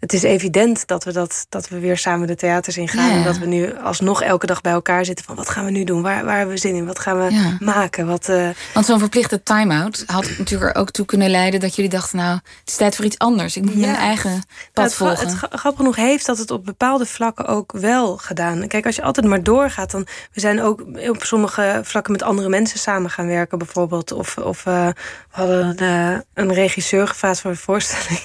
het 0.00 0.12
is 0.12 0.22
evident 0.22 0.86
dat 0.86 1.04
we, 1.04 1.12
dat, 1.12 1.46
dat 1.48 1.68
we 1.68 1.78
weer 1.78 1.98
samen 1.98 2.26
de 2.26 2.34
theaters 2.34 2.76
in 2.76 2.88
gaan. 2.88 3.08
Ja. 3.10 3.12
En 3.16 3.22
dat 3.24 3.38
we 3.38 3.46
nu 3.46 3.78
alsnog 3.78 4.22
elke 4.22 4.46
dag 4.46 4.60
bij 4.60 4.72
elkaar 4.72 5.04
zitten 5.04 5.24
van, 5.24 5.34
wat 5.36 5.48
gaan 5.48 5.64
we 5.64 5.70
nu 5.70 5.84
doen? 5.84 6.02
Waar, 6.02 6.24
waar 6.24 6.36
hebben 6.36 6.54
we 6.54 6.60
zin 6.60 6.74
in? 6.74 6.86
Wat 6.86 6.98
gaan 6.98 7.18
we 7.26 7.32
Ja. 7.32 7.56
maken? 7.60 8.06
Wat, 8.06 8.28
eh, 8.28 8.48
Want 8.74 8.86
zo'n 8.86 8.98
verplichte 8.98 9.42
time-out 9.42 10.02
had 10.06 10.28
natuurlijk 10.38 10.74
er 10.76 10.80
ook 10.80 10.90
toe 10.90 11.06
kunnen 11.06 11.30
leiden 11.30 11.60
dat 11.60 11.74
jullie 11.74 11.90
dachten, 11.90 12.18
nou, 12.18 12.32
het 12.34 12.68
is 12.68 12.76
tijd 12.76 12.96
voor 12.96 13.04
iets 13.04 13.18
anders. 13.18 13.56
Ik 13.56 13.64
moet 13.64 13.74
Ja. 13.74 13.80
mijn 13.80 13.94
eigen 13.96 14.30
Nou, 14.30 14.42
pad 14.72 14.84
het, 14.84 14.94
volgen. 14.94 15.26
het 15.26 15.36
gra- 15.36 15.48
grappig 15.56 15.80
genoeg 15.80 15.96
heeft 15.96 16.26
dat 16.26 16.38
het 16.38 16.50
op 16.50 16.64
bepaalde 16.64 17.06
vlakken 17.06 17.46
ook 17.46 17.72
wel 17.72 18.16
gedaan. 18.16 18.66
Kijk, 18.66 18.86
als 18.86 18.96
je 18.96 19.02
altijd 19.02 19.26
maar 19.26 19.42
doorgaat, 19.42 19.90
dan. 19.90 20.06
We 20.32 20.40
zijn 20.40 20.62
ook 20.62 20.84
op 21.08 21.24
sommige 21.24 21.80
vlakken 21.84 22.12
met 22.12 22.22
andere 22.22 22.48
mensen 22.48 22.78
samen 22.78 23.10
gaan 23.10 23.26
werken, 23.26 23.58
bijvoorbeeld. 23.58 24.12
Of, 24.12 24.36
of 24.38 24.66
eh, 24.66 24.86
we 24.86 24.94
hadden 25.30 25.82
een, 25.82 26.24
een 26.34 26.52
regisseur 26.54 27.08
gevraagd 27.08 27.40
voor 27.40 27.50
een 27.50 27.56
voorstelling. 27.56 28.20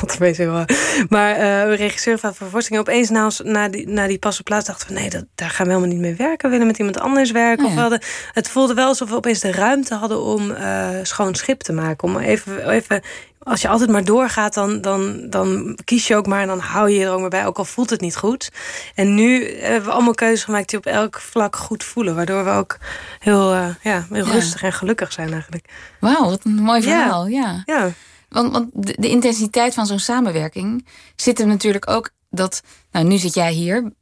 Wat 0.00 0.14
opeens 0.14 0.36
heel 0.38 0.52
raar. 0.52 0.68
Maar 1.10 1.40
een 1.40 1.76
regisseur 1.76 2.18
voorstelling. 2.18 2.68
En 2.70 2.78
opeens 2.78 3.10
na, 3.10 3.24
ons, 3.24 3.40
na, 3.44 3.68
die, 3.68 3.88
na 3.88 4.06
die 4.06 4.18
pas 4.18 4.38
op 4.38 4.44
plaats 4.44 4.66
dachten 4.66 4.88
we: 4.88 4.94
nee, 5.00 5.10
dat, 5.10 5.24
daar 5.34 5.50
gaan 5.50 5.66
we 5.66 5.72
helemaal 5.72 5.92
niet 5.92 6.02
mee 6.02 6.14
werken. 6.14 6.46
We 6.46 6.50
willen 6.50 6.66
met 6.66 6.78
iemand 6.78 6.98
anders 7.00 7.30
werken. 7.30 7.64
Oh 7.64 7.64
Of 7.64 7.70
ja. 7.70 7.74
we 7.76 7.80
hadden, 7.80 8.08
het 8.32 8.48
voelde 8.48 8.74
wel 8.74 8.86
alsof 8.86 9.08
we 9.08 9.14
opeens 9.14 9.40
de 9.40 9.52
ruimte 9.52 9.94
hadden 9.94 10.22
om 10.22 10.50
eh, 10.50 10.88
schoon 11.02 11.34
schip 11.34 11.60
te 11.60 11.72
maken. 11.72 12.08
Om 12.08 12.18
even, 12.18 12.70
even 12.70 13.02
als 13.42 13.60
je 13.60 13.68
altijd 13.68 13.90
maar 13.90 14.04
doorgaat, 14.04 14.54
dan, 14.54 14.80
dan, 14.80 15.26
dan 15.30 15.78
kies 15.84 16.06
je 16.06 16.16
ook 16.16 16.26
maar 16.26 16.40
en 16.40 16.46
dan 16.46 16.58
hou 16.58 16.90
je 16.90 17.04
er 17.04 17.10
ook 17.12 17.20
maar 17.20 17.28
bij, 17.28 17.46
ook 17.46 17.58
al 17.58 17.64
voelt 17.64 17.90
het 17.90 18.00
niet 18.00 18.16
goed. 18.16 18.50
En 18.94 19.14
nu 19.14 19.58
hebben 19.60 19.84
we 19.88 19.94
allemaal 19.94 20.14
keuzes 20.14 20.44
gemaakt 20.44 20.68
die 20.68 20.78
op 20.78 20.86
elk 20.86 21.20
vlak 21.20 21.56
goed 21.56 21.84
voelen, 21.84 22.14
waardoor 22.14 22.44
we 22.44 22.50
ook 22.50 22.78
heel, 23.18 23.52
eh, 23.52 23.66
ja, 23.82 24.06
heel 24.10 24.26
Ja. 24.26 24.32
rustig 24.32 24.62
en 24.62 24.72
gelukkig 24.72 25.12
zijn 25.12 25.32
eigenlijk. 25.32 25.64
Wauw, 26.00 26.24
wat 26.28 26.40
een 26.44 26.54
mooi 26.54 26.80
Ja. 26.80 26.86
verhaal. 27.02 27.26
Ja. 27.26 27.62
Ja, 27.64 27.88
Want, 28.30 28.52
want 28.52 28.68
de, 28.72 28.94
de 28.98 29.08
intensiteit 29.08 29.74
van 29.74 29.86
zo'n 29.86 29.98
samenwerking 29.98 30.86
zit 31.16 31.40
er 31.40 31.46
natuurlijk 31.46 31.90
ook 31.90 32.10
dat, 32.30 32.62
nou, 32.92 33.06
nu 33.06 33.16
zit 33.18 33.34
jij 33.34 33.52
hier. 33.52 33.82
Dat 33.82 33.92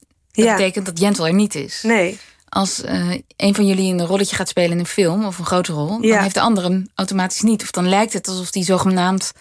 Ja. 0.44 0.56
betekent 0.56 0.86
dat 0.86 0.98
Jentel 0.98 1.26
er 1.26 1.34
niet 1.34 1.54
is. 1.54 1.82
nee, 1.82 2.18
Als 2.48 2.82
eh, 2.82 3.10
een 3.36 3.54
van 3.54 3.66
jullie 3.66 3.92
een 3.92 4.06
rolletje 4.06 4.36
gaat 4.36 4.48
spelen 4.48 4.70
in 4.70 4.78
een 4.78 4.86
film 4.86 5.24
of 5.24 5.38
een 5.38 5.44
grote 5.46 5.72
rol, 5.72 6.02
Ja. 6.02 6.12
dan 6.14 6.22
heeft 6.22 6.34
de 6.34 6.40
ander 6.40 6.64
hem 6.64 6.88
automatisch 6.94 7.40
niet. 7.42 7.62
Of 7.62 7.70
dan 7.70 7.88
lijkt 7.88 8.12
het 8.12 8.28
alsof 8.28 8.50
die 8.50 8.64
zogenaamd 8.64 9.32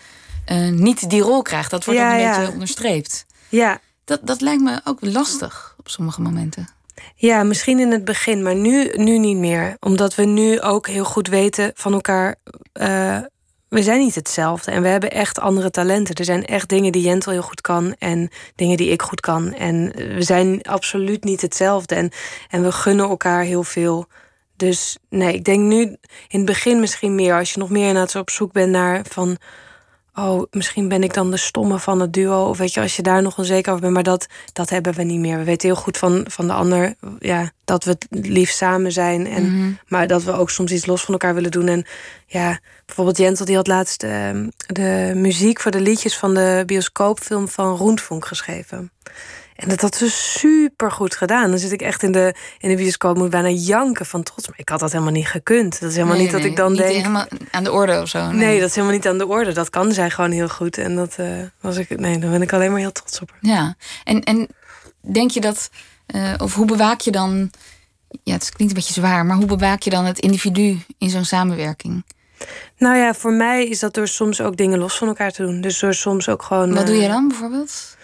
eh, 0.45 0.69
niet 0.69 1.09
die 1.09 1.21
rol 1.21 1.41
krijgt. 1.41 1.71
Dat 1.71 1.85
wordt 1.85 1.99
Ja, 1.99 2.09
dan 2.17 2.19
een 2.25 2.35
beetje 2.37 2.51
onderstreept. 2.53 3.25
ja. 3.49 3.79
Dat, 4.05 4.19
dat 4.23 4.41
lijkt 4.41 4.61
me 4.63 4.81
ook 4.83 4.97
lastig 5.01 5.75
op 5.77 5.89
sommige 5.89 6.21
momenten. 6.21 6.67
Ja, 7.15 7.43
misschien 7.43 7.79
in 7.79 7.91
het 7.91 8.05
begin, 8.05 8.43
maar 8.43 8.55
nu, 8.55 8.91
nu 8.95 9.17
niet 9.17 9.37
meer. 9.37 9.75
Omdat 9.79 10.15
we 10.15 10.25
nu 10.25 10.61
ook 10.61 10.87
heel 10.87 11.05
goed 11.05 11.27
weten 11.27 11.71
van 11.75 11.93
elkaar. 11.93 12.35
eh, 12.73 13.17
we 13.69 13.83
zijn 13.83 13.99
niet 13.99 14.15
hetzelfde 14.15 14.71
en 14.71 14.81
we 14.81 14.87
hebben 14.87 15.11
echt 15.11 15.39
andere 15.39 15.71
talenten. 15.71 16.15
Er 16.15 16.25
zijn 16.25 16.45
echt 16.45 16.69
dingen 16.69 16.91
die 16.91 17.01
Jentel 17.01 17.31
heel 17.31 17.41
goed 17.41 17.61
kan 17.61 17.95
en 17.99 18.29
dingen 18.55 18.77
die 18.77 18.89
ik 18.89 19.01
goed 19.01 19.19
kan. 19.19 19.53
En 19.53 19.91
we 19.95 20.21
zijn 20.21 20.61
absoluut 20.63 21.23
niet 21.23 21.41
hetzelfde. 21.41 21.95
En, 21.95 22.11
en 22.49 22.63
we 22.63 22.71
gunnen 22.71 23.09
elkaar 23.09 23.43
heel 23.43 23.63
veel. 23.63 24.07
Dus 24.55 24.97
nee, 25.09 25.33
ik 25.33 25.43
denk 25.43 25.63
nu 25.63 25.81
in 25.81 25.97
het 26.27 26.45
begin 26.45 26.79
misschien 26.79 27.15
meer. 27.15 27.37
Als 27.37 27.53
je 27.53 27.59
nog 27.59 27.69
meer 27.69 27.87
inderdaad 27.87 28.11
zo 28.11 28.19
op 28.19 28.29
zoek 28.29 28.51
bent 28.51 28.71
naar 28.71 29.05
van. 29.09 29.37
Oh, 30.19 30.43
misschien 30.51 30.87
ben 30.87 31.03
ik 31.03 31.13
dan 31.13 31.31
de 31.31 31.37
stomme 31.37 31.79
van 31.79 31.99
het 31.99 32.13
duo. 32.13 32.45
Of 32.49 32.57
weet 32.57 32.73
je, 32.73 32.81
als 32.81 32.95
je 32.95 33.01
daar 33.01 33.21
nog 33.21 33.37
onzeker 33.37 33.69
over 33.69 33.81
bent. 33.81 33.93
Maar 33.93 34.03
dat, 34.03 34.27
dat 34.53 34.69
hebben 34.69 34.93
we 34.93 35.03
niet 35.03 35.19
meer. 35.19 35.37
We 35.37 35.43
weten 35.43 35.69
heel 35.69 35.77
goed 35.77 35.97
van, 35.97 36.25
van 36.29 36.47
de 36.47 36.53
ander 36.53 36.95
ja, 37.19 37.51
dat 37.65 37.83
we 37.83 37.89
het 37.89 38.07
liefst 38.09 38.57
samen 38.57 38.91
zijn. 38.91 39.27
En, 39.27 39.43
Mhm. 39.43 39.71
Maar 39.87 40.07
dat 40.07 40.23
we 40.23 40.31
ook 40.31 40.49
soms 40.49 40.71
iets 40.71 40.85
los 40.85 41.03
van 41.03 41.13
elkaar 41.13 41.33
willen 41.33 41.51
doen. 41.51 41.67
En 41.67 41.85
ja, 42.25 42.59
bijvoorbeeld 42.85 43.17
Jentel 43.17 43.45
die 43.45 43.55
had 43.55 43.67
laatst 43.67 44.03
ehm, 44.03 44.47
de 44.67 45.11
muziek 45.15 45.59
voor 45.59 45.71
de 45.71 45.81
liedjes 45.81 46.17
van 46.17 46.33
de 46.33 46.63
bioscoopfilm 46.65 47.47
van 47.47 47.75
Roentvonk 47.75 48.25
geschreven. 48.25 48.91
En 49.57 49.69
dat 49.69 49.81
had 49.81 49.95
ze 49.95 50.09
super 50.09 50.91
goed 50.91 51.15
gedaan. 51.15 51.49
Dan 51.49 51.59
zit 51.59 51.71
ik 51.71 51.81
echt 51.81 52.03
in 52.03 52.11
de, 52.11 52.35
in 52.59 52.69
de 52.69 52.75
bioscoop, 52.75 53.17
moet 53.17 53.29
bijna 53.29 53.49
janken 53.49 54.05
van 54.05 54.23
trots. 54.23 54.47
Maar 54.47 54.59
ik 54.59 54.69
had 54.69 54.79
dat 54.79 54.91
helemaal 54.91 55.13
niet 55.13 55.27
gekund. 55.27 55.79
Dat 55.79 55.89
is 55.89 55.95
helemaal 55.95 56.15
Nee, 56.15 56.23
niet 56.23 56.33
dat 56.33 56.43
ik 56.43 56.55
dan 56.55 56.71
niet 56.71 56.81
denk. 56.81 56.95
helemaal 56.95 57.25
aan 57.51 57.63
de 57.63 57.71
orde 57.71 58.01
of 58.01 58.07
zo. 58.09 58.31
Nee. 58.31 58.59
dat 58.59 58.69
is 58.69 58.75
helemaal 58.75 58.95
niet 58.95 59.07
aan 59.07 59.17
de 59.17 59.27
orde. 59.27 59.51
Dat 59.51 59.69
kan 59.69 59.91
zij 59.91 60.09
gewoon 60.09 60.31
heel 60.31 60.49
goed. 60.49 60.77
En 60.77 60.95
dat 60.95 61.15
eh, 61.17 61.27
was 61.61 61.77
ik. 61.77 61.99
Nee, 61.99 62.19
daar 62.19 62.31
ben 62.31 62.41
ik 62.41 62.53
alleen 62.53 62.71
maar 62.71 62.79
heel 62.79 62.91
trots 62.91 63.21
op. 63.21 63.35
Ja, 63.41 63.75
en, 64.03 64.23
en 64.23 64.47
denk 65.01 65.31
je 65.31 65.41
dat, 65.41 65.69
eh, 66.05 66.33
of 66.37 66.53
hoe 66.55 66.65
bewaak 66.65 66.99
je 67.01 67.11
dan, 67.11 67.51
ja, 68.23 68.33
het 68.33 68.51
klinkt 68.51 68.73
een 68.73 68.79
beetje 68.79 69.01
zwaar, 69.01 69.25
maar 69.25 69.37
hoe 69.37 69.45
bewaak 69.45 69.81
je 69.81 69.89
dan 69.89 70.05
het 70.05 70.19
individu 70.19 70.79
in 70.97 71.09
zo'n 71.09 71.25
samenwerking? 71.25 72.03
Nou 72.77 72.97
ja, 72.97 73.13
voor 73.13 73.33
mij 73.33 73.67
is 73.67 73.79
dat 73.79 73.93
door 73.93 74.07
soms 74.07 74.41
ook 74.41 74.57
dingen 74.57 74.79
los 74.79 74.97
van 74.97 75.07
elkaar 75.07 75.31
te 75.31 75.43
doen. 75.43 75.61
Dus 75.61 75.79
door 75.79 75.93
soms 75.93 76.29
ook 76.29 76.43
gewoon. 76.43 76.73
Wat 76.73 76.85
doe 76.85 76.95
eh, 76.95 77.01
je 77.01 77.07
dan 77.07 77.27
bijvoorbeeld? 77.27 77.97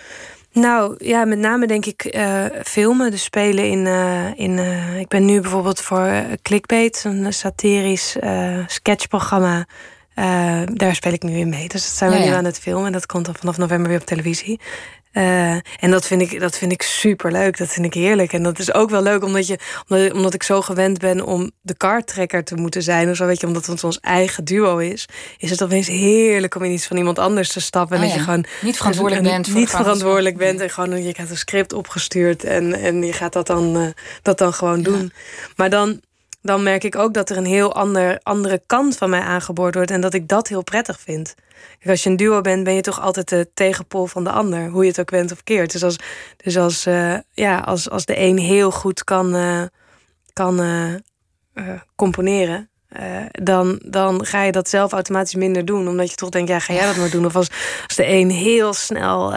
Nou 0.54 0.96
ja, 0.98 1.26
met 1.26 1.40
name 1.40 1.68
denk 1.68 1.86
ik 1.86 2.16
uh, 2.16 2.46
filmen, 2.64 3.12
dus 3.12 3.24
spelen 3.24 3.70
in. 3.70 3.86
Uh, 3.86 4.40
in 4.40 4.58
uh, 4.58 5.00
ik 5.00 5.08
ben 5.08 5.26
nu 5.26 5.42
bijvoorbeeld 5.42 5.82
voor 5.82 6.12
Clickbait, 6.42 7.04
een 7.04 7.34
satirisch 7.34 8.18
sketchprogramma. 8.68 9.66
Daar 10.74 10.96
speel 10.96 11.14
ik 11.14 11.24
nu 11.24 11.38
in 11.38 11.50
mee. 11.50 11.68
Dus 11.68 11.82
dat 11.82 11.98
zijn 11.98 12.10
we 12.10 12.18
ja, 12.18 12.24
ja. 12.24 12.30
nu 12.30 12.36
aan 12.36 12.46
het 12.46 12.60
filmen. 12.60 12.86
En 12.86 12.92
dat 12.92 13.06
komt 13.06 13.26
dan 13.26 13.36
vanaf 13.36 13.58
november 13.58 13.90
weer 13.90 14.00
op 14.00 14.06
televisie. 14.06 14.60
Uh, 15.14 15.52
en 15.52 15.92
dat 15.92 16.06
vind, 16.06 16.22
ik, 16.22 16.40
dat 16.40 16.58
vind 16.58 16.72
ik 16.72 16.82
super 16.82 17.32
leuk. 17.32 17.58
Dat 17.58 17.70
vind 17.70 17.86
ik 17.86 17.94
heerlijk. 17.94 18.34
En 18.34 18.44
dat 18.44 18.60
is 18.60 18.74
ook 18.74 18.90
wel 18.90 19.02
leuk 19.02 19.24
omdat, 19.24 19.48
je, 19.48 19.58
omdat, 19.88 20.14
omdat 20.14 20.34
ik 20.34 20.44
zo 20.44 20.62
gewend 20.62 21.00
ben 21.00 21.26
om 21.26 21.52
de 21.62 21.78
karttrekker 21.78 22.44
te 22.44 22.56
moeten 22.56 22.84
zijn. 22.84 23.10
Of 23.10 23.16
zo, 23.16 23.26
weet 23.26 23.40
je, 23.42 23.48
omdat 23.48 23.66
het 23.66 23.84
ons 23.84 24.00
eigen 24.00 24.44
duo 24.44 24.78
is. 24.78 25.06
Is 25.38 25.50
het 25.50 25.64
opeens 25.64 25.88
heerlijk 25.88 26.56
om 26.56 26.64
in 26.64 26.72
iets 26.72 26.88
van 26.88 26.98
iemand 26.98 27.20
anders 27.20 27.50
te 27.50 27.62
stappen. 27.62 27.98
En 27.98 28.04
oh, 28.04 28.10
dat 28.10 28.18
je 28.18 28.24
gewoon 28.24 28.46
niet 28.62 28.78
verantwoordelijk 28.78 29.28
bent. 29.28 29.48
Voor 29.48 29.60
niet 29.60 29.70
verantwoordelijk 29.70 30.38
bent. 30.38 30.60
En 30.60 30.70
gewoon 30.70 31.04
je 31.04 31.14
krijgt 31.14 31.32
een 31.32 31.38
script 31.38 31.74
opgestuurd. 31.74 32.44
En, 32.44 32.74
en 32.74 33.04
je 33.04 33.14
gaat 33.14 33.34
dat 33.34 33.48
dan, 33.48 33.78
uh, 33.78 33.88
dat 34.22 34.38
dan 34.38 34.54
gewoon 34.54 34.82
doen. 34.82 35.14
Maar 35.56 35.70
dan 35.70 36.02
dan 36.44 36.64
merk 36.64 36.84
ik 36.84 36.96
ook 36.96 37.14
dat 37.14 37.30
er 37.30 37.38
een 37.38 37.46
heel 37.46 37.76
ander, 37.76 38.20
andere 38.24 38.62
kant 38.66 38.98
van 38.98 39.10
mij 39.10 39.20
aangeboord 39.20 39.76
wordt. 39.76 39.92
En 39.92 40.02
dat 40.02 40.14
ik 40.14 40.28
dat 40.28 40.48
heel 40.48 40.64
prettig 40.64 41.00
vind. 41.00 41.36
Kijk, 41.80 41.90
als 41.90 42.04
je 42.04 42.10
een 42.10 42.16
duo 42.16 42.42
bent, 42.42 42.64
ben 42.64 42.74
je 42.74 42.82
toch 42.82 43.02
altijd 43.02 43.30
de 43.30 43.50
tegenpol 43.54 44.06
van 44.06 44.24
de 44.24 44.30
ander. 44.30 44.70
Hoe 44.70 44.84
je 44.84 44.90
het 44.90 45.00
ook 45.00 45.10
went 45.10 45.32
of 45.32 45.44
keert. 45.44 45.72
Dus 45.72 45.84
als, 45.84 45.98
dus 46.38 46.58
als, 46.58 46.88
uh, 46.88 47.16
ja, 47.32 47.60
als, 47.60 47.90
als 47.90 48.06
de 48.06 48.20
een 48.20 48.38
heel 48.38 48.72
goed 48.72 49.04
kan, 49.04 49.36
uh, 49.36 49.64
kan 50.34 50.62
uh, 50.62 51.64
componeren. 51.96 52.70
dan, 53.32 53.82
dan 53.86 54.26
ga 54.26 54.44
je 54.44 54.52
dat 54.52 54.70
zelf 54.70 54.92
automatisch 54.92 55.36
minder 55.36 55.66
doen. 55.66 55.88
Omdat 55.88 56.10
je 56.10 56.16
toch 56.16 56.30
denkt, 56.30 56.50
ja, 56.50 56.60
ga 56.60 56.74
jij 56.74 56.86
dat 56.86 56.96
maar 56.96 57.10
doen. 57.10 57.26
Of 57.26 57.36
als, 57.36 57.50
als 57.88 57.96
de 57.96 58.08
een 58.08 58.30
heel 58.30 58.74
snel, 58.74 59.34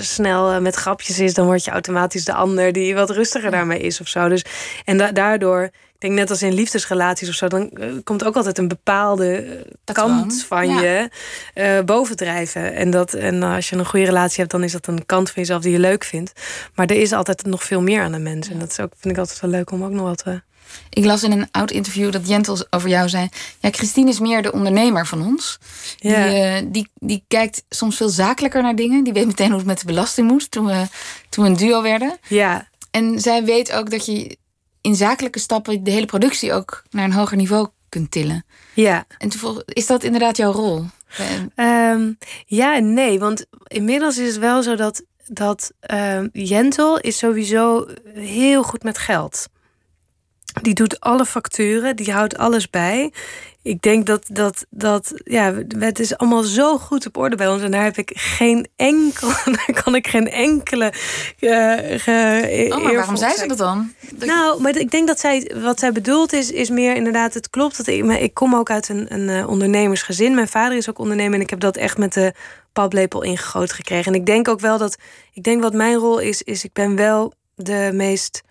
snel 0.00 0.60
met 0.60 0.74
grapjes 0.74 1.18
is... 1.18 1.34
dan 1.34 1.46
word 1.46 1.64
je 1.64 1.70
automatisch 1.70 2.24
de 2.24 2.34
ander 2.34 2.72
die 2.72 2.94
wat 2.94 3.10
rustiger 3.10 3.50
daarmee 3.50 3.80
is 3.80 4.00
of 4.00 4.08
zo. 4.08 4.28
Dus, 4.28 4.44
en 4.84 4.98
da 4.98 5.12
daardoor 5.12 5.70
ik 6.00 6.06
denk 6.06 6.18
net 6.18 6.30
als 6.30 6.42
in 6.42 6.52
liefdesrelaties 6.52 7.28
of 7.28 7.34
zo, 7.34 7.48
dan 7.48 7.70
uh, 7.74 7.92
komt 8.04 8.24
ook 8.24 8.36
altijd 8.36 8.58
een 8.58 8.68
bepaalde 8.68 9.66
kant 9.92 10.44
van 10.48 10.68
ja. 10.68 10.80
je 10.80 11.10
uh, 11.54 11.84
bovendrijven. 11.84 12.74
En, 12.74 12.90
dat, 12.90 13.14
en 13.14 13.42
als 13.42 13.68
je 13.68 13.76
een 13.76 13.86
goede 13.86 14.04
relatie 14.04 14.38
hebt, 14.38 14.50
dan 14.50 14.62
is 14.62 14.72
dat 14.72 14.86
een 14.86 15.06
kant 15.06 15.30
van 15.30 15.42
jezelf 15.42 15.62
die 15.62 15.72
je 15.72 15.78
leuk 15.78 16.04
vindt. 16.04 16.32
Maar 16.74 16.86
er 16.86 16.96
is 16.96 17.12
altijd 17.12 17.46
nog 17.46 17.64
veel 17.64 17.82
meer 17.82 18.02
aan 18.02 18.12
de 18.12 18.18
mens. 18.18 18.46
Ja. 18.46 18.52
En 18.52 18.58
dat 18.58 18.70
is 18.70 18.80
ook, 18.80 18.92
vind 18.98 19.14
ik 19.14 19.20
altijd 19.20 19.40
wel 19.40 19.50
leuk 19.50 19.70
om 19.70 19.84
ook 19.84 19.90
nog 19.90 20.06
wat 20.06 20.18
te. 20.24 20.42
Ik 20.90 21.04
las 21.04 21.22
in 21.22 21.32
een 21.32 21.48
oud 21.50 21.70
interview 21.70 22.12
dat 22.12 22.28
Jentel 22.28 22.66
over 22.70 22.88
jou 22.88 23.08
zei: 23.08 23.28
Ja, 23.58 23.70
Christine 23.70 24.10
is 24.10 24.20
meer 24.20 24.42
de 24.42 24.52
ondernemer 24.52 25.06
van 25.06 25.26
ons. 25.26 25.58
Ja. 25.96 26.60
Die, 26.60 26.70
die, 26.70 26.88
die 26.94 27.24
kijkt 27.28 27.64
soms 27.68 27.96
veel 27.96 28.08
zakelijker 28.08 28.62
naar 28.62 28.76
dingen. 28.76 29.04
Die 29.04 29.12
weet 29.12 29.26
meteen 29.26 29.48
hoe 29.48 29.56
het 29.56 29.66
met 29.66 29.80
de 29.80 29.86
belasting 29.86 30.28
moet 30.28 30.50
toen 30.50 30.66
we, 30.66 30.86
toen 31.28 31.44
we 31.44 31.50
een 31.50 31.56
duo 31.56 31.82
werden. 31.82 32.18
Ja. 32.28 32.68
En 32.90 33.20
zij 33.20 33.44
weet 33.44 33.72
ook 33.72 33.90
dat 33.90 34.06
je 34.06 34.38
in 34.80 34.94
zakelijke 34.94 35.38
stappen 35.38 35.84
de 35.84 35.90
hele 35.90 36.06
productie 36.06 36.52
ook 36.52 36.82
naar 36.90 37.04
een 37.04 37.12
hoger 37.12 37.36
niveau 37.36 37.68
kunt 37.88 38.10
tillen. 38.10 38.44
Ja. 38.74 39.04
En 39.18 39.28
toevallig, 39.28 39.62
is 39.64 39.86
dat 39.86 40.02
inderdaad 40.04 40.36
jouw 40.36 40.52
rol? 40.52 40.84
Um, 41.56 42.18
ja 42.46 42.74
en 42.74 42.94
nee, 42.94 43.18
want 43.18 43.46
inmiddels 43.66 44.18
is 44.18 44.28
het 44.28 44.38
wel 44.38 44.62
zo 44.62 44.74
dat, 44.74 45.04
dat 45.26 45.72
um, 45.92 46.28
Jentel 46.32 46.98
is 46.98 47.18
sowieso 47.18 47.86
heel 48.14 48.62
goed 48.62 48.82
met 48.82 48.98
geld. 48.98 49.48
Die 50.62 50.74
doet 50.74 51.00
alle 51.00 51.24
facturen, 51.24 51.96
die 51.96 52.12
houdt 52.12 52.36
alles 52.36 52.70
bij 52.70 53.12
ik 53.62 53.82
denk 53.82 54.06
dat, 54.06 54.24
dat, 54.28 54.66
dat 54.70 55.12
ja, 55.24 55.54
het 55.78 55.98
is 55.98 56.16
allemaal 56.16 56.42
zo 56.42 56.78
goed 56.78 57.06
op 57.06 57.16
orde 57.16 57.36
bij 57.36 57.48
ons. 57.48 57.62
En 57.62 57.70
daar 57.70 57.84
heb 57.84 57.96
ik 57.96 58.10
geen 58.14 58.68
enkel, 58.76 59.28
daar 59.66 59.82
kan 59.84 59.94
ik 59.94 60.06
geen 60.06 60.30
enkele. 60.30 60.92
Uh, 61.40 61.74
ge, 62.00 62.66
oh, 62.70 62.82
maar 62.82 62.94
waarom 62.94 63.16
zei 63.16 63.36
ze 63.36 63.46
dat 63.46 63.58
dan? 63.58 63.92
Nou, 64.18 64.62
maar 64.62 64.76
ik 64.76 64.90
denk 64.90 65.06
dat 65.06 65.20
zij, 65.20 65.50
wat 65.62 65.78
zij 65.78 65.92
bedoelt 65.92 66.32
is, 66.32 66.50
is 66.50 66.70
meer 66.70 66.94
inderdaad, 66.94 67.34
het 67.34 67.50
klopt. 67.50 67.76
Dat 67.76 67.86
ik, 67.86 68.04
maar 68.04 68.20
ik 68.20 68.34
kom 68.34 68.54
ook 68.54 68.70
uit 68.70 68.88
een, 68.88 69.14
een 69.14 69.28
uh, 69.28 69.48
ondernemersgezin. 69.48 70.34
Mijn 70.34 70.48
vader 70.48 70.76
is 70.76 70.88
ook 70.88 70.98
ondernemer 70.98 71.34
en 71.34 71.40
ik 71.40 71.50
heb 71.50 71.60
dat 71.60 71.76
echt 71.76 71.98
met 71.98 72.12
de 72.12 72.34
paplepel 72.72 73.22
ingegoten 73.22 73.74
gekregen. 73.74 74.12
En 74.12 74.18
ik 74.18 74.26
denk 74.26 74.48
ook 74.48 74.60
wel 74.60 74.78
dat, 74.78 74.96
ik 75.32 75.42
denk 75.42 75.62
wat 75.62 75.74
mijn 75.74 75.96
rol 75.96 76.18
is, 76.18 76.42
is 76.42 76.64
ik 76.64 76.72
ben 76.72 76.96
wel 76.96 77.32
de 77.54 77.90
meest. 77.92 78.42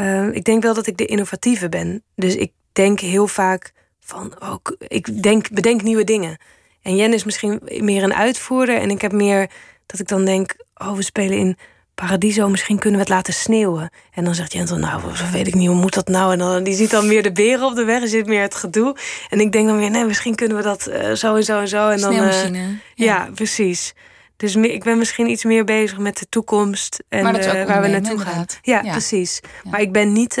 Uh, 0.00 0.34
ik 0.34 0.44
denk 0.44 0.62
wel 0.62 0.74
dat 0.74 0.86
ik 0.86 0.96
de 0.96 1.06
innovatieve 1.06 1.68
ben. 1.68 2.02
Dus 2.14 2.34
ik 2.34 2.52
denk 2.72 3.00
heel 3.00 3.26
vaak 3.26 3.72
van 4.10 4.40
ook, 4.40 4.76
ik 4.78 5.22
denk, 5.22 5.50
bedenk 5.50 5.82
nieuwe 5.82 6.04
dingen. 6.04 6.38
En 6.82 6.96
Jen 6.96 7.12
is 7.12 7.24
misschien 7.24 7.60
meer 7.78 8.02
een 8.02 8.14
uitvoerder. 8.14 8.76
En 8.76 8.90
ik 8.90 9.00
heb 9.00 9.12
meer 9.12 9.50
dat 9.86 10.00
ik 10.00 10.08
dan 10.08 10.24
denk, 10.24 10.56
oh, 10.74 10.92
we 10.92 11.02
spelen 11.02 11.38
in 11.38 11.56
Paradiso, 11.94 12.48
misschien 12.48 12.78
kunnen 12.78 12.98
we 12.98 13.04
het 13.04 13.14
laten 13.14 13.34
sneeuwen. 13.34 13.90
En 14.10 14.24
dan 14.24 14.34
zegt 14.34 14.52
Jentel, 14.52 14.76
nou, 14.76 15.02
weet 15.32 15.46
ik 15.46 15.54
niet, 15.54 15.68
hoe 15.68 15.76
moet 15.76 15.94
dat 15.94 16.08
nou? 16.08 16.32
En 16.32 16.38
dan, 16.38 16.62
die 16.62 16.74
ziet 16.74 16.90
dan 16.90 17.06
meer 17.06 17.22
de 17.22 17.32
beren 17.32 17.66
op 17.66 17.74
de 17.74 17.84
weg, 17.84 18.02
en 18.02 18.08
zit 18.08 18.26
meer 18.26 18.42
het 18.42 18.54
gedoe. 18.54 18.96
En 19.28 19.40
ik 19.40 19.52
denk 19.52 19.66
dan 19.66 19.78
weer, 19.78 19.90
nee, 19.90 20.04
misschien 20.04 20.34
kunnen 20.34 20.56
we 20.56 20.62
dat 20.62 20.88
uh, 20.88 21.12
zo 21.12 21.36
en 21.36 21.44
zo 21.44 21.60
en 21.60 21.68
zo. 21.68 21.88
En 21.88 22.00
dan, 22.00 22.12
uh, 22.12 22.42
ja. 22.44 22.68
ja. 22.94 23.28
precies. 23.34 23.94
Dus 24.36 24.56
ik 24.56 24.84
ben 24.84 24.98
misschien 24.98 25.28
iets 25.28 25.44
meer 25.44 25.64
bezig 25.64 25.98
met 25.98 26.18
de 26.18 26.26
toekomst 26.28 27.02
en 27.08 27.36
uh, 27.36 27.64
waar 27.66 27.82
we 27.82 27.88
naartoe 27.88 28.18
gaan. 28.18 28.44
Ja, 28.62 28.80
ja, 28.82 28.90
precies. 28.90 29.40
Ja. 29.42 29.70
Maar 29.70 29.80
ik 29.80 29.92
ben 29.92 30.12
niet 30.12 30.34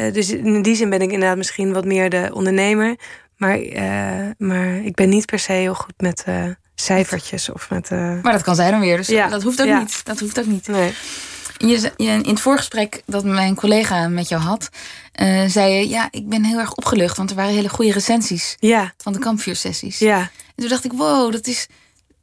uh, 0.00 0.12
dus 0.12 0.30
in 0.30 0.62
die 0.62 0.74
zin 0.74 0.90
ben 0.90 1.00
ik 1.00 1.10
inderdaad 1.10 1.36
misschien 1.36 1.72
wat 1.72 1.84
meer 1.84 2.10
de 2.10 2.30
ondernemer. 2.32 2.96
Maar, 3.36 3.58
uh, 3.58 4.30
maar 4.38 4.84
ik 4.84 4.94
ben 4.94 5.08
niet 5.08 5.26
per 5.26 5.38
se 5.38 5.52
heel 5.52 5.74
goed 5.74 5.94
met 5.96 6.24
uh, 6.28 6.44
cijfertjes 6.74 7.50
of 7.50 7.70
met. 7.70 7.90
Maar 7.90 8.32
dat 8.32 8.42
kan 8.42 8.54
zij 8.54 8.70
dan 8.70 8.80
weer, 8.80 8.96
dus 8.96 9.06
ja. 9.06 9.28
dat 9.28 9.42
hoeft 9.42 9.60
ook 9.60 9.66
ja. 9.66 9.78
niet. 9.78 10.04
Dat 10.04 10.20
hoeft 10.20 10.38
ook 10.38 10.46
niet. 10.46 10.68
Nee. 10.68 10.92
Je, 11.56 11.92
je, 11.96 12.10
in 12.10 12.28
het 12.28 12.40
voorgesprek 12.40 13.02
dat 13.06 13.24
mijn 13.24 13.54
collega 13.54 14.08
met 14.08 14.28
jou 14.28 14.42
had, 14.42 14.68
zei 15.46 15.72
je: 15.72 15.88
Ja, 15.88 16.08
ik 16.10 16.28
ben 16.28 16.44
heel 16.44 16.58
erg 16.58 16.74
opgelucht, 16.74 17.16
want 17.16 17.30
er 17.30 17.36
waren 17.36 17.54
hele 17.54 17.68
goede 17.68 17.92
recensies 17.92 18.56
ja. 18.58 18.94
van 18.96 19.12
de 19.12 19.18
kampvuursessies. 19.18 19.98
Ja. 19.98 20.18
En 20.20 20.30
toen 20.56 20.68
dacht 20.68 20.84
ik: 20.84 20.92
Wow, 20.92 21.32
dat 21.32 21.46
is 21.46 21.66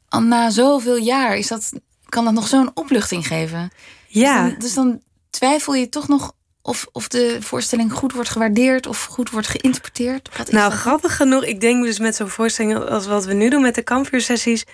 al 0.08 0.22
na 0.22 0.50
zoveel 0.50 0.96
jaar, 0.96 1.36
is 1.36 1.46
dat, 1.46 1.72
kan 2.08 2.24
dat 2.24 2.32
nog 2.32 2.48
zo'n 2.48 2.70
opluchting 2.74 3.26
geven? 3.26 3.70
Ja. 4.06 4.42
Dus 4.42 4.50
dan, 4.50 4.58
dus 4.58 4.74
dan 4.74 5.00
twijfel 5.30 5.74
je 5.74 5.88
toch 5.88 6.08
nog 6.08 6.32
of, 6.68 6.86
of 6.92 7.08
de 7.08 7.36
voorstelling 7.40 7.92
goed 7.92 8.12
wordt 8.12 8.28
gewaardeerd 8.28 8.86
of 8.86 9.04
goed 9.04 9.30
wordt 9.30 9.46
geïnterpreteerd? 9.46 10.28
Wat 10.36 10.46
is 10.46 10.52
nou, 10.52 10.70
dat? 10.70 10.78
grappig 10.78 11.16
genoeg. 11.16 11.44
Ik 11.44 11.60
denk 11.60 11.84
dus 11.84 11.98
met 11.98 12.16
zo'n 12.16 12.28
voorstelling 12.28 12.78
als 12.78 13.06
wat 13.06 13.24
we 13.24 13.32
nu 13.34 13.48
doen 13.50 13.62
met 13.62 13.74
de 13.74 13.82
kampvuursessies. 13.82 14.64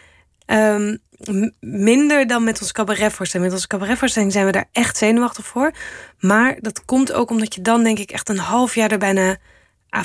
Um, 0.46 0.98
minder 1.60 2.26
dan 2.26 2.44
met 2.44 2.60
ons 2.60 2.72
cabaretvoorstelling. 2.72 3.48
Met 3.48 3.56
onze 3.56 3.68
cabaretvoorstelling 3.68 4.32
zijn 4.32 4.46
we 4.46 4.52
daar 4.52 4.68
echt 4.72 4.96
zenuwachtig 4.96 5.46
voor. 5.46 5.72
Maar 6.18 6.56
dat 6.60 6.84
komt 6.84 7.12
ook 7.12 7.30
omdat 7.30 7.54
je 7.54 7.60
dan 7.60 7.82
denk 7.82 7.98
ik 7.98 8.10
echt 8.10 8.28
een 8.28 8.38
half 8.38 8.74
jaar 8.74 8.90
er 8.90 8.98
bijna 8.98 9.36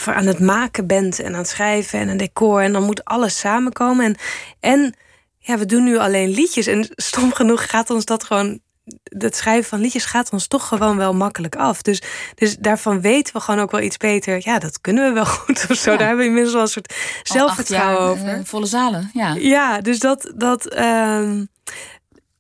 aan 0.06 0.26
het 0.26 0.40
maken 0.40 0.88
bent. 0.88 1.20
En 1.20 1.34
aan 1.34 1.40
het 1.40 1.50
schrijven 1.50 2.00
en 2.00 2.08
een 2.08 2.18
decor. 2.18 2.62
En 2.62 2.74
dan 2.74 2.84
moet 2.84 3.06
alles 3.06 3.40
samenkomen. 3.40 4.06
En, 4.06 4.16
en 4.60 4.96
ja, 5.38 5.58
we 5.58 5.66
doen 5.66 5.84
nu 5.84 5.98
alleen 5.98 6.30
liedjes. 6.30 6.68
En 6.68 6.90
stom 6.90 7.34
genoeg 7.34 7.70
gaat 7.70 7.90
ons 7.90 8.06
dat 8.06 8.24
gewoon 8.24 8.60
het 9.04 9.36
schrijven 9.36 9.70
van 9.70 9.80
liedjes 9.80 10.06
gaat 10.06 10.32
ons 10.32 10.48
toch 10.48 10.68
gewoon 10.68 10.98
wel 10.98 11.14
makkelijk 11.14 11.56
af. 11.56 11.82
Dus, 11.82 12.02
dus 12.36 12.58
daarvan 12.58 13.02
weten 13.02 13.34
we 13.34 13.40
gewoon 13.40 13.60
ook 13.60 13.72
wel 13.72 13.82
iets 13.82 13.98
beter. 13.98 14.42
Ja, 14.44 14.60
dat 14.60 14.82
kunnen 14.82 15.08
we 15.08 15.14
wel 15.14 15.26
goed 15.46 15.66
of 15.70 15.78
zo. 15.78 15.92
Ja. 15.92 15.98
Daar 15.98 16.08
hebben 16.08 16.26
we 16.26 16.30
inmiddels 16.30 16.54
wel 16.54 16.64
een 16.64 16.70
soort 16.70 16.94
zelfvertrouwen 17.24 18.02
jaar, 18.02 18.12
over. 18.12 18.38
Uh, 18.38 18.46
volle 18.46 18.66
zalen, 18.66 19.10
ja. 19.14 19.34
Ja, 19.34 19.82
dus 19.82 20.00
dat. 20.00 20.32
dat 20.36 20.78
um, 20.78 21.50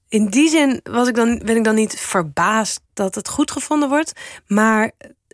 in 0.09 0.27
die 0.27 0.49
zin 0.49 0.79
was 0.83 1.07
ik 1.07 1.15
dan, 1.15 1.41
ben 1.45 1.57
ik 1.57 1.63
dan 1.63 1.75
niet 1.75 1.99
verbaasd 1.99 2.81
dat 2.93 3.15
het 3.15 3.29
goed 3.29 3.51
gevonden 3.51 3.89
wordt. 3.89 4.11
Maar 4.47 4.91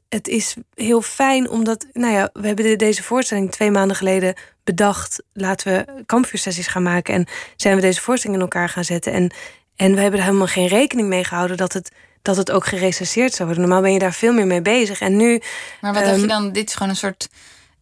het 0.10 0.28
is 0.28 0.56
heel 0.74 1.02
fijn 1.02 1.50
omdat, 1.50 1.86
nou 1.94 2.14
ja, 2.14 2.30
we 2.34 2.48
hebben 2.48 2.78
deze 2.78 3.04
voorstelling 3.04 3.52
twee 3.52 3.72
maanden 3.72 3.96
geleden 3.96 4.34
bedacht. 4.64 5.24
Laten 5.34 5.74
we 5.74 6.04
kampvuursessies 6.06 6.68
gaan 6.68 6.84
maken. 6.84 7.14
En 7.14 7.28
zijn 7.56 7.76
we 7.76 7.82
deze 7.82 8.02
voorstelling 8.02 8.38
in 8.38 8.46
elkaar 8.46 8.70
gaan 8.70 8.84
zetten. 8.84 9.14
En 9.14 9.32
en 9.76 9.96
we 9.96 10.02
hebben 10.02 10.20
er 10.20 10.26
helemaal 10.26 10.48
geen 10.48 10.68
rekening 10.68 11.08
mee 11.08 11.24
gehouden 11.24 11.58
dat 11.58 11.74
het, 11.74 11.92
dat 12.22 12.38
het 12.38 12.52
ook 12.52 12.66
gerecenseerd 12.66 13.34
zou 13.34 13.48
worden. 13.48 13.68
Normaal 13.68 13.84
ben 13.84 13.94
je 13.94 14.00
daar 14.00 14.14
veel 14.14 14.34
meer 14.34 14.48
mee 14.48 14.62
bezig. 14.62 15.02
En 15.02 15.16
nu. 15.16 15.42
Maar 15.82 15.94
wat 15.94 16.02
um, 16.02 16.08
dacht 16.08 16.22
je 16.22 16.28
dan? 16.28 16.52
Dit 16.52 16.70
is 16.70 16.76
gewoon 16.76 16.90
een 16.90 16.96
soort 16.96 17.30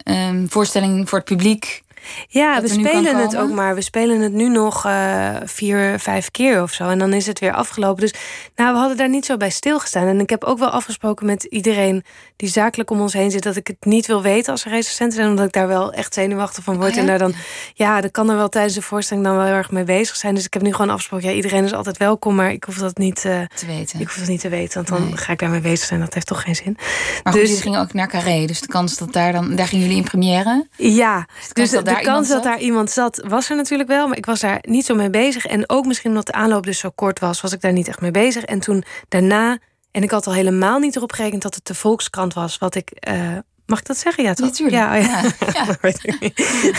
um, 0.04 0.50
voorstelling 0.50 1.10
voor 1.10 1.18
het 1.18 1.28
publiek. 1.28 1.84
Ja, 2.28 2.62
we 2.62 2.68
spelen 2.68 3.16
het 3.16 3.38
ook 3.38 3.52
maar. 3.52 3.76
We 3.76 3.82
spelen 3.82 4.22
het 4.22 4.32
nu 4.32 4.50
nog 4.50 4.86
uh, 4.86 5.36
vier, 5.44 6.00
vijf 6.00 6.32
keer 6.32 6.62
of 6.62 6.72
zo. 6.72 6.90
En 6.90 7.00
dan 7.00 7.14
is 7.14 7.26
het 7.26 7.40
weer 7.40 7.54
afgelopen. 7.54 8.02
Dus 8.02 8.14
nou, 8.56 8.74
we 8.74 8.80
hadden 8.80 8.98
daar 8.98 9.10
niet 9.10 9.26
zo 9.26 9.38
bij 9.38 9.50
stilgestaan. 9.50 10.08
En 10.08 10.20
ik 10.20 10.30
heb 10.30 10.44
ook 10.44 10.60
wel 10.60 10.70
afgesproken 10.70 11.26
met 11.26 11.44
iedereen 11.44 12.04
die 12.36 12.50
zakelijk 12.50 12.90
om 12.90 13.02
ons 13.02 13.14
heen 13.14 13.32
zit... 13.32 13.44
dat 13.44 13.56
ik 13.56 13.68
het 13.68 13.86
niet 13.86 14.08
wil 14.08 14.22
weten 14.22 14.52
als 14.52 14.66
er 14.66 14.72
recensenten 14.72 15.18
zijn. 15.18 15.30
Omdat 15.30 15.46
ik 15.46 15.54
daar 15.54 15.68
wel 15.68 15.94
echt 15.94 16.14
zenuwachtig 16.14 16.64
van 16.64 16.76
word. 16.76 16.90
Oh, 16.90 16.96
ja? 16.96 17.02
En 17.02 17.08
daar 17.08 17.18
dan, 17.18 17.34
ja, 17.74 18.02
dat 18.02 18.12
kan 18.12 18.30
er 18.30 18.36
wel 18.36 18.50
tijdens 18.50 18.74
de 18.74 18.82
voorstelling 18.82 19.26
dan 19.26 19.36
wel 19.36 19.46
heel 19.46 19.56
erg 19.56 19.72
mee 19.72 19.84
bezig 19.84 20.16
zijn. 20.16 20.36
Dus 20.36 20.46
ik 20.46 20.54
heb 20.54 20.62
nu 20.62 20.72
gewoon 20.72 20.90
afgesproken, 20.90 21.30
ja, 21.30 21.36
iedereen 21.36 21.64
is 21.64 21.74
altijd 21.74 21.98
welkom. 21.98 22.36
Maar 22.36 22.52
ik 22.52 22.64
hoef 22.64 22.78
dat 22.78 22.98
niet 22.98 23.24
uh, 23.26 23.42
te 23.56 23.66
weten. 23.66 24.00
Ik 24.00 24.08
hoef 24.08 24.18
dat 24.18 24.28
niet 24.28 24.42
te 24.42 24.50
weten, 24.50 24.74
want 24.74 24.88
dan 24.88 25.04
nee. 25.04 25.18
ga 25.18 25.32
ik 25.32 25.40
daarmee 25.40 25.62
bezig 25.62 25.88
zijn. 25.88 26.00
Dat 26.00 26.14
heeft 26.14 26.28
toch 26.28 26.42
geen 26.42 26.56
zin. 26.56 26.78
Maar 27.24 27.34
dus, 27.34 27.42
goed, 27.42 27.50
jullie 27.50 27.62
gingen 27.62 27.80
ook 27.80 27.94
naar 27.94 28.08
Carré. 28.08 28.46
Dus 28.46 28.62
de 28.62 28.68
kans 28.68 28.98
dat 28.98 29.14
daar 29.14 29.32
dan... 29.32 29.56
Daar 29.56 29.68
gingen 29.68 29.86
jullie 29.86 30.02
in 30.02 30.08
première. 30.10 30.68
Ja, 30.76 31.26
dus, 31.54 31.70
dus 31.70 31.84
de 31.98 32.06
kans 32.06 32.28
dat 32.28 32.44
daar 32.44 32.60
iemand 32.60 32.92
zat, 32.92 33.24
was 33.28 33.50
er 33.50 33.56
natuurlijk 33.56 33.90
wel. 33.90 34.08
Maar 34.08 34.18
ik 34.18 34.26
was 34.26 34.40
daar 34.40 34.60
niet 34.62 34.86
zo 34.86 34.96
mee 34.96 35.10
bezig. 35.10 35.46
En 35.46 35.70
ook 35.70 35.86
misschien 35.86 36.10
omdat 36.10 36.26
de 36.26 36.32
aanloop 36.32 36.66
dus 36.66 36.80
zo 36.80 36.90
kort 36.96 37.20
was, 37.20 37.42
was 37.42 37.54
ik 37.54 37.62
daar 37.62 37.74
niet 37.74 37.88
echt 37.88 38.02
mee 38.02 38.12
bezig. 38.12 38.44
En 38.44 38.60
toen 38.60 38.84
daarna, 39.10 39.58
en 39.92 40.04
ik 40.04 40.12
had 40.12 40.28
al 40.28 40.34
helemaal 40.34 40.80
niet 40.80 40.96
erop 40.96 41.12
gerekend 41.12 41.42
dat 41.42 41.56
het 41.56 41.66
de 41.66 41.76
Volkskrant 41.76 42.34
was, 42.34 42.58
wat 42.58 42.76
ik. 42.76 42.92
Uh, 43.10 43.38
Mag 43.66 43.80
ik 43.80 43.86
dat 43.86 43.98
zeggen? 43.98 44.24
Ja, 44.24 44.34
toch? 44.34 44.48
Natuurlijk. 44.48 44.78
Ja, 44.78 44.96
ja. 44.96 45.22
ja. 45.54 45.66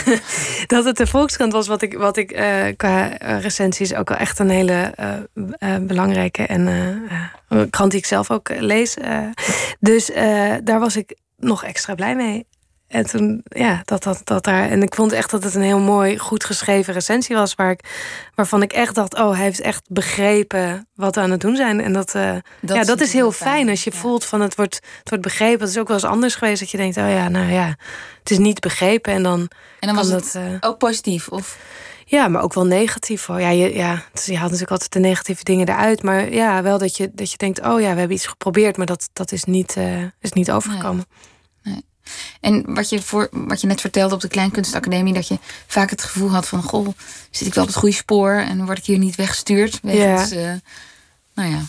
dat 0.67 0.85
het 0.85 0.97
de 0.97 1.07
Volkskrant 1.07 1.53
was, 1.53 1.67
wat 1.67 1.83
ik, 1.83 1.99
wat 1.99 2.17
ik 2.17 2.33
uh, 2.33 2.65
qua 2.77 3.07
recensies 3.19 3.95
ook 3.95 4.09
wel 4.09 4.19
echt 4.19 4.39
een 4.39 4.51
hele 4.51 4.95
uh, 5.35 5.77
belangrijke 5.81 6.47
en 6.47 6.69
krant 7.71 7.91
die 7.91 8.01
ik 8.01 8.07
zelf 8.07 8.31
ook 8.31 8.49
lees. 8.59 8.97
dus 9.81 10.11
daar 10.65 10.81
was 10.81 10.97
ik 10.97 11.17
nog 11.37 11.65
extra 11.65 11.95
blij 11.95 12.17
mee. 12.17 12.47
En 12.89 13.07
toen, 13.07 13.41
ja, 13.45 13.83
dat, 13.85 14.03
dat, 14.03 14.21
dat 14.25 14.45
daar. 14.45 14.71
En 14.71 14.83
ik 14.83 14.95
vond 14.95 15.13
echt 15.13 15.31
dat 15.31 15.45
het 15.45 15.55
een 15.55 15.63
heel 15.63 15.81
mooi, 15.81 16.19
goed 16.19 16.45
geschreven 16.45 16.95
recensie 16.95 17.37
was. 17.37 17.55
Waar 17.55 17.71
ik, 17.71 17.81
waarvan 18.35 18.63
ik 18.63 18.73
echt 18.73 18.95
dacht: 18.95 19.15
oh, 19.15 19.31
hij 19.31 19.43
heeft 19.43 19.61
echt 19.61 19.83
begrepen 19.89 20.89
wat 20.95 21.15
we 21.15 21.21
aan 21.21 21.31
het 21.31 21.41
doen 21.41 21.57
zijn. 21.57 21.81
En 21.81 21.93
dat, 21.93 22.15
uh, 22.15 22.33
dat 22.61 22.77
ja, 22.77 22.85
dat 22.85 23.01
is 23.01 23.13
heel 23.13 23.33
fijn, 23.33 23.69
als 23.69 23.85
je 23.85 23.93
voelt 23.93 24.25
van 24.25 24.41
het 24.41 24.55
wordt, 24.55 24.75
het 24.99 25.09
wordt 25.09 25.25
begrepen. 25.25 25.61
Het 25.61 25.69
is 25.69 25.79
ook 25.79 25.89
wel 25.89 25.97
eens 25.97 26.07
anders 26.07 26.35
geweest 26.35 26.61
dat 26.61 26.71
je 26.71 26.77
denkt: 26.77 26.97
oh 26.97 27.09
ja, 27.09 27.29
nou 27.29 27.53
ja, 27.53 27.77
het 28.19 28.31
is 28.31 28.39
niet 28.39 28.61
begrepen. 28.61 29.13
En 29.13 29.23
dan, 29.23 29.49
en 29.81 29.87
dan 29.89 29.97
was 29.97 30.09
het 30.09 30.35
uh, 30.37 30.43
ook 30.61 30.79
positief? 30.79 31.29
Of? 31.29 31.59
Ja, 32.05 32.29
maar 32.29 32.43
ook 32.43 32.55
wel 32.55 32.67
negatief 32.67 33.27
hoor. 33.27 33.41
Ja, 33.41 33.49
je, 33.49 33.75
ja, 33.75 34.03
dus 34.13 34.25
je 34.25 34.33
haalt 34.33 34.43
natuurlijk 34.43 34.71
altijd 34.71 34.93
de 34.93 34.99
negatieve 34.99 35.45
dingen 35.45 35.69
eruit. 35.69 36.03
Maar 36.03 36.33
ja, 36.33 36.63
wel 36.63 36.79
dat 36.79 36.97
je, 36.97 37.11
dat 37.13 37.31
je 37.31 37.37
denkt: 37.37 37.61
oh 37.61 37.81
ja, 37.81 37.93
we 37.93 37.99
hebben 37.99 38.17
iets 38.17 38.27
geprobeerd, 38.27 38.77
maar 38.77 38.87
dat, 38.87 39.09
dat 39.13 39.33
is, 39.33 39.45
niet, 39.45 39.77
uh, 39.79 40.03
is 40.21 40.33
niet 40.33 40.51
overgekomen. 40.51 41.05
Nee. 41.09 41.33
En 42.41 42.75
wat 42.75 42.89
je, 42.89 43.03
voor, 43.03 43.29
wat 43.31 43.61
je 43.61 43.67
net 43.67 43.81
vertelde 43.81 44.15
op 44.15 44.21
de 44.21 44.29
Kleinkunstacademie, 44.29 45.15
dat 45.15 45.29
je 45.29 45.39
vaak 45.67 45.91
het 45.91 46.03
gevoel 46.03 46.31
had 46.31 46.49
van: 46.49 46.63
Goh, 46.63 46.89
zit 47.31 47.47
ik 47.47 47.55
wel 47.55 47.65
op 47.65 47.71
het 47.71 47.79
goede 47.79 47.95
spoor 47.95 48.33
en 48.33 48.65
word 48.65 48.79
ik 48.79 48.85
hier 48.85 48.99
niet 48.99 49.17
weggestuurd? 49.17 49.79
Wegens, 49.83 50.31
ja. 50.31 50.53
Uh, 50.53 50.59
nou 51.35 51.51
ja, 51.51 51.61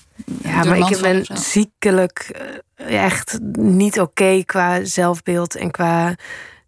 ja 0.43 0.63
maar 0.63 0.91
ik 0.91 1.01
ben 1.01 1.25
ziekelijk 1.33 2.41
uh, 2.77 3.03
echt 3.03 3.39
niet 3.57 3.99
oké 3.99 4.23
okay 4.23 4.43
qua 4.43 4.83
zelfbeeld 4.83 5.55
en 5.55 5.71
qua 5.71 6.15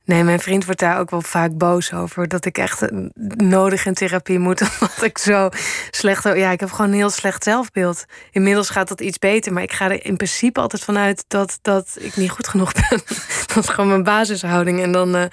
Nee, 0.08 0.24
mijn 0.24 0.40
vriend 0.40 0.66
wordt 0.66 0.80
daar 0.80 1.00
ook 1.00 1.10
wel 1.10 1.22
vaak 1.22 1.58
boos 1.58 1.94
over. 1.94 2.28
Dat 2.28 2.46
ik 2.46 2.58
echt 2.58 2.82
eh, 2.82 2.98
nodig 3.36 3.86
in 3.86 3.94
therapie 3.94 4.40
moet. 4.40 4.62
Omdat 4.80 5.02
ik 5.02 5.18
zo 5.18 5.50
slecht. 5.92 6.24
Ja, 6.24 6.52
ik 6.52 6.60
heb 6.60 6.72
gewoon 6.72 6.92
een 6.92 6.98
heel 6.98 7.10
slecht 7.10 7.44
zelfbeeld. 7.44 8.06
Inmiddels 8.32 8.70
gaat 8.70 8.88
dat 8.88 9.02
iets 9.02 9.20
beter. 9.20 9.54
Maar 9.54 9.64
ik 9.64 9.72
ga 9.72 9.86
er 9.86 10.06
in 10.06 10.18
principe 10.18 10.60
altijd 10.60 10.84
vanuit 10.84 11.26
dat, 11.28 11.60
dat 11.62 11.98
ik 12.00 12.16
niet 12.16 12.30
goed 12.30 12.48
genoeg 12.48 12.74
ben. 12.90 13.02
dat 13.46 13.64
is 13.64 13.70
gewoon 13.70 13.90
mijn 13.90 14.04
basishouding. 14.04 14.82
En 14.82 14.92
dan 14.92 15.16
uh, 15.16 15.24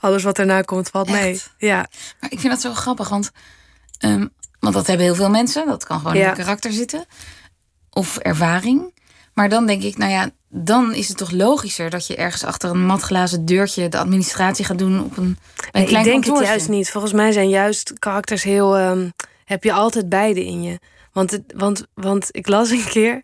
alles 0.00 0.22
wat 0.22 0.38
erna 0.38 0.60
komt, 0.62 0.88
valt 0.88 1.10
mee. 1.10 1.40
Ja. 1.56 1.86
Maar 2.20 2.30
ik 2.30 2.40
vind 2.40 2.52
dat 2.52 2.60
zo 2.60 2.74
grappig. 2.74 3.08
Want, 3.08 3.30
um, 4.04 4.30
want 4.60 4.74
dat 4.74 4.86
hebben 4.86 5.06
heel 5.06 5.14
veel 5.14 5.30
mensen. 5.30 5.66
Dat 5.66 5.84
kan 5.84 5.98
gewoon 5.98 6.14
in 6.14 6.24
het 6.24 6.36
karakter 6.36 6.72
zitten. 6.72 7.04
Of 7.90 8.16
ervaring. 8.16 9.00
Maar 9.34 9.48
dan 9.48 9.66
denk 9.66 9.82
ik, 9.82 9.96
nou 9.96 10.10
ja, 10.10 10.30
dan 10.54 10.94
is 10.94 11.08
het 11.08 11.16
toch 11.16 11.30
logischer 11.30 11.90
dat 11.90 12.06
je 12.06 12.16
ergens 12.16 12.44
achter 12.44 12.70
een 12.70 12.84
matglazen 12.84 13.44
deurtje 13.44 13.88
de 13.88 13.98
administratie 13.98 14.64
gaat 14.64 14.78
doen 14.78 15.04
op 15.04 15.16
een, 15.16 15.38
een 15.72 15.86
klein 15.86 16.06
Ik 16.06 16.12
denk 16.12 16.24
het 16.24 16.46
juist 16.46 16.68
niet. 16.68 16.90
Volgens 16.90 17.12
mij 17.12 17.32
zijn 17.32 17.48
juist 17.48 17.92
karakters 17.98 18.42
heel. 18.42 18.78
Um, 18.78 19.12
heb 19.44 19.64
je 19.64 19.72
altijd 19.72 20.08
beide 20.08 20.44
in 20.44 20.62
je. 20.62 20.78
Want, 21.12 21.30
het, 21.30 21.42
want, 21.56 21.86
want 21.94 22.28
ik 22.30 22.48
las 22.48 22.70
een 22.70 22.84
keer 22.84 23.22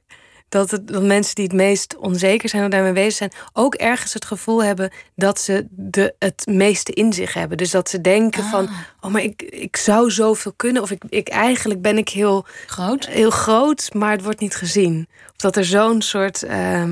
dat, 0.48 0.70
het, 0.70 0.88
dat 0.88 1.02
mensen 1.02 1.34
die 1.34 1.44
het 1.44 1.52
meest 1.52 1.96
onzeker 1.96 2.48
zijn 2.48 2.64
of 2.64 2.70
daarmee 2.70 2.92
bezig 2.92 3.14
zijn, 3.14 3.32
ook 3.52 3.74
ergens 3.74 4.12
het 4.12 4.24
gevoel 4.24 4.62
hebben 4.64 4.90
dat 5.14 5.40
ze 5.40 5.66
de, 5.70 6.14
het 6.18 6.46
meeste 6.46 6.92
in 6.92 7.12
zich 7.12 7.34
hebben. 7.34 7.56
Dus 7.56 7.70
dat 7.70 7.88
ze 7.90 8.00
denken 8.00 8.44
van, 8.44 8.68
ah. 8.68 8.74
oh, 9.00 9.10
maar 9.10 9.22
ik, 9.22 9.42
ik 9.42 9.76
zou 9.76 10.10
zoveel 10.10 10.52
kunnen. 10.56 10.82
Of 10.82 10.90
ik, 10.90 11.02
ik 11.08 11.28
eigenlijk 11.28 11.82
ben 11.82 11.98
ik 11.98 12.08
heel 12.08 12.46
groot. 12.66 13.06
heel 13.06 13.30
groot, 13.30 13.94
maar 13.94 14.10
het 14.10 14.22
wordt 14.22 14.40
niet 14.40 14.56
gezien. 14.56 15.08
Of 15.30 15.36
dat 15.36 15.56
er 15.56 15.64
zo'n 15.64 16.02
soort 16.02 16.42
uh, 16.42 16.90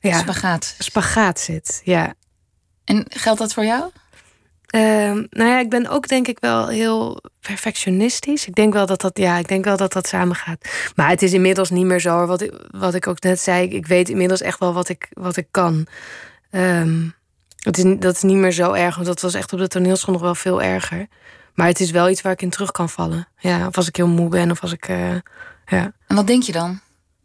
ja, 0.00 0.18
spagaat. 0.18 0.74
spagaat 0.78 1.40
zit. 1.40 1.80
Ja. 1.84 2.14
En 2.84 3.06
geldt 3.08 3.38
dat 3.38 3.52
voor 3.52 3.64
jou? 3.64 3.90
Ehm, 4.72 5.24
nou 5.30 5.50
ja, 5.50 5.58
ik 5.58 5.70
ben 5.70 5.88
ook 5.88 6.08
denk 6.08 6.28
ik 6.28 6.38
wel 6.40 6.68
heel 6.68 7.22
perfectionistisch. 7.40 8.46
Ik 8.46 8.54
denk 8.54 8.72
wel 8.72 8.86
dat 8.86 9.00
dat, 9.00 9.18
ja, 9.18 9.38
ik 9.38 9.48
denk 9.48 9.64
wel 9.64 9.76
dat 9.76 9.92
dat 9.92 10.06
samen 10.06 10.36
gaat. 10.36 10.92
Maar 10.96 11.08
het 11.08 11.22
is 11.22 11.32
inmiddels 11.32 11.70
niet 11.70 11.84
meer 11.84 12.00
zo. 12.00 12.26
Wat 12.26 12.40
ik, 12.40 12.52
wat 12.70 12.94
ik 12.94 13.06
ook 13.06 13.22
net 13.22 13.40
zei, 13.40 13.68
ik 13.68 13.86
weet 13.86 14.08
inmiddels 14.08 14.40
echt 14.40 14.58
wel 14.58 14.72
wat 14.72 14.88
ik, 14.88 15.08
wat 15.12 15.36
ik 15.36 15.46
kan. 15.50 15.86
Um, 16.50 17.14
het 17.58 17.78
is, 17.78 17.84
dat 17.98 18.14
is 18.14 18.22
niet 18.22 18.36
meer 18.36 18.52
zo 18.52 18.72
erg, 18.72 18.94
want 18.94 19.06
dat 19.06 19.20
was 19.20 19.34
echt 19.34 19.52
op 19.52 19.58
de 19.58 19.68
toneelschool 19.68 20.12
nog 20.12 20.22
wel 20.22 20.34
veel 20.34 20.62
erger. 20.62 21.06
Maar 21.54 21.66
het 21.66 21.80
is 21.80 21.90
wel 21.90 22.08
iets 22.08 22.20
waar 22.20 22.32
ik 22.32 22.42
in 22.42 22.50
terug 22.50 22.70
kan 22.70 22.88
vallen. 22.88 23.28
Ja, 23.38 23.66
of 23.66 23.76
als 23.76 23.88
ik 23.88 23.96
heel 23.96 24.08
moe 24.08 24.28
ben, 24.28 24.50
of 24.50 24.62
als 24.62 24.72
ik. 24.72 24.88
Uh, 24.88 25.14
ja. 25.66 25.92
En 26.06 26.16
wat 26.16 26.26
denk 26.26 26.42
je 26.42 26.52
dan? 26.52 26.80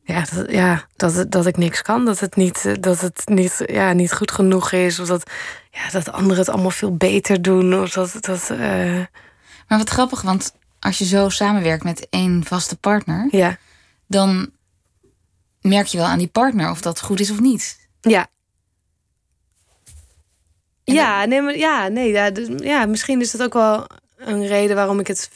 Ja, 0.08 0.26
dat, 0.34 0.52
ja 0.52 0.88
dat, 0.96 1.32
dat 1.32 1.46
ik 1.46 1.58
niks 1.58 1.82
kan. 1.82 2.06
Dat 2.06 2.20
het, 2.20 2.36
niet, 2.36 2.66
eh, 2.66 2.74
dat 2.80 3.02
het 3.02 3.22
niet, 3.26 3.64
ja, 3.66 3.94
niet 3.94 4.14
goed 4.14 4.32
genoeg 4.32 4.72
is. 4.72 5.00
Of 5.00 5.08
dat, 5.08 5.32
ja, 5.72 5.90
dat 5.90 6.12
anderen 6.12 6.38
het 6.38 6.50
allemaal 6.50 6.72
veel 6.72 6.96
beter 6.96 7.42
doen. 7.42 7.82
Of 7.82 7.92
dat, 7.92 8.18
dat, 8.20 8.50
uh... 8.52 9.06
Maar 9.68 9.78
wat 9.78 9.90
grappig, 9.90 10.22
want 10.22 10.54
als 10.80 10.98
je 10.98 11.06
zo 11.06 11.30
samenwerkt 11.30 11.84
met 11.84 12.08
één 12.10 12.44
vaste 12.44 12.78
partner, 12.78 13.28
ja. 13.32 13.58
dan 14.06 14.52
merk 15.62 15.88
je 15.88 15.98
wel 15.98 16.06
aan 16.06 16.18
die 16.18 16.28
partner 16.28 16.70
of 16.70 16.82
dat 16.82 17.02
goed 17.02 17.20
is 17.20 17.32
of 17.32 17.40
niet. 17.40 17.88
Ja. 18.02 18.28
ja, 20.84 21.26
nee, 21.26 21.42
maar, 21.42 21.58
ja, 21.58 21.88
nee 21.88 22.12
ja, 22.12 22.30
dus, 22.30 22.48
ja, 22.58 22.86
misschien 22.86 23.22
is 23.22 23.32
dat 23.32 23.44
ook 23.44 23.54
wel 23.54 23.88
een 24.18 24.48
reden 24.48 24.76
waarom 24.76 25.00
ik 25.00 25.08
het 25.08 25.30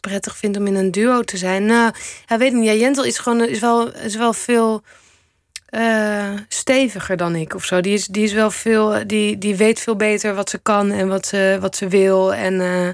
prettig 0.00 0.36
vind 0.36 0.56
om 0.56 0.66
in 0.66 0.74
een 0.74 0.90
duo 0.90 1.22
te 1.22 1.36
zijn. 1.36 1.66
Nou, 1.66 1.92
ja, 2.26 2.38
weet 2.38 2.52
niet. 2.52 2.64
Ja, 2.64 2.72
Jentel 2.72 3.04
is 3.04 3.18
gewoon 3.18 3.44
is 3.44 3.58
wel, 3.58 3.94
is 3.94 4.16
wel 4.16 4.32
veel 4.32 4.82
uh, 5.70 6.32
steviger 6.48 7.16
dan 7.16 7.34
ik 7.34 7.54
of 7.54 7.64
zo. 7.64 7.80
Die 7.80 7.92
is, 7.92 8.06
die 8.06 8.24
is 8.24 8.32
wel 8.32 8.50
veel, 8.50 9.06
die, 9.06 9.38
die 9.38 9.56
weet 9.56 9.80
veel 9.80 9.96
beter 9.96 10.34
wat 10.34 10.50
ze 10.50 10.58
kan 10.58 10.90
en 10.90 11.08
wat 11.08 11.26
ze, 11.26 11.58
wat 11.60 11.76
ze 11.76 11.88
wil. 11.88 12.34
En 12.34 12.54
uh, 12.54 12.88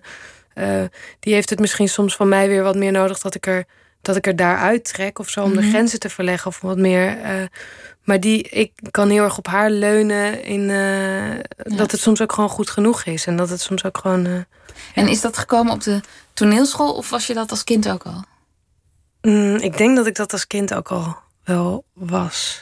uh, 0.55 0.85
die 1.21 1.35
heeft 1.35 1.51
het 1.51 1.61
misschien 1.61 1.89
soms 1.89 2.17
van 2.17 2.29
mij 2.29 2.49
weer 2.49 2.63
wat 2.63 2.77
meer 2.77 2.93
nodig 2.93 3.19
dat 3.19 3.35
ik 3.35 3.47
er, 3.47 3.65
dat 4.03 4.17
ik 4.17 4.27
er 4.27 4.37
daaruit 4.37 4.85
trek 4.85 5.19
of 5.19 5.29
zo 5.29 5.43
om 5.43 5.53
de 5.53 5.61
mhm. 5.61 5.69
grenzen 5.69 6.01
te 6.01 6.09
verleggen 6.09 6.51
of 6.51 6.61
wat 6.61 6.79
meer. 6.79 7.19
Maar 8.07 8.21
die, 8.21 8.43
ik 8.43 8.73
kan 8.91 9.11
heel 9.11 9.25
erg 9.25 9.39
op 9.39 9.47
haar 9.47 9.71
leunen 9.71 10.45
in 10.45 10.67
dat 11.57 11.91
het 11.91 12.01
soms 12.01 12.21
ook 12.21 12.33
gewoon 12.33 12.51
goed 12.51 12.71
genoeg 12.71 13.05
is 13.05 13.27
en 13.27 13.37
dat 13.37 13.49
het 13.49 13.61
soms 13.61 13.85
ook 13.85 13.99
gewoon. 13.99 14.47
En 14.95 15.09
is 15.09 15.21
dat 15.21 15.39
gekomen 15.39 15.73
op 15.73 15.83
de 15.83 16.01
toneelschool 16.33 16.95
of 16.95 17.11
was 17.11 17.27
je 17.27 17.35
dat 17.35 17.51
als 17.51 17.65
kind 17.65 17.89
ook 17.89 18.03
al? 18.03 18.25
Mm, 19.21 19.57
ik 19.57 19.77
denk 19.77 19.97
dat 19.97 20.07
ik 20.07 20.15
dat 20.15 20.33
als 20.33 20.47
kind 20.47 20.75
ook 20.75 20.89
al 20.89 21.17
wel 21.45 21.85
was. 21.93 22.61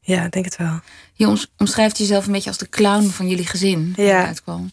Ja, 0.00 0.24
ik 0.24 0.32
denk 0.32 0.44
het 0.44 0.56
wel. 0.56 0.80
Je 1.12 1.46
omschrijft 1.56 1.98
jezelf 1.98 2.26
een 2.26 2.32
beetje 2.32 2.48
als 2.48 2.58
de 2.58 2.68
clown 2.68 3.08
van 3.08 3.28
jullie 3.28 3.46
gezin. 3.46 3.92
Ja. 3.96 4.26
Uitkwam. 4.26 4.72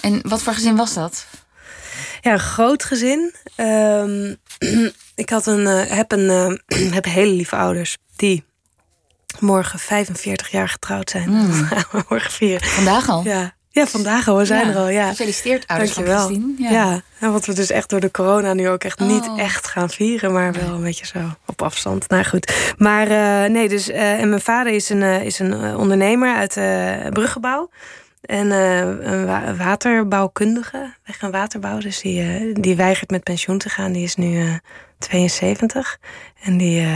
En 0.00 0.20
wat 0.28 0.42
voor 0.42 0.52
gezin 0.52 0.76
was 0.76 0.94
dat? 0.94 1.26
Ja, 2.20 2.32
een 2.32 2.38
groot 2.38 2.84
gezin. 2.84 3.34
Um, 3.56 4.36
ik 5.14 5.30
had 5.30 5.46
een, 5.46 5.60
uh, 5.60 5.82
heb, 5.82 6.12
een, 6.12 6.60
heb 6.94 7.04
hele 7.04 7.32
lieve 7.32 7.56
ouders 7.56 7.96
die 8.20 8.44
morgen 9.38 9.78
45 9.78 10.50
jaar 10.50 10.68
getrouwd 10.68 11.10
zijn. 11.10 11.28
Mm. 11.28 11.68
morgen 12.08 12.30
vieren. 12.30 12.68
Vandaag 12.68 13.08
al? 13.08 13.24
Ja. 13.24 13.54
Ja, 13.72 13.86
vandaag 13.86 14.28
al. 14.28 14.36
We 14.36 14.44
zijn 14.44 14.68
er 14.68 14.76
al. 14.76 14.88
Ja. 14.88 15.08
Gefeliciteerd, 15.08 15.66
ouders 15.66 15.94
Dankjewel. 15.94 16.28
van 16.28 16.54
Ja. 16.58 16.70
ja, 16.70 17.00
en 17.18 17.32
wat 17.32 17.46
we 17.46 17.54
dus 17.54 17.70
echt 17.70 17.88
door 17.88 18.00
de 18.00 18.10
corona 18.10 18.52
nu 18.52 18.68
ook 18.68 18.84
echt 18.84 18.98
niet 18.98 19.28
oh. 19.28 19.40
echt 19.40 19.66
gaan 19.66 19.90
vieren, 19.90 20.32
maar 20.32 20.52
wel 20.52 20.74
een 20.74 20.82
beetje 20.82 21.06
zo 21.06 21.18
op 21.46 21.62
afstand. 21.62 22.08
Nou 22.08 22.24
goed. 22.24 22.74
Maar 22.78 23.10
uh, 23.10 23.50
nee, 23.50 23.68
dus 23.68 23.88
uh, 23.88 24.20
en 24.20 24.28
mijn 24.28 24.40
vader 24.40 24.72
is 24.72 24.88
een, 24.88 25.00
uh, 25.02 25.22
is 25.24 25.38
een 25.38 25.76
ondernemer 25.76 26.34
uit 26.36 26.52
bruggenbouw. 27.12 27.70
En 28.20 28.50
een 28.50 29.56
waterbouwkundige, 29.56 30.94
weg- 31.04 31.20
en 31.22 31.30
waterbouw. 31.30 31.78
Dus 31.78 32.00
die, 32.00 32.52
die 32.60 32.76
weigert 32.76 33.10
met 33.10 33.22
pensioen 33.22 33.58
te 33.58 33.68
gaan. 33.68 33.92
Die 33.92 34.04
is 34.04 34.16
nu 34.16 34.58
72. 34.98 35.98
En 36.42 36.56
die 36.56 36.86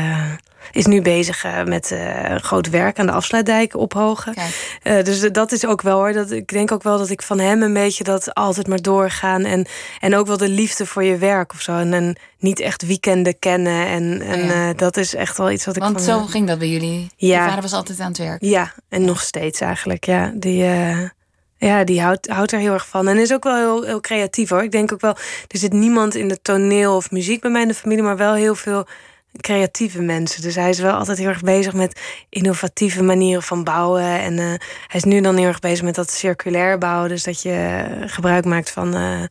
is 0.72 0.86
nu 0.86 1.02
bezig 1.02 1.44
uh, 1.44 1.64
met 1.64 1.90
uh, 1.90 2.34
groot 2.36 2.70
werk 2.70 2.98
aan 2.98 3.06
de 3.06 3.12
afsluitdijk 3.12 3.76
ophogen. 3.76 4.34
Uh, 4.82 5.02
dus 5.02 5.20
dat 5.20 5.52
is 5.52 5.66
ook 5.66 5.82
wel 5.82 5.96
hoor. 5.96 6.12
Dat, 6.12 6.30
ik 6.30 6.48
denk 6.48 6.72
ook 6.72 6.82
wel 6.82 6.98
dat 6.98 7.10
ik 7.10 7.22
van 7.22 7.38
hem 7.38 7.62
een 7.62 7.72
beetje 7.72 8.04
dat 8.04 8.34
altijd 8.34 8.66
maar 8.66 8.82
doorgaan. 8.82 9.44
En, 9.44 9.66
en 10.00 10.16
ook 10.16 10.26
wel 10.26 10.36
de 10.36 10.48
liefde 10.48 10.86
voor 10.86 11.04
je 11.04 11.16
werk 11.16 11.52
of 11.52 11.60
zo. 11.60 11.76
En, 11.76 11.92
en 11.92 12.16
niet 12.38 12.60
echt 12.60 12.86
weekenden 12.86 13.38
kennen. 13.38 13.86
En, 13.86 14.22
en 14.22 14.44
ja. 14.44 14.72
dat 14.72 14.96
is 14.96 15.14
echt 15.14 15.36
wel 15.36 15.50
iets 15.50 15.64
wat 15.64 15.76
ik. 15.76 15.82
Want 15.82 16.02
zo 16.02 16.20
ging 16.20 16.46
dat 16.46 16.58
bij 16.58 16.68
jullie. 16.68 17.10
Ja. 17.16 17.42
Je 17.42 17.48
vader 17.48 17.62
was 17.62 17.72
altijd 17.72 18.00
aan 18.00 18.08
het 18.08 18.18
werk. 18.18 18.42
Ja, 18.42 18.72
en 18.88 19.04
nog 19.04 19.20
steeds 19.20 19.60
eigenlijk. 19.60 20.04
Ja, 20.04 20.32
die. 20.34 20.64
Ja, 21.58 21.84
die 21.84 22.02
houdt, 22.02 22.28
houdt 22.28 22.52
er 22.52 22.58
heel 22.58 22.72
erg 22.72 22.88
van. 22.88 23.08
En 23.08 23.18
is 23.18 23.32
ook 23.32 23.44
wel 23.44 23.56
heel, 23.56 23.82
heel 23.82 24.00
creatief 24.00 24.48
hoor. 24.48 24.62
Ik 24.62 24.72
denk 24.72 24.92
ook 24.92 25.00
wel, 25.00 25.16
er 25.48 25.58
zit 25.58 25.72
niemand 25.72 26.14
in 26.14 26.28
de 26.28 26.42
toneel 26.42 26.96
of 26.96 27.10
muziek 27.10 27.40
bij 27.40 27.50
mij 27.50 27.62
in 27.62 27.68
de 27.68 27.74
familie, 27.74 28.02
maar 28.02 28.16
wel 28.16 28.34
heel 28.34 28.54
veel 28.54 28.86
creatieve 29.40 30.02
mensen. 30.02 30.42
Dus 30.42 30.54
hij 30.54 30.68
is 30.68 30.78
wel 30.78 30.94
altijd 30.94 31.18
heel 31.18 31.28
erg 31.28 31.40
bezig 31.40 31.72
met 31.72 32.00
innovatieve 32.28 33.02
manieren 33.02 33.42
van 33.42 33.64
bouwen. 33.64 34.02
En 34.02 34.32
uh, 34.32 34.46
hij 34.46 34.60
is 34.92 35.04
nu 35.04 35.20
dan 35.20 35.36
heel 35.36 35.46
erg 35.46 35.60
bezig 35.60 35.84
met 35.84 35.94
dat 35.94 36.10
circulair 36.10 36.78
bouwen. 36.78 37.08
Dus 37.08 37.22
dat 37.22 37.42
je 37.42 37.86
gebruik 38.06 38.44
maakt 38.44 38.70
van, 38.70 38.96
uh, 38.96 39.22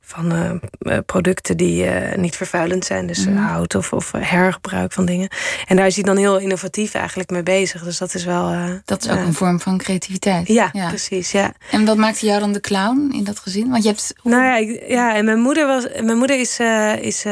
van 0.00 0.32
uh, 0.32 0.98
producten 1.06 1.56
die 1.56 1.90
niet 2.16 2.36
vervuilend 2.36 2.84
zijn. 2.84 3.06
Dus 3.06 3.26
mm. 3.26 3.36
hout 3.36 3.74
of, 3.74 3.92
of 3.92 4.12
hergebruik 4.12 4.92
van 4.92 5.04
dingen. 5.04 5.28
En 5.66 5.76
daar 5.76 5.86
is 5.86 5.94
hij 5.94 6.04
dan 6.04 6.16
heel 6.16 6.38
innovatief 6.38 6.94
eigenlijk 6.94 7.30
mee 7.30 7.42
bezig. 7.42 7.82
Dus 7.82 7.98
dat 7.98 8.14
is 8.14 8.24
wel. 8.24 8.54
dat 8.84 9.04
is 9.04 9.10
ook 9.10 9.18
een 9.18 9.34
vorm 9.34 9.60
van 9.60 9.78
creativiteit. 9.78 10.48
Ja, 10.48 10.70
ja, 10.72 10.88
precies. 10.88 11.32
Ja. 11.32 11.52
En 11.70 11.84
wat 11.84 11.96
maakte 11.96 12.26
jou 12.26 12.40
dan 12.40 12.52
de 12.52 12.60
clown 12.60 13.10
in 13.12 13.24
dat 13.24 13.38
gezin? 13.38 13.70
Want 13.70 13.82
je 13.82 13.88
hebt. 13.88 14.14
Nou 14.22 14.42
ja, 14.42 14.56
ik, 14.56 14.84
ja 14.88 15.14
en 15.14 15.24
mijn 15.24 15.40
moeder 15.40 15.66
was. 15.66 15.86
Mijn 16.00 16.18
moeder 16.18 16.40
is. 16.40 16.58
is 17.00 17.24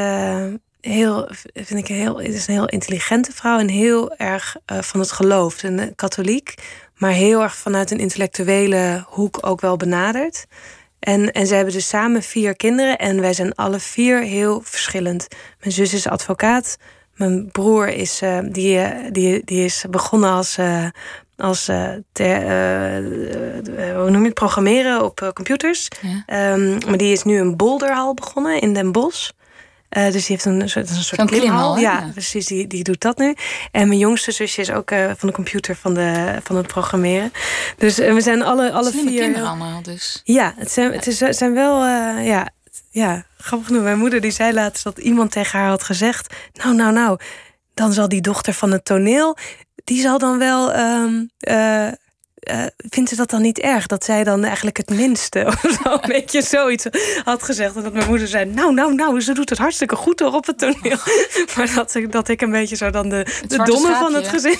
heel, 0.87 1.29
vind 1.53 1.79
ik 1.79 1.87
heel, 1.87 2.17
het 2.17 2.33
is 2.33 2.47
een 2.47 2.53
heel 2.53 2.69
intelligente 2.69 3.31
vrouw 3.31 3.59
en 3.59 3.67
heel 3.67 4.15
erg 4.15 4.55
uh, 4.71 4.81
van 4.81 4.99
het 4.99 5.11
geloof. 5.11 5.63
Een 5.63 5.95
katholiek, 5.95 6.53
maar 6.95 7.11
heel 7.11 7.41
erg 7.41 7.55
vanuit 7.55 7.91
een 7.91 7.99
intellectuele 7.99 9.03
hoek 9.07 9.37
ook 9.41 9.61
wel 9.61 9.77
benaderd. 9.77 10.45
En, 10.99 11.31
en 11.31 11.47
ze 11.47 11.55
hebben 11.55 11.73
dus 11.73 11.87
samen 11.87 12.23
vier 12.23 12.55
kinderen 12.55 12.97
en 12.97 13.21
wij 13.21 13.33
zijn 13.33 13.55
alle 13.55 13.79
vier 13.79 14.21
heel 14.21 14.61
verschillend. 14.63 15.27
Mijn 15.59 15.71
zus 15.71 15.93
is 15.93 16.07
advocaat. 16.07 16.77
Mijn 17.15 17.51
broer 17.51 17.87
is, 17.87 18.21
uh, 18.21 18.39
die, 18.49 19.11
die, 19.11 19.41
die 19.45 19.65
is 19.65 19.85
begonnen 19.89 20.29
als, 20.29 20.57
als 21.37 21.65
te, 22.11 22.23
hoe 23.95 24.09
noem 24.09 24.21
je 24.21 24.25
het, 24.25 24.33
programmeren 24.33 25.03
op 25.03 25.31
computers. 25.33 25.87
Ja. 26.25 26.53
Um, 26.53 26.77
maar 26.87 26.97
die 26.97 27.11
is 27.11 27.23
nu 27.23 27.39
een 27.39 27.55
boulderhal 27.55 28.13
begonnen 28.13 28.61
in 28.61 28.73
Den 28.73 28.91
Bosch. 28.91 29.29
Uh, 29.89 30.03
dus 30.11 30.25
die 30.25 30.35
heeft 30.35 30.45
een 30.45 30.69
soort, 30.69 30.89
een 30.89 30.95
soort 30.95 31.29
klimhal. 31.29 31.77
Ja, 31.77 31.91
ja, 31.91 32.09
precies. 32.11 32.45
Die, 32.45 32.67
die 32.67 32.83
doet 32.83 33.01
dat 33.01 33.17
nu. 33.17 33.35
En 33.71 33.87
mijn 33.87 33.99
jongste 33.99 34.31
zusje 34.31 34.61
is 34.61 34.71
ook 34.71 34.91
uh, 34.91 35.11
van 35.17 35.29
de 35.29 35.35
computer 35.35 35.75
van, 35.75 35.93
de, 35.93 36.39
van 36.43 36.55
het 36.55 36.67
programmeren. 36.67 37.31
Dus 37.77 37.99
uh, 37.99 38.13
we 38.13 38.21
zijn 38.21 38.41
alle, 38.41 38.71
alle 38.71 38.89
Slimme 38.89 39.09
vier. 39.09 39.21
kinderen 39.21 39.47
allemaal, 39.47 39.81
dus. 39.81 40.21
Ja, 40.23 40.53
het 40.57 40.71
zijn, 40.71 40.91
het 40.91 41.07
is, 41.07 41.17
zijn 41.17 41.53
wel. 41.53 41.85
ja, 42.19 42.49
ja, 42.89 43.25
grappig 43.37 43.67
genoeg. 43.67 43.83
Mijn 43.83 43.97
moeder 43.97 44.21
die 44.21 44.31
zei 44.31 44.53
laatst 44.53 44.83
dat 44.83 44.97
iemand 44.97 45.31
tegen 45.31 45.59
haar 45.59 45.69
had 45.69 45.83
gezegd. 45.83 46.35
Nou, 46.53 46.75
nou, 46.75 46.93
nou. 46.93 47.19
Dan 47.73 47.93
zal 47.93 48.07
die 48.07 48.21
dochter 48.21 48.53
van 48.53 48.71
het 48.71 48.85
toneel. 48.85 49.37
Die 49.83 50.01
zal 50.01 50.17
dan 50.17 50.37
wel. 50.37 50.75
Um, 50.75 51.29
uh, 52.51 52.65
vindt 52.77 53.09
ze 53.09 53.15
dat 53.15 53.29
dan 53.29 53.41
niet 53.41 53.59
erg? 53.59 53.87
Dat 53.87 54.03
zij 54.03 54.23
dan 54.23 54.43
eigenlijk 54.43 54.77
het 54.77 54.89
minste 54.89 55.45
of 55.47 55.79
zo 55.83 55.91
een 55.91 55.99
beetje 56.07 56.41
zoiets 56.41 56.85
had 57.23 57.43
gezegd. 57.43 57.75
En 57.75 57.83
dat 57.83 57.93
mijn 57.93 58.07
moeder 58.07 58.27
zei, 58.27 58.45
nou, 58.45 58.73
nou, 58.73 58.95
nou, 58.95 59.21
ze 59.21 59.33
doet 59.33 59.49
het 59.49 59.57
hartstikke 59.57 59.95
goed 59.95 60.19
hoor 60.19 60.33
op 60.33 60.45
het 60.45 60.57
toneel. 60.57 60.97
maar 61.55 61.73
dat, 61.75 61.95
ik, 61.95 62.11
dat 62.11 62.27
ik 62.27 62.41
een 62.41 62.51
beetje 62.51 62.75
zo 62.75 62.89
dan 62.89 63.09
de, 63.09 63.43
de 63.47 63.63
domme 63.63 63.95
van 63.95 64.13
het 64.13 64.27
gezin 64.27 64.57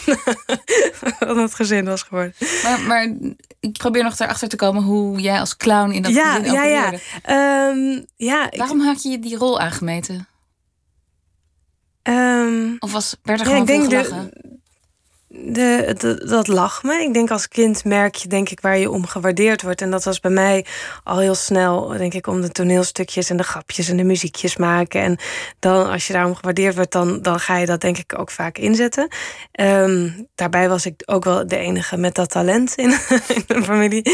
van 1.19 1.37
het 1.37 1.55
gezin 1.55 1.85
was 1.85 2.03
geworden. 2.03 2.33
Maar, 2.63 2.79
maar 2.79 3.13
ik 3.59 3.77
probeer 3.77 4.03
nog 4.03 4.19
erachter 4.19 4.47
te 4.47 4.55
komen 4.55 4.83
hoe 4.83 5.19
jij 5.19 5.39
als 5.39 5.57
clown 5.57 5.91
in 5.91 6.01
dat 6.01 6.13
ja, 6.13 6.33
gezin 6.33 6.53
ja, 6.53 6.63
ja. 6.63 6.93
Um, 7.69 8.05
ja. 8.15 8.49
Waarom 8.57 8.81
had 8.81 9.03
je 9.03 9.19
die 9.19 9.37
rol 9.37 9.59
aangemeten? 9.59 10.27
Um, 12.03 12.75
of 12.79 12.91
was, 12.91 13.15
werd 13.23 13.39
er 13.39 13.45
gewoon 13.45 13.65
ja? 13.65 14.01
De, 14.03 14.56
de, 15.45 16.23
dat 16.25 16.47
lag 16.47 16.83
me. 16.83 16.93
Ik 16.93 17.13
denk 17.13 17.31
als 17.31 17.47
kind 17.47 17.85
merk 17.85 18.15
je 18.15 18.27
denk 18.27 18.49
ik 18.49 18.59
waar 18.59 18.77
je 18.77 18.91
om 18.91 19.05
gewaardeerd 19.05 19.61
wordt. 19.61 19.81
En 19.81 19.91
dat 19.91 20.03
was 20.03 20.19
bij 20.19 20.31
mij 20.31 20.65
al 21.03 21.19
heel 21.19 21.35
snel, 21.35 21.87
denk 21.87 22.13
ik, 22.13 22.27
om 22.27 22.41
de 22.41 22.49
toneelstukjes 22.49 23.29
en 23.29 23.37
de 23.37 23.43
grapjes 23.43 23.89
en 23.89 23.97
de 23.97 24.03
muziekjes 24.03 24.57
maken. 24.57 25.01
En 25.01 25.17
dan 25.59 25.89
als 25.89 26.07
je 26.07 26.13
daarom 26.13 26.35
gewaardeerd 26.35 26.75
wordt, 26.75 26.91
dan, 26.91 27.21
dan 27.21 27.39
ga 27.39 27.57
je 27.57 27.65
dat 27.65 27.81
denk 27.81 27.97
ik 27.97 28.19
ook 28.19 28.31
vaak 28.31 28.57
inzetten. 28.57 29.07
Um, 29.59 30.27
daarbij 30.35 30.69
was 30.69 30.85
ik 30.85 31.03
ook 31.05 31.23
wel 31.23 31.47
de 31.47 31.57
enige 31.57 31.97
met 31.97 32.15
dat 32.15 32.29
talent 32.29 32.75
in, 32.75 32.89
in 33.35 33.43
de 33.47 33.63
familie. 33.63 34.11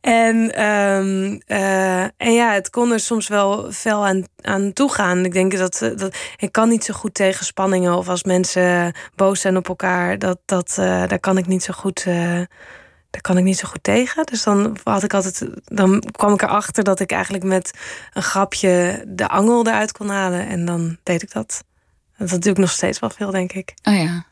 En, 0.00 0.64
um, 0.64 1.40
uh, 1.46 2.02
en 2.02 2.32
ja, 2.32 2.52
het 2.52 2.70
kon 2.70 2.92
er 2.92 3.00
soms 3.00 3.28
wel 3.28 3.72
fel 3.72 4.06
aan, 4.06 4.24
aan 4.40 4.72
toegaan. 4.72 5.24
Ik 5.24 5.32
denk 5.32 5.56
dat, 5.56 5.78
dat 5.96 6.16
ik 6.36 6.52
kan 6.52 6.68
niet 6.68 6.84
zo 6.84 6.94
goed 6.94 7.14
tegen 7.14 7.44
spanningen 7.44 7.96
of 7.96 8.08
als 8.08 8.24
mensen 8.24 8.94
boos 9.14 9.40
zijn 9.40 9.56
op 9.56 9.68
elkaar. 9.68 10.18
Dat, 10.18 10.38
dat, 10.44 10.63
uh, 10.70 11.06
daar 11.06 11.18
kan 11.18 11.38
ik 11.38 11.46
niet 11.46 11.62
zo 11.62 11.72
goed. 11.72 12.04
Uh, 12.08 12.42
daar 13.10 13.22
kan 13.22 13.38
ik 13.38 13.44
niet 13.44 13.58
zo 13.58 13.68
goed 13.68 13.82
tegen. 13.82 14.26
Dus 14.26 14.42
dan 14.42 14.76
had 14.84 15.02
ik 15.02 15.14
altijd. 15.14 15.48
Dan 15.64 16.02
kwam 16.10 16.32
ik 16.32 16.42
erachter 16.42 16.84
dat 16.84 17.00
ik 17.00 17.10
eigenlijk 17.12 17.44
met 17.44 17.70
een 18.12 18.22
grapje 18.22 19.04
de 19.08 19.28
angel 19.28 19.66
eruit 19.66 19.92
kon 19.92 20.08
halen. 20.08 20.46
En 20.46 20.64
dan 20.64 20.96
deed 21.02 21.22
ik 21.22 21.32
dat. 21.32 21.64
Dat 22.18 22.42
doe 22.42 22.52
ik 22.52 22.58
nog 22.58 22.70
steeds 22.70 22.98
wel 22.98 23.10
veel, 23.10 23.30
denk 23.30 23.52
ik. 23.52 23.74
Oh 23.82 23.94
ja. 23.94 24.24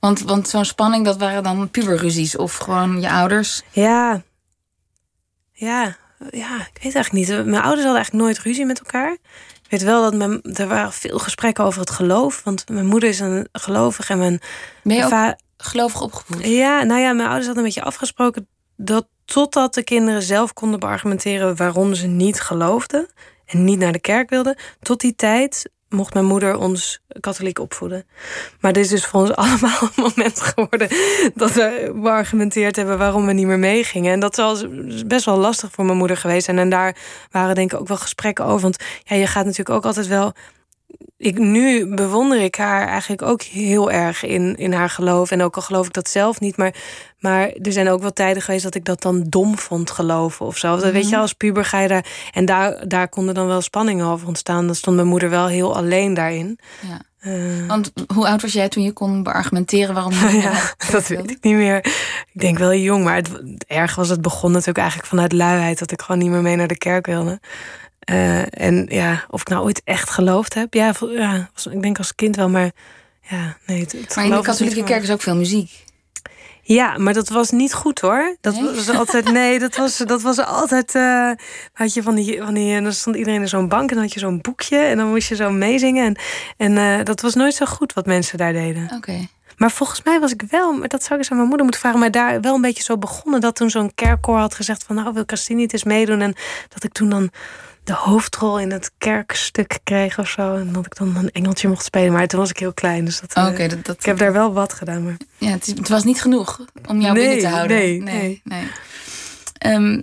Want, 0.00 0.20
want 0.20 0.48
zo'n 0.48 0.64
spanning, 0.64 1.04
dat 1.04 1.18
waren 1.18 1.42
dan 1.42 1.70
puberruzies 1.70 2.36
of 2.36 2.56
gewoon 2.56 3.00
je 3.00 3.10
ouders? 3.10 3.62
Ja. 3.70 4.22
Ja. 5.52 5.96
Ja, 6.30 6.56
ik 6.72 6.82
weet 6.82 6.94
eigenlijk 6.94 7.12
niet. 7.12 7.28
Mijn 7.28 7.62
ouders 7.62 7.84
hadden 7.84 7.94
eigenlijk 7.94 8.24
nooit 8.24 8.38
ruzie 8.38 8.66
met 8.66 8.78
elkaar. 8.78 9.12
Ik 9.62 9.70
weet 9.70 9.82
wel 9.82 10.02
dat 10.02 10.14
mijn, 10.14 10.42
er 10.42 10.68
waren 10.68 10.92
veel 10.92 11.18
gesprekken 11.18 11.64
over 11.64 11.80
het 11.80 11.90
geloof. 11.90 12.40
Want 12.44 12.68
mijn 12.68 12.86
moeder 12.86 13.08
is 13.08 13.20
een 13.20 13.48
gelovig 13.52 14.10
en 14.10 14.18
mijn. 14.18 14.40
Ben 14.82 14.96
je 14.96 15.04
ook 15.04 15.34
gelovig 15.58 16.00
opgevoed? 16.00 16.46
Ja, 16.46 16.82
nou 16.82 17.00
ja, 17.00 17.12
mijn 17.12 17.28
ouders 17.28 17.46
hadden 17.46 17.64
een 17.64 17.70
beetje 17.70 17.88
afgesproken 17.88 18.48
dat 18.76 19.08
totdat 19.24 19.74
de 19.74 19.84
kinderen 19.84 20.22
zelf 20.22 20.52
konden 20.52 20.80
beargumenteren 20.80 21.56
waarom 21.56 21.94
ze 21.94 22.06
niet 22.06 22.40
geloofden 22.40 23.08
en 23.46 23.64
niet 23.64 23.78
naar 23.78 23.92
de 23.92 24.00
kerk 24.00 24.30
wilden, 24.30 24.56
tot 24.80 25.00
die 25.00 25.14
tijd 25.14 25.70
mocht 25.88 26.14
mijn 26.14 26.26
moeder 26.26 26.56
ons 26.56 27.00
katholiek 27.20 27.58
opvoeden. 27.58 28.06
Maar 28.60 28.72
dit 28.72 28.84
is 28.84 28.90
dus 28.90 29.04
voor 29.04 29.20
ons 29.20 29.32
allemaal 29.44 29.78
een 29.80 30.02
moment 30.02 30.40
geworden 30.40 30.88
dat 31.34 31.52
we 31.52 31.92
beargumenteerd 31.94 32.76
hebben 32.76 32.98
waarom 32.98 33.26
we 33.26 33.32
niet 33.32 33.46
meer 33.46 33.58
meegingen. 33.58 34.12
En 34.12 34.20
dat 34.20 34.36
was 34.36 34.64
best 35.06 35.24
wel 35.24 35.36
lastig 35.36 35.70
voor 35.72 35.84
mijn 35.84 35.98
moeder 35.98 36.16
geweest 36.16 36.44
zijn. 36.44 36.58
En 36.58 36.70
daar 36.70 36.96
waren 37.30 37.54
denk 37.54 37.72
ik 37.72 37.80
ook 37.80 37.88
wel 37.88 37.96
gesprekken 37.96 38.44
over. 38.44 38.60
Want 38.60 38.84
ja, 39.04 39.16
je 39.16 39.26
gaat 39.26 39.44
natuurlijk 39.44 39.76
ook 39.76 39.84
altijd 39.84 40.06
wel 40.06 40.32
ik, 41.18 41.38
nu 41.38 41.94
bewonder 41.94 42.40
ik 42.40 42.54
haar 42.54 42.86
eigenlijk 42.86 43.22
ook 43.22 43.42
heel 43.42 43.90
erg 43.90 44.24
in, 44.24 44.56
in 44.56 44.72
haar 44.72 44.90
geloof. 44.90 45.30
En 45.30 45.42
ook 45.42 45.56
al 45.56 45.62
geloof 45.62 45.86
ik 45.86 45.92
dat 45.92 46.08
zelf 46.08 46.40
niet. 46.40 46.56
Maar, 46.56 46.74
maar 47.18 47.50
er 47.50 47.72
zijn 47.72 47.88
ook 47.88 48.00
wel 48.00 48.12
tijden 48.12 48.42
geweest 48.42 48.62
dat 48.62 48.74
ik 48.74 48.84
dat 48.84 49.02
dan 49.02 49.24
dom 49.28 49.58
vond 49.58 49.90
geloven 49.90 50.46
of 50.46 50.56
zo. 50.56 50.74
Mm 50.74 50.80
Weet 50.80 51.04
je, 51.04 51.10
mhm. 51.10 51.20
als 51.20 51.32
puber 51.32 51.64
ga 51.64 51.80
je 51.80 51.88
daar. 51.88 52.06
En 52.32 52.44
daar, 52.44 52.88
daar 52.88 53.08
konden 53.08 53.34
dan 53.34 53.46
wel 53.46 53.60
spanningen 53.60 54.06
over 54.06 54.26
ontstaan. 54.26 54.66
Dan 54.66 54.74
stond 54.74 54.96
mijn 54.96 55.08
moeder 55.08 55.30
wel 55.30 55.46
heel 55.46 55.76
alleen 55.76 56.14
daarin. 56.14 56.58
Ja. 56.88 57.06
Uh, 57.22 57.66
Want 57.66 57.92
hoe 58.14 58.28
oud 58.28 58.42
was 58.42 58.52
jij 58.52 58.68
toen 58.68 58.82
je 58.82 58.92
kon 58.92 59.22
beargumenteren 59.22 59.94
waarom 59.94 60.12
je 60.12 60.38
ja, 60.42 60.74
Dat 60.90 61.06
weet 61.06 61.30
ik 61.30 61.38
niet 61.40 61.54
meer. 61.54 61.76
Ik 62.32 62.40
denk 62.40 62.58
wel 62.58 62.74
jong, 62.74 63.04
maar 63.04 63.16
het, 63.16 63.30
erg 63.66 63.94
was 63.94 64.08
het 64.08 64.22
begon 64.22 64.50
natuurlijk 64.50 64.78
eigenlijk 64.78 65.08
vanuit 65.08 65.32
luiheid 65.32 65.78
dat 65.78 65.90
ik 65.90 66.02
gewoon 66.02 66.20
niet 66.20 66.30
meer 66.30 66.42
mee 66.42 66.56
naar 66.56 66.66
de 66.66 66.78
kerk 66.78 67.06
wilde. 67.06 67.40
Uh, 68.10 68.60
en 68.62 68.86
ja, 68.88 69.24
of 69.30 69.40
ik 69.40 69.48
nou 69.48 69.64
ooit 69.64 69.80
echt 69.84 70.10
geloofd 70.10 70.54
heb. 70.54 70.74
Ja, 70.74 70.92
ja 71.10 71.50
ik 71.70 71.82
denk 71.82 71.98
als 71.98 72.14
kind 72.14 72.36
wel, 72.36 72.48
maar 72.48 72.70
ja, 73.20 73.56
nee. 73.66 73.80
Het, 73.80 73.92
het 73.92 74.16
maar 74.16 74.24
in 74.24 74.30
de 74.30 74.40
katholieke 74.40 74.84
kerk 74.84 75.02
is 75.02 75.10
ook 75.10 75.22
veel 75.22 75.36
muziek. 75.36 75.86
Ja, 76.62 76.98
maar 76.98 77.12
dat 77.12 77.28
was 77.28 77.50
niet 77.50 77.74
goed 77.74 78.00
hoor. 78.00 78.36
Dat 78.40 78.54
nee? 78.54 78.74
was 78.74 78.88
altijd, 78.88 79.32
nee, 79.40 79.58
dat 79.58 79.76
was, 79.76 79.96
dat 79.96 80.22
was 80.22 80.38
altijd. 80.38 80.94
Uh, 80.94 81.30
had 81.72 81.94
je 81.94 82.02
van 82.02 82.14
die, 82.14 82.42
van 82.42 82.54
die, 82.54 82.74
en 82.74 82.82
dan 82.82 82.92
stond 82.92 83.16
iedereen 83.16 83.40
in 83.40 83.48
zo'n 83.48 83.68
bank 83.68 83.88
en 83.88 83.94
dan 83.94 84.04
had 84.04 84.14
je 84.14 84.20
zo'n 84.20 84.40
boekje 84.40 84.78
en 84.78 84.96
dan 84.96 85.08
moest 85.08 85.28
je 85.28 85.34
zo 85.34 85.50
meezingen. 85.50 86.04
En, 86.06 86.16
en 86.56 86.98
uh, 86.98 87.04
dat 87.04 87.20
was 87.20 87.34
nooit 87.34 87.54
zo 87.54 87.66
goed 87.66 87.92
wat 87.92 88.06
mensen 88.06 88.38
daar 88.38 88.52
deden. 88.52 88.90
Oké. 88.94 89.28
Maar 89.56 89.70
volgens 89.70 90.02
mij 90.02 90.20
was 90.20 90.32
ik 90.32 90.42
wel, 90.50 90.72
maar 90.72 90.88
dat 90.88 91.02
zou 91.02 91.14
ik 91.14 91.18
eens 91.18 91.30
aan 91.30 91.36
mijn 91.36 91.48
moeder 91.48 91.64
moeten 91.64 91.80
vragen, 91.82 92.00
maar 92.00 92.10
daar 92.10 92.40
wel 92.40 92.54
een 92.54 92.60
beetje 92.60 92.82
zo 92.82 92.98
begonnen. 92.98 93.40
Dat 93.40 93.56
toen 93.56 93.70
zo'n 93.70 93.94
kerkkoor 93.94 94.38
had 94.38 94.54
gezegd 94.54 94.84
van 94.84 94.96
nou 94.96 95.12
wil 95.12 95.22
Christine 95.26 95.60
niet 95.60 95.72
eens 95.72 95.84
meedoen. 95.84 96.20
En 96.20 96.34
dat 96.68 96.84
ik 96.84 96.92
toen 96.92 97.08
dan 97.08 97.30
de 97.88 97.94
hoofdrol 97.94 98.60
in 98.60 98.70
het 98.70 98.90
kerkstuk 98.98 99.78
kreeg 99.84 100.18
of 100.18 100.28
zo. 100.28 100.54
En 100.54 100.72
dat 100.72 100.86
ik 100.86 100.96
dan 100.96 101.16
een 101.16 101.30
engeltje 101.30 101.68
mocht 101.68 101.84
spelen. 101.84 102.12
Maar 102.12 102.26
toen 102.26 102.40
was 102.40 102.50
ik 102.50 102.58
heel 102.58 102.72
klein. 102.72 103.04
Dus 103.04 103.20
dat, 103.20 103.34
oh, 103.36 103.58
dat, 103.58 103.84
dat, 103.84 103.96
ik 103.98 104.04
heb 104.04 104.18
daar 104.18 104.32
wel 104.32 104.52
wat 104.52 104.72
gedaan. 104.72 105.04
Maar... 105.04 105.16
Ja, 105.38 105.50
het, 105.50 105.66
is, 105.66 105.74
het 105.74 105.88
was 105.88 106.04
niet 106.04 106.20
genoeg 106.20 106.60
om 106.86 107.00
jou 107.00 107.14
binnen 107.14 107.38
te 107.38 107.48
houden. 107.48 107.76
Nee, 107.76 108.02
nee. 108.02 108.42
nee. 108.44 109.74
Um, 109.74 110.02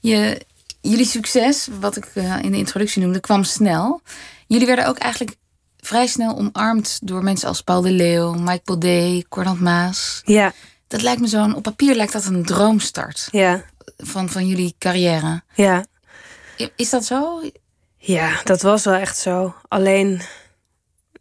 je, 0.00 0.40
jullie 0.80 1.06
succes, 1.06 1.68
wat 1.80 1.96
ik 1.96 2.10
uh, 2.14 2.42
in 2.42 2.50
de 2.50 2.56
introductie 2.56 3.02
noemde, 3.02 3.20
kwam 3.20 3.44
snel. 3.44 4.00
Jullie 4.46 4.66
werden 4.66 4.86
ook 4.86 4.98
eigenlijk 4.98 5.36
vrij 5.80 6.06
snel 6.06 6.36
omarmd 6.36 6.98
door 7.02 7.22
mensen 7.22 7.48
als 7.48 7.60
Paul 7.62 7.80
de 7.80 7.90
Leeuw, 7.90 8.32
Mike 8.32 8.62
Baudet, 8.64 9.28
Cordant 9.28 9.60
Maas. 9.60 10.22
Ja. 10.24 10.52
Dat 10.86 11.02
lijkt 11.02 11.20
me 11.20 11.26
zo'n, 11.26 11.54
op 11.54 11.62
papier 11.62 11.94
lijkt 11.94 12.12
dat 12.12 12.24
een 12.24 12.44
droomstart. 12.44 13.28
Ja. 13.30 13.64
Van, 13.96 14.28
van 14.28 14.46
jullie 14.46 14.74
carrière. 14.78 15.42
Ja. 15.54 15.84
Is 16.76 16.90
dat 16.90 17.04
zo? 17.04 17.42
Ja, 17.96 18.40
dat 18.44 18.62
was 18.62 18.84
wel 18.84 18.94
echt 18.94 19.18
zo. 19.18 19.54
Alleen, 19.68 20.20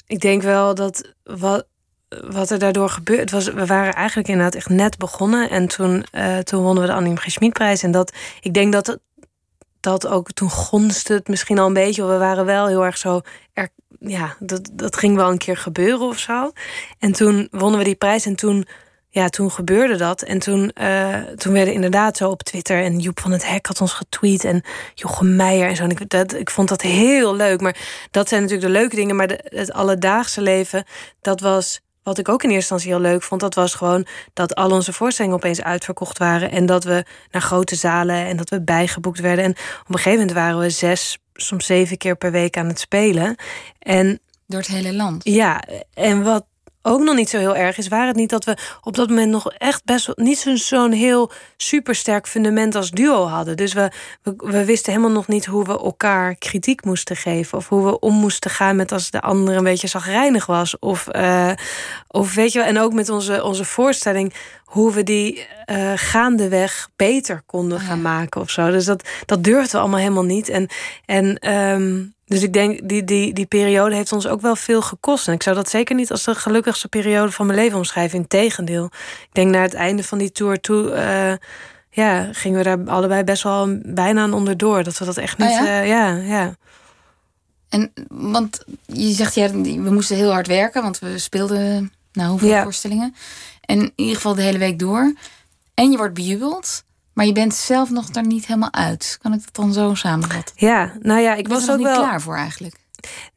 ik 0.08 0.20
denk 0.20 0.42
wel 0.42 0.76
dat 0.76 1.14
wat, 1.24 1.66
wat 2.10 2.50
er 2.50 2.60
daardoor 2.60 2.90
gebeurd 2.90 3.32
was. 3.32 3.46
We 3.46 3.66
waren 3.66 3.94
eigenlijk 3.94 4.28
inderdaad 4.28 4.56
echt 4.56 4.70
net 4.70 4.98
begonnen. 4.98 5.50
En 5.50 5.68
toen, 5.68 6.06
uh, 6.12 6.38
toen 6.38 6.64
wonnen 6.64 6.84
we 6.84 6.90
de 6.90 6.96
Annie 6.96 7.18
G. 7.18 7.50
prijs 7.50 7.84
En 7.84 7.92
dat, 7.92 8.14
ik 8.42 8.54
denk 8.54 8.74
dat 8.74 9.00
dat 9.80 10.08
ook 10.08 10.32
toen 10.32 10.50
gonste 10.50 11.14
het 11.14 11.28
misschien 11.28 11.60
al 11.60 11.68
een 11.68 11.74
beetje. 11.74 12.06
We 12.06 12.18
waren 12.18 12.46
wel 12.46 12.68
heel 12.68 12.86
erg 12.86 12.98
zo. 12.98 13.22
Ja, 14.00 14.36
dat, 14.40 14.70
dat 14.74 14.98
ging 14.98 15.16
wel 15.16 15.32
een 15.32 15.38
keer 15.38 15.58
gebeuren 15.58 16.08
of 16.08 16.20
zo. 16.20 16.52
En 17.00 17.12
toen 17.12 17.48
wonnen 17.52 17.80
we 17.80 17.86
die 17.86 17.96
prijs 17.96 18.26
en 18.26 18.36
toen 18.36 18.68
ja, 19.16 19.30
toen 19.30 19.52
gebeurde 19.52 19.96
dat. 19.96 20.22
En 20.22 20.40
toen, 20.40 20.72
uh, 20.82 21.18
toen 21.18 21.54
werden 21.54 21.74
inderdaad 21.74 22.18
zo 22.18 22.30
op 22.30 22.44
Twitter... 22.44 22.84
en 22.84 23.00
Joep 23.00 23.20
van 23.20 23.32
het 23.32 23.48
Hek 23.48 23.66
had 23.66 23.82
ons 23.82 23.94
getweet... 23.94 24.44
en 24.44 24.64
Jochem 24.94 25.36
Meijer 25.36 25.68
en 25.68 25.76
zo. 25.76 25.84
En 25.84 25.90
ik, 25.90 26.10
dat, 26.10 26.34
ik 26.34 26.50
vond 26.50 26.70
dat 26.70 26.82
heel 26.82 27.36
leuk. 27.36 27.62
Maar 27.62 27.78
dat 28.12 28.30
zijn 28.30 28.42
natuurlijk 28.42 28.68
de 28.68 28.80
leuke 28.80 28.96
dingen. 28.96 29.16
Maar 29.16 29.28
de, 29.28 29.40
het 29.44 29.74
alledaagse 29.74 30.42
leven, 30.42 30.84
dat 31.22 31.40
was... 31.40 31.80
Wat 32.04 32.18
ik 32.18 32.30
ook 32.30 32.44
in 32.44 32.50
eerste 32.50 32.74
instantie 32.74 33.02
heel 33.02 33.12
leuk 33.12 33.24
vond, 33.24 33.42
dat 33.42 33.56
was 33.56 33.74
gewoon 33.74 34.06
dat 34.34 34.56
al 34.56 34.72
onze 34.72 34.94
voorstellingen 34.94 35.38
opeens 35.38 35.62
uitverkocht 35.62 36.18
waren. 36.18 36.52
En 36.52 36.66
dat 36.66 36.84
we 36.84 37.06
naar 37.32 37.42
grote 37.42 37.76
zalen 37.76 38.16
en 38.16 38.38
dat 38.38 38.50
we 38.50 38.62
bijgeboekt 38.62 39.20
werden. 39.20 39.46
En 39.46 39.52
op 39.52 39.58
een 39.88 39.96
gegeven 39.96 40.20
moment 40.20 40.32
waren 40.32 40.60
we 40.60 40.70
zes, 40.70 41.18
soms 41.34 41.66
zeven 41.66 41.98
keer 41.98 42.16
per 42.16 42.32
week 42.32 42.58
aan 42.58 42.68
het 42.68 42.80
spelen. 42.80 43.36
En 43.80 44.20
door 44.48 44.60
het 44.60 44.70
hele 44.70 44.94
land. 44.94 45.24
Ja, 45.24 45.64
en 45.94 46.24
wat 46.24 46.46
ook 46.88 47.02
nog 47.02 47.16
niet 47.16 47.30
zo 47.30 47.38
heel 47.38 47.56
erg 47.56 47.78
is, 47.78 47.88
waar 47.88 48.08
het 48.08 48.16
niet 48.16 48.30
dat 48.30 48.46
we 48.46 48.58
op 48.82 48.96
dat 48.96 49.10
moment 49.10 49.32
nog 49.32 49.52
echt 49.52 49.84
best 49.86 50.12
niet 50.16 50.46
zo'n 50.54 50.92
heel 50.92 51.32
supersterk 51.58 52.28
fundament 52.28 52.76
als 52.76 52.92
duo 52.92 53.26
hadden. 53.26 53.58
Dus 53.58 53.74
we, 53.74 53.92
we, 54.38 54.66
wisten 54.66 54.92
helemaal 54.92 55.14
nog 55.14 55.28
niet 55.28 55.46
hoe 55.46 55.66
we 55.66 55.80
elkaar 55.80 56.36
kritiek 56.36 56.86
moesten 56.86 57.16
geven. 57.16 57.58
Of 57.58 57.70
hoe 57.70 57.86
we 57.86 58.00
om 58.00 58.14
moesten 58.14 58.52
gaan 58.52 58.76
met 58.76 58.92
als 58.92 59.12
de 59.12 59.22
ander 59.22 59.56
een 59.56 59.64
beetje 59.64 59.88
zagrijnig 59.88 60.46
was. 60.46 60.80
Of, 60.80 61.08
uh, 61.16 61.52
of 62.08 62.34
weet 62.34 62.52
je 62.52 62.62
en 62.62 62.80
ook 62.80 62.94
met 62.94 63.10
onze, 63.10 63.44
onze 63.44 63.66
voorstelling, 63.66 64.34
hoe 64.66 64.94
we 64.94 65.04
die 65.04 65.48
uh, 65.66 65.92
gaandeweg 65.96 66.90
beter 66.96 67.42
konden 67.46 67.80
gaan 67.80 68.02
maken 68.02 68.42
of 68.42 68.50
zo. 68.50 68.72
Dus 68.72 68.86
dat, 68.86 69.08
dat 69.26 69.44
durfden 69.44 69.72
we 69.72 69.78
allemaal 69.78 70.00
helemaal 70.00 70.24
niet. 70.24 70.50
En, 70.50 70.68
en 71.06 71.56
um, 71.56 72.14
dus 72.26 72.44
ik 72.44 72.54
denk, 72.54 72.90
die, 72.90 73.04
die, 73.04 73.34
die 73.34 73.46
periode 73.46 73.96
heeft 73.96 74.12
ons 74.12 74.28
ook 74.28 74.42
wel 74.42 74.56
veel 74.56 74.82
gekost. 74.82 75.28
En 75.28 75.34
ik 75.34 75.44
zou 75.44 75.56
dat 75.56 75.70
zeker 75.70 75.96
niet 75.96 76.12
als 76.12 76.24
de 76.24 76.36
gelukkigste 76.36 76.88
periode 76.88 77.32
van 77.32 77.46
mijn 77.46 77.60
leven 77.60 77.78
omschrijven. 77.78 78.20
Integendeel. 78.20 78.86
Ik 79.22 79.30
denk 79.32 79.52
naar 79.52 79.62
het 79.62 79.74
einde 79.74 80.04
van 80.04 80.18
die 80.18 80.32
tour 80.32 80.60
toe... 80.60 80.92
Uh, 80.92 81.34
ja, 81.90 82.30
gingen 82.32 82.58
we 82.58 82.64
daar 82.64 82.96
allebei 82.96 83.24
best 83.24 83.44
wel 83.44 83.80
bijna 83.84 84.22
aan 84.22 84.34
onderdoor. 84.34 84.84
Dat 84.84 84.98
we 84.98 85.06
dat 85.06 85.18
echt 85.18 85.38
niet... 85.38 85.48
Oh 85.48 85.54
ja? 85.54 85.82
Uh, 85.82 85.88
ja, 85.88 86.16
ja. 86.16 86.56
En, 87.70 87.92
want 88.10 88.64
je 88.86 89.12
zegt, 89.12 89.36
ja, 89.36 89.52
we 89.52 89.92
moesten 89.92 90.16
heel 90.16 90.32
hard 90.32 90.48
werken. 90.48 90.82
Want 90.82 91.00
we 91.00 91.18
speelden, 91.18 91.94
nou, 92.14 92.30
hoeveel 92.30 92.50
ja. 92.50 92.64
voorstellingen. 92.64 93.16
En 93.66 93.80
in 93.80 93.94
ieder 93.96 94.16
geval 94.16 94.36
de 94.36 94.42
hele 94.42 94.58
week 94.58 94.80
door. 94.80 95.14
En 95.74 95.92
je 95.92 95.98
wordt 95.98 96.14
bejubeld. 96.14 96.84
Maar 97.14 97.26
je 97.26 97.32
bent 97.32 97.56
zelf 97.56 97.90
nog 97.90 98.10
er 98.14 98.26
niet 98.26 98.46
helemaal 98.46 98.74
uit. 98.74 99.18
Kan 99.22 99.34
ik 99.34 99.40
dat 99.44 99.56
dan 99.56 99.74
zo 99.74 99.94
samenvatten? 99.94 100.56
Ja, 100.58 100.94
nou 101.00 101.22
ja, 101.22 101.36
ik 101.36 101.48
was 101.48 101.68
er 101.68 101.72
ook 101.72 101.78
niet 101.78 101.88
wel 101.88 101.98
klaar 101.98 102.22
voor 102.22 102.36
eigenlijk. 102.36 102.76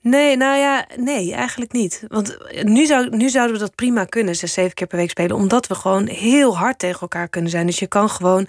Nee, 0.00 0.36
nou 0.36 0.58
ja, 0.58 0.86
nee, 0.96 1.34
eigenlijk 1.34 1.72
niet. 1.72 2.04
Want 2.08 2.38
nu, 2.62 2.86
zou, 2.86 3.16
nu 3.16 3.28
zouden 3.28 3.54
we 3.54 3.60
dat 3.60 3.74
prima 3.74 4.04
kunnen, 4.04 4.36
zes, 4.36 4.52
zeven 4.52 4.74
keer 4.74 4.86
per 4.86 4.98
week 4.98 5.10
spelen. 5.10 5.36
Omdat 5.36 5.66
we 5.66 5.74
gewoon 5.74 6.06
heel 6.06 6.56
hard 6.56 6.78
tegen 6.78 7.00
elkaar 7.00 7.28
kunnen 7.28 7.50
zijn. 7.50 7.66
Dus 7.66 7.78
je 7.78 7.86
kan 7.86 8.10
gewoon. 8.10 8.48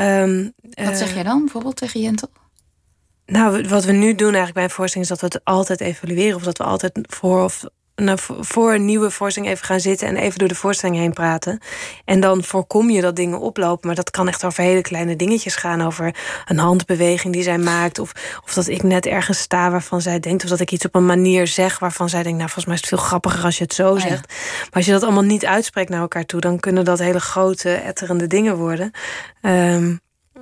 Um, 0.00 0.52
wat 0.70 0.96
zeg 0.96 1.14
jij 1.14 1.22
dan 1.22 1.40
bijvoorbeeld 1.40 1.76
tegen 1.76 2.00
Jentel? 2.00 2.28
Nou, 3.26 3.68
wat 3.68 3.84
we 3.84 3.92
nu 3.92 4.14
doen 4.14 4.26
eigenlijk 4.26 4.54
bij 4.54 4.64
een 4.64 4.70
voorstelling 4.70 5.10
is 5.10 5.18
dat 5.18 5.30
we 5.30 5.36
het 5.36 5.44
altijd 5.44 5.80
evalueren. 5.80 6.36
Of 6.36 6.42
dat 6.42 6.58
we 6.58 6.64
altijd 6.64 6.98
voor 7.02 7.44
of 7.44 7.64
voor 8.40 8.74
een 8.74 8.84
nieuwe 8.84 9.10
voorstelling 9.10 9.52
even 9.52 9.64
gaan 9.64 9.80
zitten 9.80 10.08
en 10.08 10.16
even 10.16 10.38
door 10.38 10.48
de 10.48 10.54
voorstelling 10.54 10.96
heen 10.98 11.12
praten. 11.12 11.60
En 12.04 12.20
dan 12.20 12.44
voorkom 12.44 12.90
je 12.90 13.00
dat 13.00 13.16
dingen 13.16 13.40
oplopen. 13.40 13.86
Maar 13.86 13.96
dat 13.96 14.10
kan 14.10 14.28
echt 14.28 14.44
over 14.44 14.62
hele 14.62 14.80
kleine 14.80 15.16
dingetjes 15.16 15.56
gaan. 15.56 15.82
Over 15.82 16.14
een 16.46 16.58
handbeweging 16.58 17.32
die 17.32 17.42
zij 17.42 17.58
maakt. 17.58 17.98
Of, 17.98 18.12
of 18.44 18.54
dat 18.54 18.68
ik 18.68 18.82
net 18.82 19.06
ergens 19.06 19.38
sta 19.38 19.70
waarvan 19.70 20.00
zij 20.00 20.20
denkt. 20.20 20.44
Of 20.44 20.50
dat 20.50 20.60
ik 20.60 20.70
iets 20.70 20.84
op 20.84 20.94
een 20.94 21.06
manier 21.06 21.46
zeg 21.46 21.78
waarvan 21.78 22.08
zij 22.08 22.22
denkt. 22.22 22.38
Nou, 22.38 22.50
volgens 22.50 22.66
mij 22.66 22.74
is 22.74 22.80
het 22.80 22.90
veel 22.90 23.08
grappiger 23.08 23.44
als 23.44 23.58
je 23.58 23.64
het 23.64 23.74
zo 23.74 23.98
zegt. 23.98 24.28
Maar 24.58 24.68
als 24.70 24.86
je 24.86 24.92
dat 24.92 25.02
allemaal 25.02 25.22
niet 25.22 25.46
uitspreekt 25.46 25.90
naar 25.90 26.00
elkaar 26.00 26.24
toe, 26.24 26.40
dan 26.40 26.60
kunnen 26.60 26.84
dat 26.84 26.98
hele 26.98 27.20
grote, 27.20 27.70
etterende 27.70 28.26
dingen 28.26 28.56
worden. 28.56 28.90
Um, 29.42 30.00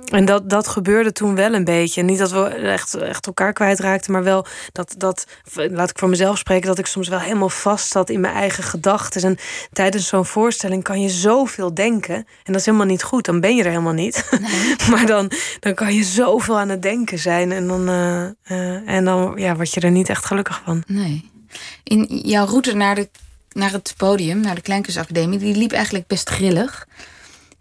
en 0.09 0.25
dat, 0.25 0.49
dat 0.49 0.67
gebeurde 0.67 1.11
toen 1.11 1.35
wel 1.35 1.53
een 1.53 1.63
beetje. 1.63 2.01
Niet 2.01 2.17
dat 2.17 2.31
we 2.31 2.45
echt, 2.45 2.93
echt 2.93 3.25
elkaar 3.25 3.53
kwijtraakten, 3.53 4.11
maar 4.11 4.23
wel 4.23 4.45
dat, 4.71 4.95
dat, 4.97 5.25
laat 5.53 5.89
ik 5.89 5.99
voor 5.99 6.09
mezelf 6.09 6.37
spreken, 6.37 6.67
dat 6.67 6.79
ik 6.79 6.85
soms 6.85 7.07
wel 7.07 7.19
helemaal 7.19 7.49
vast 7.49 7.91
zat 7.91 8.09
in 8.09 8.19
mijn 8.19 8.33
eigen 8.33 8.63
gedachten. 8.63 9.21
En 9.21 9.37
tijdens 9.71 10.07
zo'n 10.07 10.25
voorstelling 10.25 10.83
kan 10.83 11.01
je 11.01 11.09
zoveel 11.09 11.73
denken. 11.73 12.15
En 12.15 12.25
dat 12.43 12.55
is 12.55 12.65
helemaal 12.65 12.87
niet 12.87 13.03
goed, 13.03 13.25
dan 13.25 13.39
ben 13.39 13.55
je 13.55 13.63
er 13.63 13.69
helemaal 13.69 13.93
niet. 13.93 14.29
Nee. 14.39 14.75
maar 14.91 15.05
dan, 15.05 15.31
dan 15.59 15.73
kan 15.73 15.93
je 15.93 16.03
zoveel 16.03 16.59
aan 16.59 16.69
het 16.69 16.81
denken 16.81 17.19
zijn. 17.19 17.51
En 17.51 17.67
dan, 17.67 17.89
uh, 17.89 18.23
uh, 18.47 18.89
en 18.89 19.05
dan 19.05 19.33
ja, 19.35 19.55
word 19.55 19.73
je 19.73 19.79
er 19.79 19.91
niet 19.91 20.09
echt 20.09 20.25
gelukkig 20.25 20.61
van. 20.65 20.83
Nee. 20.87 21.29
In 21.83 22.05
jouw 22.23 22.45
route 22.45 22.73
naar, 22.73 22.95
de, 22.95 23.09
naar 23.51 23.71
het 23.71 23.93
podium, 23.97 24.39
naar 24.39 24.55
de 24.55 24.61
Kleinkunstacademie, 24.61 25.39
die 25.39 25.55
liep 25.55 25.71
eigenlijk 25.71 26.07
best 26.07 26.29
grillig 26.29 26.87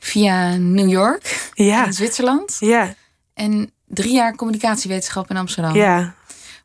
via 0.06 0.56
New 0.56 0.88
York 0.88 1.50
ja. 1.54 1.86
in 1.86 1.92
Zwitserland. 1.92 2.56
Ja. 2.58 2.94
En 3.34 3.70
drie 3.86 4.12
jaar 4.12 4.34
communicatiewetenschap 4.34 5.30
in 5.30 5.36
Amsterdam. 5.36 5.74
Ja. 5.74 6.14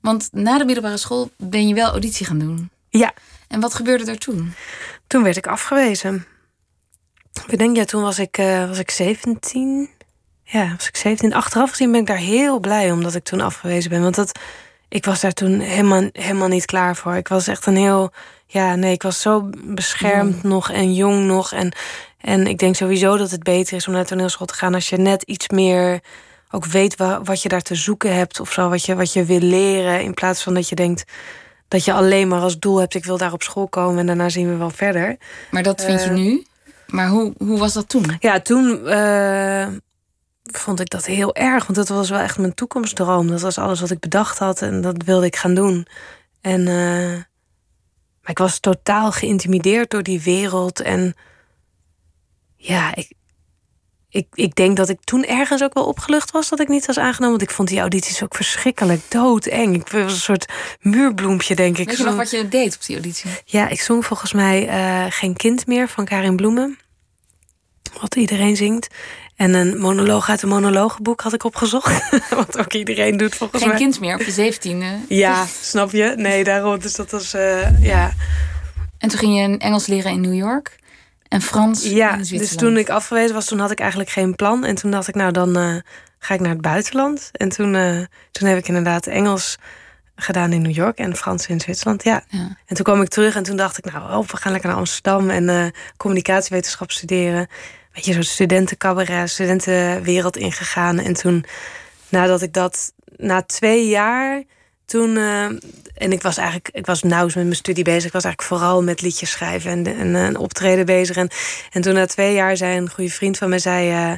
Want 0.01 0.29
na 0.31 0.57
de 0.57 0.65
middelbare 0.65 0.97
school 0.97 1.31
ben 1.37 1.67
je 1.67 1.73
wel 1.73 1.89
auditie 1.89 2.25
gaan 2.25 2.39
doen. 2.39 2.69
Ja. 2.89 3.13
En 3.47 3.59
wat 3.59 3.73
gebeurde 3.73 4.11
er 4.11 4.17
toen? 4.17 4.53
Toen 5.07 5.23
werd 5.23 5.37
ik 5.37 5.47
afgewezen. 5.47 6.25
Ik 7.47 7.57
denk, 7.57 7.75
ja, 7.75 7.85
toen 7.85 8.01
was 8.01 8.19
ik, 8.19 8.37
uh, 8.37 8.67
was 8.67 8.79
ik 8.79 8.91
17. 8.91 9.89
Ja, 10.43 10.73
was 10.77 10.87
ik 10.87 10.95
17. 10.95 11.33
Achteraf 11.33 11.69
gezien 11.69 11.91
ben 11.91 12.01
ik 12.01 12.07
daar 12.07 12.17
heel 12.17 12.59
blij 12.59 12.91
omdat 12.91 13.15
ik 13.15 13.23
toen 13.23 13.41
afgewezen 13.41 13.89
ben. 13.89 14.01
Want 14.01 14.15
dat, 14.15 14.39
ik 14.89 15.05
was 15.05 15.21
daar 15.21 15.33
toen 15.33 15.59
helemaal, 15.59 16.09
helemaal 16.13 16.47
niet 16.47 16.65
klaar 16.65 16.95
voor. 16.95 17.15
Ik 17.15 17.27
was 17.27 17.47
echt 17.47 17.65
een 17.65 17.75
heel. 17.75 18.11
Ja, 18.45 18.75
nee, 18.75 18.93
ik 18.93 19.03
was 19.03 19.21
zo 19.21 19.49
beschermd 19.63 20.43
nog 20.43 20.71
en 20.71 20.93
jong 20.93 21.25
nog. 21.25 21.51
En 21.51 21.73
en 22.21 22.47
ik 22.47 22.57
denk 22.57 22.75
sowieso 22.75 23.17
dat 23.17 23.31
het 23.31 23.43
beter 23.43 23.75
is 23.75 23.87
om 23.87 23.93
naar 23.93 24.05
toneelschool 24.05 24.47
te 24.47 24.53
gaan 24.53 24.73
als 24.73 24.89
je 24.89 24.97
net 24.97 25.21
iets 25.21 25.49
meer 25.49 25.99
ook 26.51 26.65
weet 26.65 26.95
wat, 26.95 27.27
wat 27.27 27.41
je 27.41 27.49
daar 27.49 27.61
te 27.61 27.75
zoeken 27.75 28.15
hebt 28.15 28.39
of 28.39 28.51
zo, 28.51 28.69
wat 28.69 28.85
je, 28.85 28.95
wat 28.95 29.13
je 29.13 29.25
wil 29.25 29.39
leren. 29.39 30.01
In 30.01 30.13
plaats 30.13 30.43
van 30.43 30.53
dat 30.53 30.69
je 30.69 30.75
denkt 30.75 31.03
dat 31.67 31.85
je 31.85 31.93
alleen 31.93 32.27
maar 32.27 32.41
als 32.41 32.59
doel 32.59 32.79
hebt, 32.79 32.95
ik 32.95 33.05
wil 33.05 33.17
daar 33.17 33.33
op 33.33 33.43
school 33.43 33.67
komen 33.67 33.99
en 33.99 34.05
daarna 34.05 34.29
zien 34.29 34.49
we 34.49 34.55
wel 34.55 34.69
verder. 34.69 35.17
Maar 35.51 35.63
dat 35.63 35.83
vind 35.83 36.03
je 36.03 36.09
Uh, 36.09 36.15
nu? 36.15 36.45
Maar 36.87 37.07
hoe, 37.07 37.33
hoe 37.37 37.59
was 37.59 37.73
dat 37.73 37.89
toen? 37.89 38.05
Ja, 38.19 38.39
toen 38.39 38.81
uh, 38.85 39.67
vond 40.43 40.79
ik 40.79 40.89
dat 40.89 41.05
heel 41.05 41.35
erg, 41.35 41.63
want 41.65 41.75
dat 41.75 41.87
was 41.87 42.09
wel 42.09 42.19
echt 42.19 42.37
mijn 42.37 42.53
toekomstdroom. 42.53 43.27
Dat 43.27 43.41
was 43.41 43.57
alles 43.57 43.79
wat 43.79 43.91
ik 43.91 43.99
bedacht 43.99 44.37
had 44.37 44.61
en 44.61 44.81
dat 44.81 45.03
wilde 45.03 45.25
ik 45.25 45.35
gaan 45.35 45.53
doen. 45.53 45.87
En 46.41 46.59
uh, 46.59 47.21
maar 48.21 48.31
ik 48.31 48.37
was 48.37 48.59
totaal 48.59 49.11
geïntimideerd 49.11 49.89
door 49.89 50.03
die 50.03 50.21
wereld 50.21 50.81
en 50.81 51.15
ja, 52.61 52.95
ik, 52.95 53.11
ik, 54.09 54.27
ik 54.33 54.55
denk 54.55 54.77
dat 54.77 54.89
ik 54.89 54.99
toen 55.03 55.25
ergens 55.25 55.63
ook 55.63 55.73
wel 55.73 55.85
opgelucht 55.85 56.31
was 56.31 56.49
dat 56.49 56.59
ik 56.59 56.67
niet 56.67 56.85
was 56.85 56.97
aangenomen. 56.99 57.37
Want 57.37 57.49
ik 57.49 57.55
vond 57.55 57.67
die 57.67 57.79
audities 57.79 58.23
ook 58.23 58.35
verschrikkelijk 58.35 59.01
doodeng. 59.07 59.75
Ik 59.75 59.87
was 59.87 60.13
een 60.13 60.19
soort 60.19 60.51
muurbloempje, 60.79 61.55
denk 61.55 61.77
ik. 61.77 61.87
Weet 61.87 61.97
je 61.97 62.03
nog 62.03 62.15
wat 62.15 62.31
je 62.31 62.47
deed 62.47 62.75
op 62.75 62.85
die 62.85 62.95
auditie? 62.95 63.31
Ja, 63.45 63.67
ik 63.67 63.81
zong 63.81 64.05
volgens 64.05 64.33
mij 64.33 64.67
uh, 64.67 65.05
Geen 65.09 65.35
Kind 65.35 65.67
meer 65.67 65.87
van 65.87 66.05
Karin 66.05 66.35
Bloemen. 66.35 66.79
Wat 68.01 68.15
iedereen 68.15 68.55
zingt. 68.55 68.87
En 69.35 69.53
een 69.53 69.79
monoloog 69.79 70.29
uit 70.29 70.41
een 70.41 70.49
monologenboek 70.49 71.21
had 71.21 71.33
ik 71.33 71.43
opgezocht. 71.43 72.09
Wat 72.29 72.57
ook 72.57 72.73
iedereen 72.73 73.17
doet 73.17 73.35
volgens 73.35 73.61
Geen 73.61 73.71
mij. 73.71 73.79
kind 73.79 73.99
meer 73.99 74.15
op 74.15 74.21
je 74.21 74.31
zeventiende. 74.31 74.99
Ja, 75.07 75.45
snap 75.61 75.91
je? 75.91 76.13
Nee, 76.15 76.43
daarom. 76.43 76.79
Dus 76.79 76.95
dat 76.95 77.11
was, 77.11 77.33
uh, 77.33 77.83
ja. 77.83 78.13
En 78.97 79.09
toen 79.09 79.19
ging 79.19 79.39
je 79.39 79.57
Engels 79.57 79.87
leren 79.87 80.11
in 80.11 80.21
New 80.21 80.33
York. 80.33 80.79
En 81.31 81.41
Frans 81.41 81.83
ja, 81.83 82.15
in 82.15 82.37
dus 82.37 82.55
toen 82.55 82.77
ik 82.77 82.89
afgewezen 82.89 83.35
was, 83.35 83.45
toen 83.45 83.59
had 83.59 83.71
ik 83.71 83.79
eigenlijk 83.79 84.09
geen 84.09 84.35
plan. 84.35 84.65
En 84.65 84.75
toen 84.75 84.91
dacht 84.91 85.07
ik, 85.07 85.15
nou 85.15 85.31
dan 85.31 85.57
uh, 85.57 85.75
ga 86.19 86.33
ik 86.33 86.39
naar 86.39 86.49
het 86.49 86.61
buitenland. 86.61 87.29
En 87.31 87.49
toen, 87.49 87.73
uh, 87.73 87.99
toen 88.31 88.47
heb 88.47 88.57
ik 88.57 88.67
inderdaad 88.67 89.07
Engels 89.07 89.57
gedaan 90.15 90.51
in 90.51 90.61
New 90.61 90.75
York 90.75 90.97
en 90.97 91.15
Frans 91.15 91.47
in 91.47 91.59
Zwitserland. 91.59 92.03
Ja. 92.03 92.23
ja. 92.29 92.57
En 92.65 92.75
toen 92.75 92.83
kwam 92.83 93.01
ik 93.01 93.07
terug 93.07 93.35
en 93.35 93.43
toen 93.43 93.55
dacht 93.55 93.77
ik, 93.77 93.91
nou, 93.91 94.17
oh, 94.17 94.27
we 94.27 94.37
gaan 94.37 94.51
lekker 94.51 94.69
naar 94.69 94.79
Amsterdam 94.79 95.29
en 95.29 95.43
uh, 95.43 95.65
communicatiewetenschap 95.97 96.91
studeren. 96.91 97.47
Weet 97.93 98.05
je, 98.05 98.13
zo'n 98.13 98.23
studentencabaret, 98.23 99.29
studentenwereld 99.29 100.37
ingegaan. 100.37 100.99
En 100.99 101.13
toen, 101.13 101.45
nadat 102.09 102.41
ik 102.41 102.53
dat, 102.53 102.93
na 103.15 103.41
twee 103.41 103.87
jaar, 103.87 104.43
toen. 104.91 105.15
Uh, 105.15 105.45
en 105.93 106.11
ik 106.11 106.21
was 106.21 106.37
eigenlijk, 106.37 106.69
ik 106.71 106.85
was 106.85 107.01
nauwelijks 107.01 107.35
met 107.35 107.45
mijn 107.45 107.55
studie 107.55 107.83
bezig. 107.83 108.05
Ik 108.05 108.11
was 108.11 108.23
eigenlijk 108.23 108.53
vooral 108.53 108.83
met 108.83 109.01
liedjes 109.01 109.31
schrijven 109.31 109.71
en, 109.71 109.85
en, 109.97 110.15
en 110.15 110.37
optreden 110.37 110.85
bezig. 110.85 111.15
En, 111.15 111.29
en 111.71 111.81
toen 111.81 111.93
na 111.93 112.05
twee 112.05 112.33
jaar 112.33 112.57
zei 112.57 112.77
een 112.77 112.89
goede 112.89 113.11
vriend 113.11 113.37
van 113.37 113.49
mij, 113.49 113.59
zei. 113.59 114.17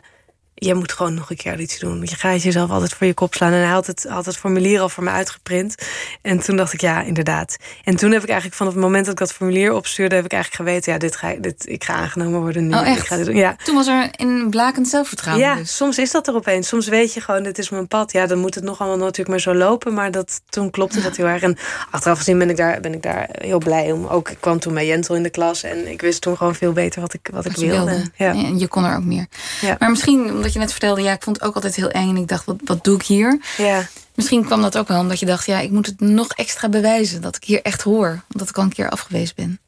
Je 0.64 0.74
moet 0.74 0.92
gewoon 0.92 1.14
nog 1.14 1.30
een 1.30 1.36
keer 1.38 1.60
iets 1.60 1.80
doen. 1.80 2.02
Je 2.02 2.16
gaat 2.16 2.44
jezelf 2.44 2.70
altijd 2.70 2.94
voor 2.94 3.08
je 3.08 3.14
kop 3.14 3.34
slaan. 3.34 3.52
En 3.52 3.60
hij 3.60 3.68
had 3.70 3.88
het, 3.88 4.06
had 4.10 4.26
het 4.26 4.38
formulier 4.38 4.80
al 4.80 4.90
voor 4.90 5.04
me 5.04 5.10
uitgeprint. 5.10 5.76
En 6.22 6.40
toen 6.40 6.56
dacht 6.56 6.74
ik, 6.74 6.82
ja, 6.82 7.02
inderdaad. 7.02 7.58
En 7.84 7.96
toen 7.96 8.12
heb 8.12 8.22
ik 8.22 8.28
eigenlijk 8.28 8.58
vanaf 8.58 8.74
het 8.74 8.82
moment 8.82 9.04
dat 9.06 9.14
ik 9.14 9.20
dat 9.20 9.34
formulier 9.34 9.74
opstuurde... 9.74 10.16
heb 10.16 10.26
ik 10.26 10.32
eigenlijk 10.32 10.64
geweten, 10.64 10.94
ja, 10.94 11.00
dit 11.00 11.16
ga, 11.16 11.34
dit, 11.40 11.68
ik 11.68 11.84
ga 11.84 11.94
aangenomen 11.94 12.40
worden 12.40 12.68
nu. 12.68 12.74
Oh, 12.74 12.88
echt? 12.88 13.00
Ik 13.00 13.06
ga 13.06 13.16
dit 13.16 13.26
doen. 13.26 13.36
Ja. 13.36 13.56
Toen 13.64 13.76
was 13.76 13.88
er 13.88 14.10
een 14.12 14.48
blakend 14.50 14.88
zelfvertrouwen 14.88 15.46
Ja, 15.46 15.56
dus. 15.56 15.76
soms 15.76 15.98
is 15.98 16.12
dat 16.12 16.28
er 16.28 16.36
opeens. 16.36 16.68
Soms 16.68 16.88
weet 16.88 17.14
je 17.14 17.22
gewoon, 17.22 17.44
dit 17.44 17.58
is 17.58 17.70
mijn 17.70 17.88
pad. 17.88 18.12
Ja, 18.12 18.26
dan 18.26 18.38
moet 18.40 18.56
het 18.56 18.64
nog 18.64 18.80
allemaal 18.80 18.98
natuurlijk 18.98 19.30
maar 19.30 19.40
zo 19.40 19.54
lopen. 19.56 19.94
Maar 19.94 20.12
dat, 20.12 20.42
toen 20.50 20.70
klopte 20.70 21.02
dat 21.02 21.16
heel 21.16 21.26
erg. 21.26 21.42
En 21.42 21.58
achteraf 21.92 22.18
gezien 22.18 22.38
ben 22.38 22.50
ik 22.50 22.58
daar, 22.58 22.80
ben 22.82 22.94
ik 22.94 23.02
daar 23.02 23.30
heel 23.32 23.58
blij 23.60 23.92
om. 23.92 24.06
Ook 24.08 24.30
ik 24.30 24.38
kwam 24.40 24.60
toen 24.60 24.74
bij 24.74 24.86
Jentel 24.88 25.16
in 25.16 25.24
de 25.24 25.30
klas. 25.30 25.64
En 25.64 25.92
ik 25.92 26.02
wist 26.02 26.22
toen 26.22 26.38
gewoon 26.38 26.56
veel 26.56 26.72
beter 26.74 27.02
wat 27.02 27.14
ik, 27.14 27.30
wat 27.32 27.46
ik 27.46 27.52
Wat 27.52 27.60
wilde. 27.62 27.86
wilde. 27.92 28.12
Ja. 28.16 28.30
En 28.32 28.60
je 28.60 28.68
kon 28.68 28.84
er 28.86 28.96
ook 28.96 29.04
meer. 29.04 29.26
Ja. 29.62 29.76
Maar 29.80 29.90
misschien, 29.90 30.32
omdat 30.32 30.53
je 30.54 30.60
net 30.60 30.72
vertelde, 30.72 31.02
ja, 31.02 31.12
ik 31.12 31.24
vond 31.24 31.36
het 31.36 31.46
ook 31.46 31.56
altijd 31.56 31.76
heel 31.76 31.90
eng. 31.90 32.10
En 32.10 32.18
ik 32.18 32.28
dacht, 32.28 32.46
wat, 32.46 32.56
wat 32.66 32.84
doe 32.84 32.96
ik 32.96 33.04
hier? 33.04 33.42
ja. 33.58 33.88
Misschien 34.16 34.46
kwam 34.46 34.62
dat 34.62 34.78
ook 34.78 34.88
wel 34.88 35.00
omdat 35.00 35.20
je 35.20 35.26
dacht, 35.26 35.46
ja, 35.46 35.60
ik 35.60 35.72
moet 35.72 35.86
het 35.86 36.00
nog 36.00 36.28
extra 36.32 36.70
bewijzen. 36.70 37.22
Dat 37.22 37.36
ik 37.36 37.44
hier 37.44 37.62
echt 37.62 37.82
hoor. 37.82 38.22
Omdat 38.34 38.50
ik 38.50 38.58
al 38.58 38.64
een 38.64 38.74
keer 38.74 38.90
afgewezen 38.90 39.36
ben. 39.36 39.60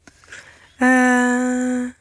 Eh, 0.78 1.92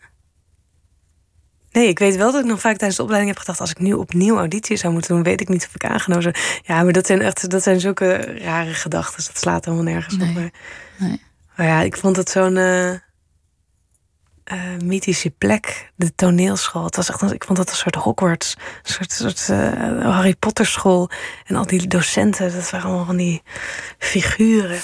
nee, 1.72 1.88
ik 1.88 1.98
weet 1.98 2.16
wel 2.16 2.32
dat 2.32 2.40
ik 2.40 2.46
nog 2.50 2.60
vaak 2.60 2.76
tijdens 2.76 2.96
de 2.96 3.02
opleiding 3.02 3.32
heb 3.32 3.40
gedacht... 3.40 3.60
als 3.60 3.70
ik 3.70 3.78
nu 3.78 3.92
opnieuw 3.92 4.36
auditie 4.36 4.76
zou 4.76 4.92
moeten 4.92 5.14
doen, 5.14 5.22
weet 5.22 5.40
ik 5.40 5.48
niet 5.48 5.66
of 5.66 5.74
ik 5.74 5.84
aangenomen 5.84 6.22
zou. 6.22 6.34
Ja, 6.62 6.82
maar 6.82 6.92
dat 6.92 7.06
zijn 7.06 7.20
echt 7.22 7.50
dat 7.50 7.62
zijn 7.62 7.80
zulke 7.80 8.16
rare 8.38 8.74
gedachten. 8.74 9.24
Dat 9.26 9.38
slaat 9.38 9.64
helemaal 9.64 9.84
nergens 9.86 10.16
Nee. 10.16 10.28
op. 10.28 10.34
Maar, 10.34 10.50
Nee. 10.98 11.20
maar 11.56 11.66
ja, 11.66 11.80
ik 11.80 11.96
vond 11.96 12.16
het 12.16 12.30
zo'n 12.30 12.56
eh, 12.56 12.90
eh, 14.44 14.76
mythische 14.82 15.30
plek, 15.30 15.92
de 15.96 16.14
toneelschool. 16.14 16.84
Het 16.84 16.96
was 16.96 17.08
echt, 17.08 17.32
ik 17.32 17.44
vond 17.44 17.58
dat 17.58 17.70
een 17.70 17.76
soort 17.76 17.94
Hogwarts, 17.94 18.56
een 18.82 18.92
soort, 18.92 19.12
soort 19.12 19.48
eh, 19.48 20.12
Harry 20.14 20.34
Potter 20.34 20.66
school. 20.66 21.10
En 21.44 21.56
al 21.56 21.66
die 21.66 21.86
docenten, 21.86 22.52
dat 22.52 22.70
waren 22.70 22.86
allemaal 22.86 23.04
van 23.04 23.16
die 23.16 23.42
figuren. 23.98 24.80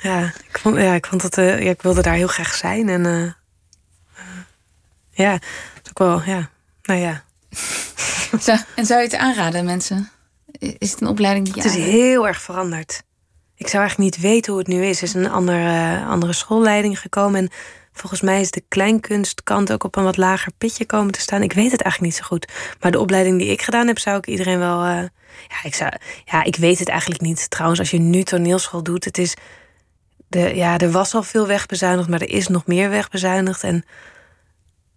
Ja, 0.00 0.32
ik 0.48 0.58
vond, 0.58 0.76
ja, 0.76 0.94
ik 0.94 1.06
vond 1.06 1.22
dat, 1.22 1.38
eh, 1.38 1.62
ja, 1.62 1.70
ik 1.70 1.82
wilde 1.82 2.02
daar 2.02 2.14
heel 2.14 2.26
graag 2.26 2.54
zijn. 2.54 2.88
En 2.88 3.36
ja, 5.10 5.32
ook 5.88 5.98
wel, 5.98 6.22
ja, 6.22 6.50
nou 6.82 7.00
ja. 7.00 7.22
Zo, 8.40 8.54
en 8.74 8.86
zou 8.86 9.00
je 9.00 9.06
het 9.06 9.16
aanraden, 9.16 9.64
mensen? 9.64 10.10
Is 10.58 10.90
het 10.90 11.00
een 11.00 11.08
opleiding 11.08 11.44
die 11.44 11.54
je 11.54 11.62
Het 11.62 11.78
is 11.78 11.84
heel 11.84 12.26
erg 12.26 12.42
veranderd. 12.42 13.02
Ik 13.54 13.68
zou 13.68 13.82
eigenlijk 13.82 14.14
niet 14.14 14.24
weten 14.24 14.52
hoe 14.52 14.60
het 14.60 14.70
nu 14.70 14.84
is. 14.84 14.96
Er 14.96 15.02
is 15.02 15.14
een 15.14 15.30
andere, 15.30 16.04
andere 16.04 16.32
schoolleiding 16.32 17.00
gekomen. 17.00 17.40
En 17.40 17.50
volgens 17.92 18.20
mij 18.20 18.40
is 18.40 18.50
de 18.50 18.62
kleinkunstkant 18.68 19.72
ook 19.72 19.84
op 19.84 19.96
een 19.96 20.04
wat 20.04 20.16
lager 20.16 20.52
pitje 20.58 20.86
komen 20.86 21.12
te 21.12 21.20
staan. 21.20 21.42
Ik 21.42 21.52
weet 21.52 21.70
het 21.72 21.82
eigenlijk 21.82 22.12
niet 22.12 22.22
zo 22.22 22.26
goed. 22.28 22.52
Maar 22.80 22.90
de 22.90 22.98
opleiding 23.00 23.38
die 23.38 23.48
ik 23.50 23.62
gedaan 23.62 23.86
heb, 23.86 23.98
zou 23.98 24.16
ik 24.16 24.26
iedereen 24.26 24.58
wel. 24.58 24.84
eh, 24.84 25.02
ja, 25.48 25.56
ik 25.62 25.74
zou, 25.74 25.90
ja, 26.24 26.42
ik 26.44 26.56
weet 26.56 26.78
het 26.78 26.88
eigenlijk 26.88 27.20
niet. 27.20 27.50
Trouwens, 27.50 27.80
als 27.80 27.90
je 27.90 27.98
nu 27.98 28.22
toneelschool 28.22 28.82
doet, 28.82 29.04
het 29.04 29.18
is. 29.18 29.34
De, 30.28 30.54
ja, 30.54 30.78
er 30.78 30.90
was 30.90 31.14
al 31.14 31.22
veel 31.22 31.46
wegbezuinigd, 31.46 32.08
maar 32.08 32.20
er 32.20 32.30
is 32.30 32.48
nog 32.48 32.66
meer 32.66 32.90
wegbezuinigd. 32.90 33.62
En 33.62 33.84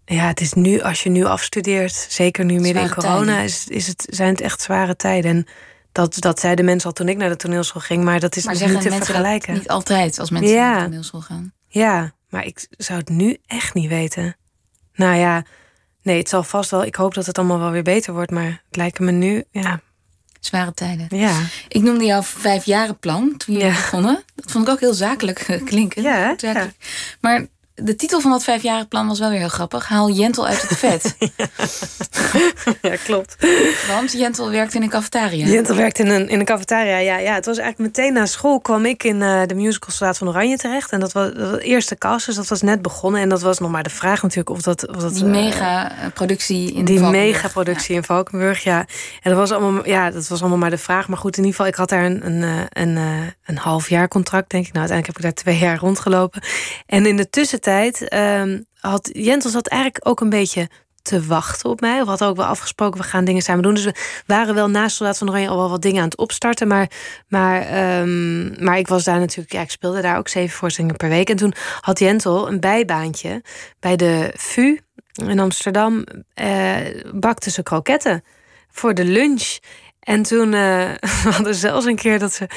ja, 0.04 0.26
het 0.26 0.40
is 0.40 0.52
nu, 0.52 0.80
als 0.80 1.02
je 1.02 1.10
nu 1.10 1.24
afstudeert, 1.24 2.06
zeker 2.08 2.44
nu 2.44 2.60
midden 2.60 2.82
in 2.82 2.94
corona, 2.94 3.38
is, 3.40 3.66
is 3.68 3.86
het, 3.86 4.06
zijn 4.10 4.28
het 4.30 4.40
echt 4.40 4.60
zware 4.60 4.96
tijden. 4.96 5.30
En 5.30 5.46
dat, 5.92 6.16
dat 6.18 6.40
zeiden 6.40 6.64
mensen 6.64 6.88
al 6.88 6.94
toen 6.94 7.08
ik 7.08 7.16
naar 7.16 7.28
de 7.28 7.36
toneelschool 7.36 7.80
ging, 7.82 8.04
maar 8.04 8.20
dat 8.20 8.36
is 8.36 8.44
Maar 8.44 8.54
dus 8.58 8.62
niet 8.72 8.80
te 8.80 8.90
vergelijken. 8.90 9.54
niet 9.54 9.68
altijd 9.68 10.18
als 10.18 10.30
mensen 10.30 10.52
Ja. 10.54 10.68
naar 10.70 10.78
de 10.78 10.84
toneelschool 10.84 11.20
gaan? 11.20 11.52
Ja, 11.68 12.12
maar 12.34 12.44
ik 12.46 12.66
zou 12.70 12.98
het 12.98 13.08
nu 13.08 13.36
echt 13.46 13.74
niet 13.74 13.88
weten. 13.88 14.36
Nou 14.94 15.14
ja, 15.16 15.44
nee, 16.02 16.18
het 16.18 16.28
zal 16.28 16.42
vast 16.42 16.70
wel. 16.70 16.84
Ik 16.84 16.94
hoop 16.94 17.14
dat 17.14 17.26
het 17.26 17.38
allemaal 17.38 17.58
wel 17.58 17.70
weer 17.70 17.82
beter 17.82 18.12
wordt, 18.12 18.30
maar 18.30 18.62
het 18.66 18.76
lijkt 18.76 18.98
me 18.98 19.10
nu, 19.10 19.44
ja, 19.50 19.80
Zware 20.40 20.72
tijden. 20.74 21.06
ja. 21.18 21.40
Ik 21.68 21.82
noemde 21.82 22.04
jouw 22.04 22.22
vijfjarenplan 22.22 23.36
toen 23.36 23.56
Ja. 23.58 23.68
begonnen. 23.68 24.22
Dat 24.34 24.50
vond 24.50 24.66
ik 24.66 24.72
ook 24.72 24.80
heel 24.80 24.94
zakelijk 24.94 25.38
eh, 25.40 25.64
klinken. 25.64 26.02
Ja? 26.02 26.34
Zakelijk. 26.36 26.76
Maar 27.20 27.46
de 27.74 27.96
titel 27.96 28.20
van 28.20 28.30
dat 28.30 28.44
vijfjarenplan 28.44 29.06
was 29.06 29.18
wel 29.18 29.30
weer 29.30 29.38
heel 29.38 29.48
grappig. 29.48 29.88
Haal 29.88 30.10
Jentel 30.10 30.46
uit 30.46 30.68
het 30.68 30.78
vet. 30.84 31.16
ja, 32.82 32.96
klopt. 33.04 33.36
Want 33.88 34.12
Jentel 34.12 34.50
werkt 34.50 34.74
in 34.74 34.82
een 34.82 34.88
cafetaria. 34.88 35.46
Jentel 35.46 35.76
werkte 35.76 36.02
in 36.02 36.08
een, 36.08 36.28
in 36.28 36.38
een 36.38 36.44
cafetaria. 36.44 36.98
Ja, 36.98 37.18
ja, 37.18 37.34
het 37.34 37.46
was 37.46 37.58
eigenlijk 37.58 37.96
meteen 37.96 38.12
na 38.12 38.26
school 38.26 38.60
kwam 38.60 38.84
ik 38.84 39.04
in 39.04 39.22
eh, 39.22 39.42
de 39.46 39.54
musical 39.54 40.14
van 40.14 40.28
Oranje 40.28 40.56
terecht. 40.56 40.90
En 40.90 41.00
dat 41.00 41.12
was 41.12 41.32
dat 41.32 41.50
was 41.50 41.58
de 41.58 41.64
eerste 41.64 41.98
cast, 41.98 42.26
dus 42.26 42.34
dat 42.34 42.48
was 42.48 42.62
net 42.62 42.82
begonnen. 42.82 43.20
En 43.20 43.28
dat 43.28 43.42
was 43.42 43.58
nog 43.58 43.70
maar 43.70 43.82
de 43.82 43.90
vraag 43.90 44.22
natuurlijk 44.22 44.50
of 44.50 44.62
dat... 44.62 44.88
Of 44.88 44.96
dat 44.96 45.14
Die 45.14 45.24
eh, 45.24 45.30
mega-productie 45.30 46.72
in 46.72 46.84
die 46.84 47.00
megaproductie 47.00 47.94
in 47.94 48.04
Valkenburg, 48.04 48.62
ja. 48.62 48.78
En 49.22 49.30
dat 49.30 49.36
was 49.36 49.50
allemaal, 49.52 49.86
ja, 49.86 50.10
dat 50.10 50.28
was 50.28 50.40
allemaal 50.40 50.58
maar 50.58 50.70
de 50.70 50.78
vraag. 50.78 51.08
Maar 51.08 51.18
goed, 51.18 51.36
in 51.36 51.44
ieder 51.44 51.56
geval, 51.56 51.72
ik 51.72 51.78
had 51.78 51.88
daar 51.88 52.04
een, 52.04 52.26
een, 52.26 52.42
eh, 52.42 52.82
een, 52.82 52.96
eh, 52.96 53.26
een 53.44 53.58
half 53.58 53.88
jaar 53.88 54.08
contract, 54.08 54.50
denk 54.50 54.66
ik. 54.66 54.72
Nou, 54.72 54.88
uiteindelijk 54.88 55.06
heb 55.06 55.16
ik 55.16 55.22
daar 55.22 55.44
twee 55.44 55.68
jaar 55.68 55.78
rondgelopen. 55.78 56.42
En 56.86 57.06
in 57.06 57.16
de 57.16 57.30
tussentijd 57.30 57.62
ehm, 57.66 58.60
had 58.80 59.10
Jentel 59.12 59.50
zat 59.50 59.68
eigenlijk 59.68 60.08
ook 60.08 60.20
een 60.20 60.28
beetje 60.28 60.68
te 61.02 61.26
wachten 61.26 61.70
op 61.70 61.80
mij. 61.80 62.00
We 62.02 62.08
hadden 62.08 62.28
ook 62.28 62.36
wel 62.36 62.46
afgesproken, 62.46 63.00
we 63.00 63.06
gaan 63.06 63.24
dingen 63.24 63.42
samen 63.42 63.62
doen. 63.62 63.74
Dus 63.74 63.84
we 63.84 63.94
waren 64.26 64.54
wel 64.54 64.70
naast 64.70 64.96
Soldaat 64.96 65.18
van 65.18 65.28
Oranje 65.28 65.48
al 65.48 65.56
wel 65.56 65.70
wat 65.70 65.82
dingen 65.82 65.98
aan 65.98 66.08
het 66.08 66.16
opstarten. 66.16 66.68
Maar, 66.68 66.90
maar, 67.28 67.62
ehm, 67.62 68.64
maar 68.64 68.78
ik 68.78 68.88
was 68.88 69.04
daar 69.04 69.18
natuurlijk, 69.18 69.52
ja, 69.52 69.60
ik 69.60 69.70
speelde 69.70 70.00
daar 70.00 70.18
ook 70.18 70.28
zeven 70.28 70.56
voorstellingen 70.56 70.96
per 70.96 71.08
week. 71.08 71.30
En 71.30 71.36
toen 71.36 71.54
had 71.80 71.98
Jentel 71.98 72.48
een 72.48 72.60
bijbaantje 72.60 73.42
bij 73.80 73.96
de 73.96 74.32
VU 74.36 74.78
in 75.14 75.38
Amsterdam. 75.38 76.04
eh 76.34 76.76
bakte 77.14 77.50
ze 77.50 77.62
kroketten 77.62 78.24
voor 78.70 78.94
de 78.94 79.04
lunch. 79.04 79.58
En 80.00 80.22
toen 80.22 80.54
eh, 80.54 80.90
we 81.00 81.30
hadden 81.36 81.54
ze 81.54 81.60
zelfs 81.60 81.86
een 81.86 81.96
keer 81.96 82.18
dat 82.18 82.32
ze, 82.32 82.48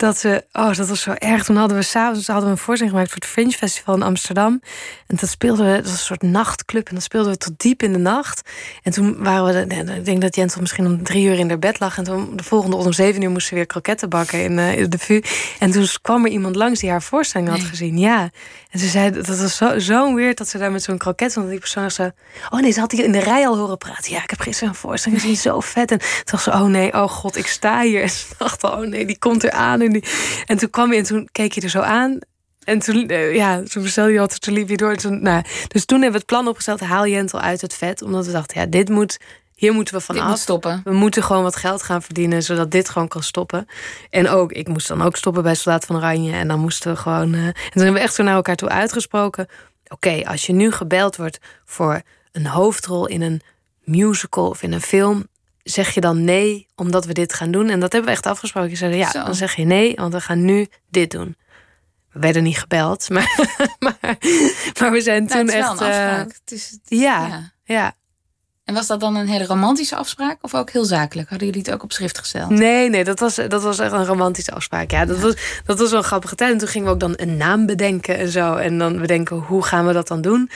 dat 0.00 0.18
ze... 0.18 0.44
Oh, 0.52 0.74
dat 0.74 0.88
was 0.88 1.00
zo 1.00 1.12
erg. 1.18 1.44
Toen 1.44 1.56
hadden 1.56 1.76
we 1.76 1.82
s'avonds 1.82 2.26
hadden 2.26 2.44
we 2.44 2.50
een 2.50 2.58
voorstelling 2.58 2.90
gemaakt... 2.94 3.12
voor 3.12 3.20
het 3.20 3.30
Fringe 3.30 3.50
Festival 3.52 3.94
in 3.94 4.02
Amsterdam. 4.02 4.60
En 5.06 5.16
dat 5.16 5.28
speelden 5.28 5.66
we... 5.66 5.72
Dat 5.72 5.82
was 5.82 5.92
een 5.92 5.98
soort 5.98 6.22
nachtclub. 6.22 6.88
En 6.88 6.94
dat 6.94 7.02
speelden 7.04 7.32
we 7.32 7.38
tot 7.38 7.52
diep 7.56 7.82
in 7.82 7.92
de 7.92 7.98
nacht. 7.98 8.48
En 8.82 8.92
toen 8.92 9.22
waren 9.22 9.68
we... 9.68 9.94
Ik 9.94 10.04
denk 10.04 10.20
dat 10.20 10.34
Jentel 10.34 10.60
misschien 10.60 10.86
om 10.86 11.02
drie 11.02 11.24
uur 11.24 11.38
in 11.38 11.48
haar 11.48 11.58
bed 11.58 11.80
lag. 11.80 11.98
En 11.98 12.04
toen 12.04 12.36
de 12.36 12.42
volgende 12.42 12.76
om 12.76 12.92
zeven 12.92 13.22
uur 13.22 13.30
moesten 13.30 13.50
we 13.50 13.56
weer 13.56 13.66
kroketten 13.66 14.08
bakken 14.08 14.42
in, 14.42 14.58
eh, 14.58 14.78
in 14.78 14.90
de 14.90 14.98
VU. 14.98 15.22
En 15.58 15.70
toen 15.70 15.86
kwam 16.02 16.24
er 16.24 16.30
iemand 16.30 16.56
langs 16.56 16.80
die 16.80 16.90
haar 16.90 17.02
voorstelling 17.02 17.48
had 17.48 17.58
Nee. 17.58 17.68
gezien. 17.68 17.98
Ja. 17.98 18.30
En 18.70 18.78
ze 18.78 18.88
zei, 18.88 19.10
dat 19.10 19.26
was 19.26 19.56
zo, 19.56 19.78
zo 19.78 20.14
weird 20.14 20.38
dat 20.38 20.48
ze 20.48 20.58
daar 20.58 20.72
met 20.72 20.82
zo'n 20.82 20.98
kroket. 20.98 21.36
En 21.36 21.48
die 21.48 21.58
persoon 21.58 21.90
zei, 21.90 22.10
oh 22.50 22.60
nee, 22.60 22.70
ze 22.70 22.80
had 22.80 22.90
die 22.90 23.04
in 23.04 23.12
de 23.12 23.18
rij 23.20 23.46
al 23.46 23.56
horen 23.56 23.78
praten. 23.78 24.12
Ja, 24.12 24.22
ik 24.22 24.30
heb 24.30 24.40
gisteren 24.40 24.68
een 24.68 24.74
voorstelling 24.74 25.20
gezien, 25.20 25.36
zo 25.36 25.60
vet. 25.60 25.90
En 25.90 25.98
toen 25.98 26.08
dacht 26.24 26.42
ze, 26.42 26.50
oh 26.50 26.64
nee, 26.64 26.92
oh 26.92 27.08
god, 27.08 27.36
ik 27.36 27.46
sta 27.46 27.82
hier. 27.82 28.02
En 28.02 28.10
ze 28.10 28.24
dacht, 28.38 28.64
oh 28.64 28.78
nee, 28.78 29.06
die 29.06 29.18
komt 29.18 29.44
er 29.44 29.50
aan. 29.50 29.80
En, 29.92 30.00
die... 30.00 30.10
en 30.46 30.58
toen 30.58 30.70
kwam 30.70 30.92
je 30.92 30.98
en 30.98 31.04
toen 31.04 31.28
keek 31.32 31.52
je 31.52 31.60
er 31.60 31.68
zo 31.68 31.80
aan. 31.80 32.18
En 32.64 32.78
toen, 32.78 33.08
eh, 33.08 33.34
ja, 33.34 33.62
toen 33.62 33.82
bestelde 33.82 34.12
je 34.12 34.18
wat, 34.18 34.40
toen 34.40 34.54
liep 34.54 34.68
je 34.68 34.76
door. 34.76 34.90
En 34.90 34.98
Toen, 34.98 35.22
nou, 35.22 35.42
dus 35.68 35.84
toen 35.84 36.02
hebben 36.02 36.20
we 36.20 36.26
het 36.26 36.26
plan 36.26 36.48
opgesteld, 36.48 36.80
haal 36.80 37.06
Jentel 37.06 37.40
uit 37.40 37.60
het 37.60 37.74
vet. 37.74 38.02
Omdat 38.02 38.26
we 38.26 38.32
dachten, 38.32 38.60
ja, 38.60 38.66
dit 38.66 38.88
moet, 38.88 39.18
hier 39.54 39.72
moeten 39.72 39.94
we 39.94 40.04
moet 40.08 40.16
vanaf. 40.16 40.38
stoppen. 40.38 40.80
We 40.84 40.92
moeten 40.92 41.22
gewoon 41.22 41.42
wat 41.42 41.56
geld 41.56 41.82
gaan 41.82 42.02
verdienen, 42.02 42.42
zodat 42.42 42.70
dit 42.70 42.88
gewoon 42.88 43.08
kan 43.08 43.22
stoppen. 43.22 43.66
En 44.10 44.28
ook, 44.28 44.52
ik 44.52 44.68
moest 44.68 44.88
dan 44.88 45.02
ook 45.02 45.16
stoppen 45.16 45.42
bij 45.42 45.54
Soldaat 45.54 45.84
van 45.84 45.96
Oranje. 45.96 46.32
En 46.32 46.48
dan 46.48 46.60
moesten 46.60 46.92
we 46.92 46.98
gewoon. 46.98 47.34
eh, 47.34 47.46
en 47.46 47.52
toen 47.52 47.82
hebben 47.82 47.92
we 47.92 48.00
echt 48.00 48.14
zo 48.14 48.22
naar 48.22 48.34
elkaar 48.34 48.56
toe 48.56 48.68
uitgesproken. 48.68 49.46
Oké, 49.88 50.22
als 50.24 50.46
je 50.46 50.52
nu 50.52 50.70
gebeld 50.70 51.16
wordt 51.16 51.38
voor 51.64 52.02
een 52.32 52.46
hoofdrol 52.46 53.06
in 53.06 53.22
een 53.22 53.40
musical 53.84 54.48
of 54.48 54.62
in 54.62 54.72
een 54.72 54.80
film, 54.80 55.26
zeg 55.62 55.90
je 55.94 56.00
dan 56.00 56.24
nee 56.24 56.66
omdat 56.74 57.04
we 57.04 57.12
dit 57.12 57.32
gaan 57.32 57.50
doen? 57.50 57.68
En 57.68 57.80
dat 57.80 57.92
hebben 57.92 58.10
we 58.10 58.16
echt 58.16 58.26
afgesproken. 58.26 58.70
Je 58.70 58.76
zei 58.76 58.94
ja, 58.96 59.10
Zo. 59.10 59.24
dan 59.24 59.34
zeg 59.34 59.54
je 59.54 59.64
nee, 59.64 59.94
want 59.96 60.12
we 60.12 60.20
gaan 60.20 60.44
nu 60.44 60.66
dit 60.88 61.10
doen. 61.10 61.36
We 62.12 62.20
werden 62.20 62.42
niet 62.42 62.58
gebeld, 62.58 63.08
maar, 63.10 63.38
maar, 63.78 63.98
maar 64.80 64.90
we 64.92 65.00
zijn 65.00 65.24
Nou, 65.24 65.36
toen 65.46 65.46
het 65.46 65.54
is 65.54 65.60
wel 65.60 65.70
echt. 65.70 65.80
een 65.80 65.86
afspraak. 65.86 66.26
Het 66.44 66.52
is, 66.52 66.70
het 66.70 66.80
is- 66.88 66.98
ja. 67.00 67.52
ja, 67.64 67.92
En 68.64 68.74
was 68.74 68.86
dat 68.86 69.00
dan 69.00 69.16
een 69.16 69.28
hele 69.28 69.46
romantische 69.46 69.96
afspraak 69.96 70.38
of 70.40 70.54
ook 70.54 70.70
heel 70.70 70.84
zakelijk? 70.84 71.28
Hadden 71.28 71.46
jullie 71.48 71.62
het 71.62 71.72
ook 71.72 71.82
op 71.82 71.92
schrift 71.92 72.18
gesteld? 72.18 72.50
Nee, 72.50 72.88
nee, 72.90 73.04
dat 73.04 73.18
was, 73.20 73.34
dat 73.34 73.62
was 73.62 73.78
echt 73.78 73.92
een 73.92 74.04
romantische 74.06 74.52
afspraak. 74.52 74.90
Ja, 74.90 75.04
dat, 75.04 75.18
Was, 75.18 75.34
dat 75.64 75.78
was 75.78 75.90
wel 75.90 75.98
een 75.98 76.04
grappige 76.04 76.34
tijd. 76.34 76.52
En 76.52 76.58
toen 76.58 76.68
gingen 76.68 76.86
we 76.86 76.92
ook 76.92 77.00
dan 77.00 77.12
een 77.16 77.36
naam 77.36 77.66
bedenken 77.66 78.18
en 78.18 78.28
zo. 78.28 78.54
En 78.54 78.78
dan 78.78 78.98
bedenken, 79.00 79.36
hoe 79.36 79.64
gaan 79.64 79.86
we 79.86 79.92
dat 79.92 80.08
dan 80.08 80.20
doen? 80.20 80.50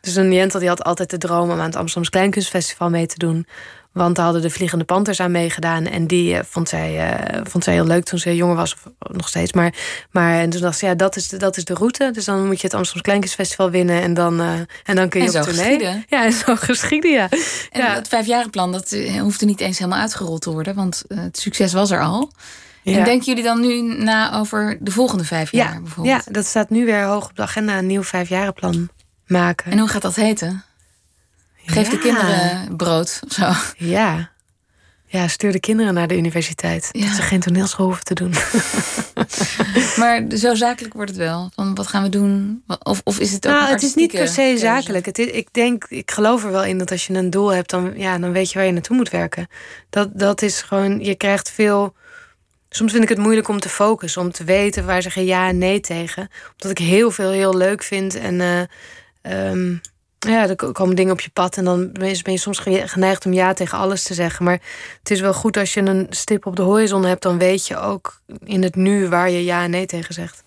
Dus 0.00 0.14
een 0.14 0.32
Jentel 0.32 0.60
die 0.60 0.68
had 0.68 0.84
altijd 0.84 1.10
de 1.10 1.18
droom 1.18 1.50
om 1.50 1.58
aan 1.58 1.64
het 1.64 1.76
Amsterdams 1.76 2.10
Kleinkunstfestival 2.10 2.90
mee 2.90 3.06
te 3.06 3.18
doen. 3.18 3.46
Want 3.92 4.16
daar 4.16 4.24
hadden 4.24 4.42
de 4.42 4.50
Vliegende 4.50 4.84
Panthers 4.84 5.20
aan 5.20 5.30
meegedaan. 5.30 5.86
En 5.86 6.06
die 6.06 6.34
eh, 6.34 6.44
vond, 6.48 6.68
zij, 6.68 7.10
eh, 7.10 7.40
vond 7.44 7.64
zij 7.64 7.74
heel 7.74 7.86
leuk 7.86 8.04
toen 8.04 8.18
ze 8.18 8.36
jonger 8.36 8.56
was, 8.56 8.74
of 8.74 9.12
nog 9.12 9.28
steeds. 9.28 9.52
Maar, 9.52 9.74
maar 10.10 10.40
en 10.40 10.50
toen 10.50 10.60
dacht 10.60 10.78
ze, 10.78 10.86
ja, 10.86 10.94
dat 10.94 11.16
is, 11.16 11.28
de, 11.28 11.36
dat 11.36 11.56
is 11.56 11.64
de 11.64 11.74
route. 11.74 12.10
Dus 12.12 12.24
dan 12.24 12.46
moet 12.46 12.60
je 12.60 12.66
het 12.66 12.74
Amsterdams 12.74 13.02
Kleinkunstfestival 13.02 13.70
winnen. 13.70 14.02
En 14.02 14.14
dan, 14.14 14.40
eh, 14.40 14.52
en 14.84 14.96
dan 14.96 15.08
kun 15.08 15.22
je 15.22 15.30
En 15.30 15.36
op 15.36 15.42
tournee. 15.42 15.64
geschieden. 15.64 16.04
Ja, 16.08 16.24
en 16.24 16.32
zo 16.32 16.56
geschieden, 16.56 17.10
ja. 17.10 17.28
En 17.70 17.82
ja. 17.82 17.94
dat 17.94 18.08
vijfjarenplan, 18.08 18.72
dat 18.72 18.96
hoefde 19.20 19.46
niet 19.46 19.60
eens 19.60 19.78
helemaal 19.78 20.00
uitgerold 20.00 20.40
te 20.40 20.50
worden, 20.50 20.74
want 20.74 21.04
het 21.08 21.38
succes 21.38 21.72
was 21.72 21.90
er 21.90 22.00
al. 22.00 22.32
Ja. 22.82 22.98
En 22.98 23.04
denken 23.04 23.26
jullie 23.26 23.42
dan 23.42 23.60
nu 23.60 23.82
na 24.04 24.34
over 24.34 24.76
de 24.80 24.90
volgende 24.90 25.24
vijf 25.24 25.52
jaar 25.52 25.74
ja, 25.74 25.80
bijvoorbeeld? 25.80 26.24
ja, 26.24 26.32
dat 26.32 26.46
staat 26.46 26.70
nu 26.70 26.84
weer 26.84 27.02
hoog 27.04 27.28
op 27.28 27.36
de 27.36 27.42
agenda. 27.42 27.78
Een 27.78 27.86
nieuw 27.86 28.02
vijfjarenplan 28.02 28.88
maken. 29.26 29.72
En 29.72 29.78
hoe 29.78 29.88
gaat 29.88 30.02
dat 30.02 30.14
heten? 30.14 30.64
Geef 31.70 31.88
de 31.88 31.98
kinderen 31.98 32.76
brood 32.76 33.20
of 33.26 33.32
zo. 33.32 33.50
Ja, 33.76 34.30
Ja, 35.06 35.28
stuur 35.28 35.52
de 35.52 35.60
kinderen 35.60 35.94
naar 35.94 36.08
de 36.08 36.16
universiteit. 36.16 36.88
Ja. 36.92 37.06
Dat 37.06 37.14
ze 37.14 37.22
geen 37.22 37.40
toneelschool 37.40 37.86
hoeven 37.86 38.04
te 38.04 38.14
doen. 38.14 38.34
Maar 39.96 40.24
zo 40.36 40.54
zakelijk 40.54 40.94
wordt 40.94 41.10
het 41.10 41.18
wel. 41.18 41.50
Van 41.54 41.74
wat 41.74 41.86
gaan 41.86 42.02
we 42.02 42.08
doen? 42.08 42.62
Of, 42.82 43.00
of 43.04 43.18
is 43.18 43.32
het 43.32 43.46
ook 43.46 43.52
nou, 43.52 43.70
het 43.70 43.82
is 43.82 43.94
niet 43.94 44.10
per 44.10 44.28
se 44.28 44.54
zakelijk. 44.58 45.06
Het 45.06 45.18
is, 45.18 45.26
ik 45.26 45.48
denk, 45.52 45.84
ik 45.88 46.10
geloof 46.10 46.44
er 46.44 46.50
wel 46.50 46.64
in 46.64 46.78
dat 46.78 46.90
als 46.90 47.06
je 47.06 47.14
een 47.14 47.30
doel 47.30 47.52
hebt, 47.52 47.70
dan, 47.70 47.92
ja, 47.96 48.18
dan 48.18 48.32
weet 48.32 48.50
je 48.50 48.58
waar 48.58 48.66
je 48.66 48.72
naartoe 48.72 48.96
moet 48.96 49.10
werken. 49.10 49.48
Dat, 49.90 50.08
dat 50.12 50.42
is 50.42 50.62
gewoon, 50.62 51.00
je 51.00 51.14
krijgt 51.14 51.50
veel. 51.50 51.94
Soms 52.68 52.90
vind 52.92 53.02
ik 53.02 53.08
het 53.08 53.18
moeilijk 53.18 53.48
om 53.48 53.60
te 53.60 53.68
focussen, 53.68 54.22
om 54.22 54.32
te 54.32 54.44
weten 54.44 54.86
waar 54.86 55.02
zeg 55.02 55.14
je 55.14 55.24
ja 55.24 55.48
en 55.48 55.58
nee 55.58 55.80
tegen. 55.80 56.28
Omdat 56.52 56.78
ik 56.78 56.86
heel 56.86 57.10
veel 57.10 57.30
heel 57.30 57.56
leuk 57.56 57.82
vind. 57.82 58.14
En 58.14 58.40
eh, 58.40 58.60
ehm, 59.22 59.76
ja, 60.18 60.48
er 60.48 60.56
ko- 60.56 60.72
komen 60.72 60.96
dingen 60.96 61.12
op 61.12 61.20
je 61.20 61.30
pad. 61.30 61.56
En 61.56 61.64
dan 61.64 61.92
ben 61.92 62.08
je, 62.08 62.22
ben 62.22 62.32
je 62.32 62.38
soms 62.38 62.58
ge- 62.58 62.88
geneigd 62.88 63.26
om 63.26 63.32
ja 63.32 63.52
tegen 63.52 63.78
alles 63.78 64.02
te 64.02 64.14
zeggen. 64.14 64.44
Maar 64.44 64.60
het 64.98 65.10
is 65.10 65.20
wel 65.20 65.34
goed 65.34 65.56
als 65.56 65.74
je 65.74 65.80
een 65.80 66.06
stip 66.10 66.46
op 66.46 66.56
de 66.56 66.62
horizon 66.62 67.04
hebt, 67.04 67.22
dan 67.22 67.38
weet 67.38 67.66
je 67.66 67.76
ook 67.78 68.20
in 68.44 68.62
het 68.62 68.74
nu 68.74 69.08
waar 69.08 69.30
je 69.30 69.44
ja 69.44 69.62
en 69.62 69.70
nee 69.70 69.86
tegen 69.86 70.14
zegt. 70.14 70.42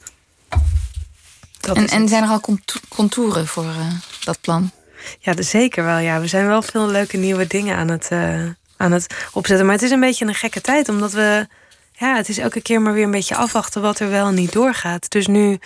Dat 1.60 1.78
En, 1.78 1.88
en 1.88 2.08
zijn 2.08 2.24
er 2.24 2.30
al 2.30 2.40
conto- 2.40 2.80
contouren 2.88 3.48
voor 3.48 3.64
eh, 3.64 3.92
dat 4.24 4.42
plan? 4.42 4.72
Ja, 5.20 5.34
zeker 5.42 5.84
wel. 5.84 5.98
Ja, 5.98 6.20
we 6.20 6.28
zijn 6.28 6.48
wel 6.48 6.62
veel 6.62 6.88
leuke 6.88 7.18
nieuwe 7.18 7.48
dingen 7.48 7.76
aan 7.78 7.88
het, 7.90 8.08
eh, 8.10 8.44
aan 8.78 8.92
het 8.92 9.08
opzetten. 9.34 9.66
Maar 9.66 9.76
het 9.76 9.84
is 9.84 9.92
een 9.92 10.00
beetje 10.00 10.26
een 10.26 10.36
gekke 10.36 10.62
tijd, 10.62 10.90
omdat 10.90 11.12
we. 11.12 11.48
Ja, 11.94 12.16
het 12.16 12.30
is 12.30 12.38
elke 12.38 12.62
keer 12.62 12.82
maar 12.82 12.94
weer 12.94 13.04
een 13.04 13.12
beetje 13.12 13.36
afwachten 13.36 13.82
wat 13.82 14.00
er 14.00 14.10
wel 14.10 14.28
en 14.28 14.34
niet 14.34 14.52
doorgaat. 14.52 15.10
Dus 15.12 15.28
nu 15.28 15.60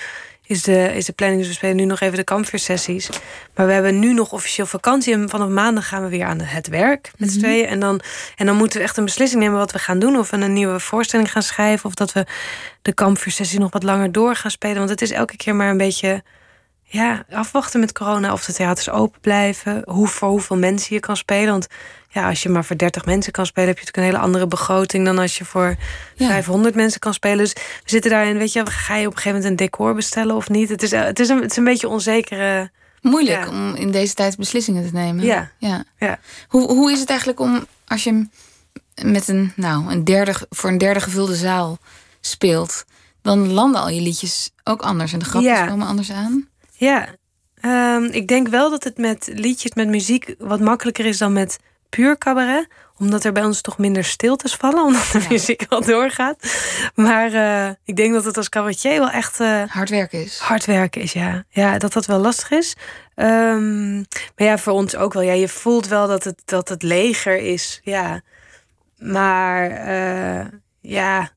is 0.48 0.64
de, 0.64 0.94
is 0.96 1.06
de 1.06 1.14
planning, 1.14 1.42
dus 1.42 1.50
we 1.50 1.56
spelen 1.56 1.76
nu 1.76 1.86
nog 1.86 2.00
even 2.00 2.18
de 2.18 2.24
kampvuursessies. 2.24 3.10
Maar 3.56 3.66
we 3.66 3.74
hebben 3.74 4.00
nu 4.00 4.14
nog 4.14 4.32
officieel 4.32 4.66
vakantie. 4.66 5.14
En 5.14 5.30
vanaf 5.30 5.50
maandag 5.50 5.88
gaan 5.88 6.04
we 6.04 6.10
weer 6.10 6.26
aan 6.26 6.40
het 6.40 6.68
werk 6.68 7.12
met 7.18 7.32
z'n 7.32 7.40
tweeën. 7.40 7.68
En 7.68 7.80
dan, 7.80 8.02
en 8.36 8.46
dan 8.46 8.56
moeten 8.56 8.78
we 8.78 8.84
echt 8.84 8.98
een 8.98 9.06
beslissing 9.06 9.42
nemen 9.42 9.58
wat 9.58 9.72
we 9.72 9.80
gaan 9.80 10.00
doen. 10.00 10.18
Of 10.18 10.30
we 10.30 10.38
een 10.38 10.54
nieuwe 10.54 10.80
voorstelling 10.80 11.32
gaan 11.32 11.44
schrijven. 11.44 11.86
Of 11.86 11.94
dat 11.94 12.14
we 12.14 12.26
de 12.82 12.94
kampvuursessie 12.94 13.60
nog 13.60 13.72
wat 13.72 13.84
langer 13.84 14.12
door 14.12 14.36
gaan 14.36 14.52
spelen. 14.52 14.78
Want 14.78 14.90
het 14.90 15.02
is 15.02 15.12
elke 15.12 15.38
keer 15.38 15.56
maar 15.56 15.70
een 15.70 15.78
beetje 15.78 16.24
ja, 16.88 17.24
afwachten 17.30 17.80
met 17.80 17.92
corona 17.92 18.32
of 18.34 18.46
de 18.46 18.54
theaters 18.54 18.90
open 18.90 19.20
blijven. 19.22 19.82
Hoe, 19.86 20.08
voor 20.08 20.30
hoeveel 20.30 20.58
mensen 20.58 20.94
je 20.96 21.00
kan 21.00 21.18
spelen. 21.18 21.52
Want 21.52 21.68
ja, 22.10 22.28
als 22.30 22.44
je 22.44 22.50
maar 22.50 22.66
voor 22.66 22.78
30 22.78 23.06
mensen 23.06 23.32
kan 23.32 23.46
spelen, 23.46 23.70
heb 23.70 23.78
je 23.78 23.86
natuurlijk 23.86 24.08
een 24.08 24.14
hele 24.14 24.26
andere 24.28 24.48
begroting 24.48 25.06
dan 25.06 25.18
als 25.20 25.38
je 25.38 25.46
voor 25.46 25.76
Ja. 26.16 26.28
500 26.28 26.76
mensen 26.76 27.00
kan 27.00 27.14
spelen. 27.14 27.38
Dus 27.38 27.54
we 27.54 27.62
zitten 27.90 28.12
daarin, 28.12 28.38
weet 28.38 28.54
je, 28.54 28.66
ga 28.66 28.96
je 28.96 29.06
op 29.08 29.12
een 29.12 29.18
gegeven 29.18 29.40
moment 29.42 29.60
een 29.60 29.66
decor 29.66 29.94
bestellen 29.96 30.36
of 30.36 30.50
niet? 30.50 30.70
Het 30.70 30.84
is, 30.84 30.92
het 30.92 31.20
is, 31.20 31.30
een, 31.30 31.42
het 31.42 31.52
is 31.52 31.58
een 31.58 31.64
beetje 31.64 31.88
onzekere. 31.88 32.72
Moeilijk 33.02 33.44
Ja. 33.46 33.50
om 33.50 33.76
in 33.76 33.92
deze 33.92 34.14
tijd 34.14 34.38
beslissingen 34.38 34.86
te 34.86 34.94
nemen. 34.94 35.26
Ja. 35.26 35.50
ja. 35.58 35.84
Ja. 35.98 36.20
Hoe, 36.48 36.68
hoe 36.72 36.92
is 36.92 37.00
het 37.00 37.10
eigenlijk 37.10 37.40
om 37.40 37.66
als 37.88 38.04
je 38.04 38.28
met 39.04 39.28
een, 39.28 39.52
nou, 39.56 39.92
een 39.92 40.04
derde, 40.04 40.34
voor 40.50 40.70
een 40.70 40.78
derde 40.78 41.00
gevulde 41.00 41.36
zaal 41.36 41.78
speelt, 42.22 42.86
dan 43.22 43.52
landen 43.52 43.82
al 43.82 43.90
je 43.90 44.02
liedjes 44.02 44.52
ook 44.64 44.82
anders 44.82 45.14
en 45.14 45.20
de 45.20 45.26
grapjes 45.26 45.58
Ja. 45.58 45.68
komen 45.68 45.88
anders 45.88 46.12
aan? 46.12 46.48
Ja, 46.78 47.08
Ehm, 47.62 48.04
ik 48.04 48.28
denk 48.28 48.48
wel 48.48 48.70
dat 48.70 48.84
het 48.84 48.98
met 48.98 49.30
liedjes, 49.34 49.74
met 49.74 49.88
muziek, 49.88 50.36
wat 50.38 50.60
makkelijker 50.60 51.06
is 51.06 51.18
dan 51.18 51.34
met 51.34 51.60
puur 51.90 52.18
cabaret. 52.18 52.68
Omdat 52.98 53.24
er 53.24 53.32
bij 53.32 53.44
ons 53.44 53.62
toch 53.62 53.78
minder 53.78 54.04
stiltes 54.04 54.56
vallen, 54.56 54.84
omdat 54.88 55.10
de 55.12 55.20
Ja. 55.20 55.26
muziek 55.30 55.66
wel 55.70 55.82
doorgaat. 55.82 56.38
Maar 56.96 57.34
eh, 57.34 57.74
ik 57.84 57.96
denk 57.96 58.14
dat 58.14 58.26
het 58.26 58.38
als 58.38 58.50
cabaretier 58.50 59.00
wel 59.00 59.10
echt 59.10 59.40
eh, 59.40 59.64
Hard 59.68 59.90
werken 59.90 60.24
is. 60.24 60.38
hard 60.38 60.66
werken 60.66 61.02
is, 61.02 61.14
ja. 61.14 61.44
Ja, 61.50 61.78
dat 61.78 61.94
dat 61.94 62.06
wel 62.06 62.20
lastig 62.20 62.52
is. 62.52 62.76
Ehm, 63.16 63.96
maar 63.96 64.48
ja, 64.48 64.58
voor 64.58 64.74
ons 64.74 64.96
ook 64.96 65.14
wel. 65.14 65.24
Ja, 65.24 65.34
je 65.34 65.48
voelt 65.50 65.88
wel 65.88 66.08
dat 66.08 66.24
het, 66.24 66.42
dat 66.46 66.70
het 66.70 66.84
leger 66.84 67.38
is, 67.38 67.80
ja. 67.84 68.22
Maar 68.98 69.70
eh, 69.72 70.46
ja, 70.82 71.30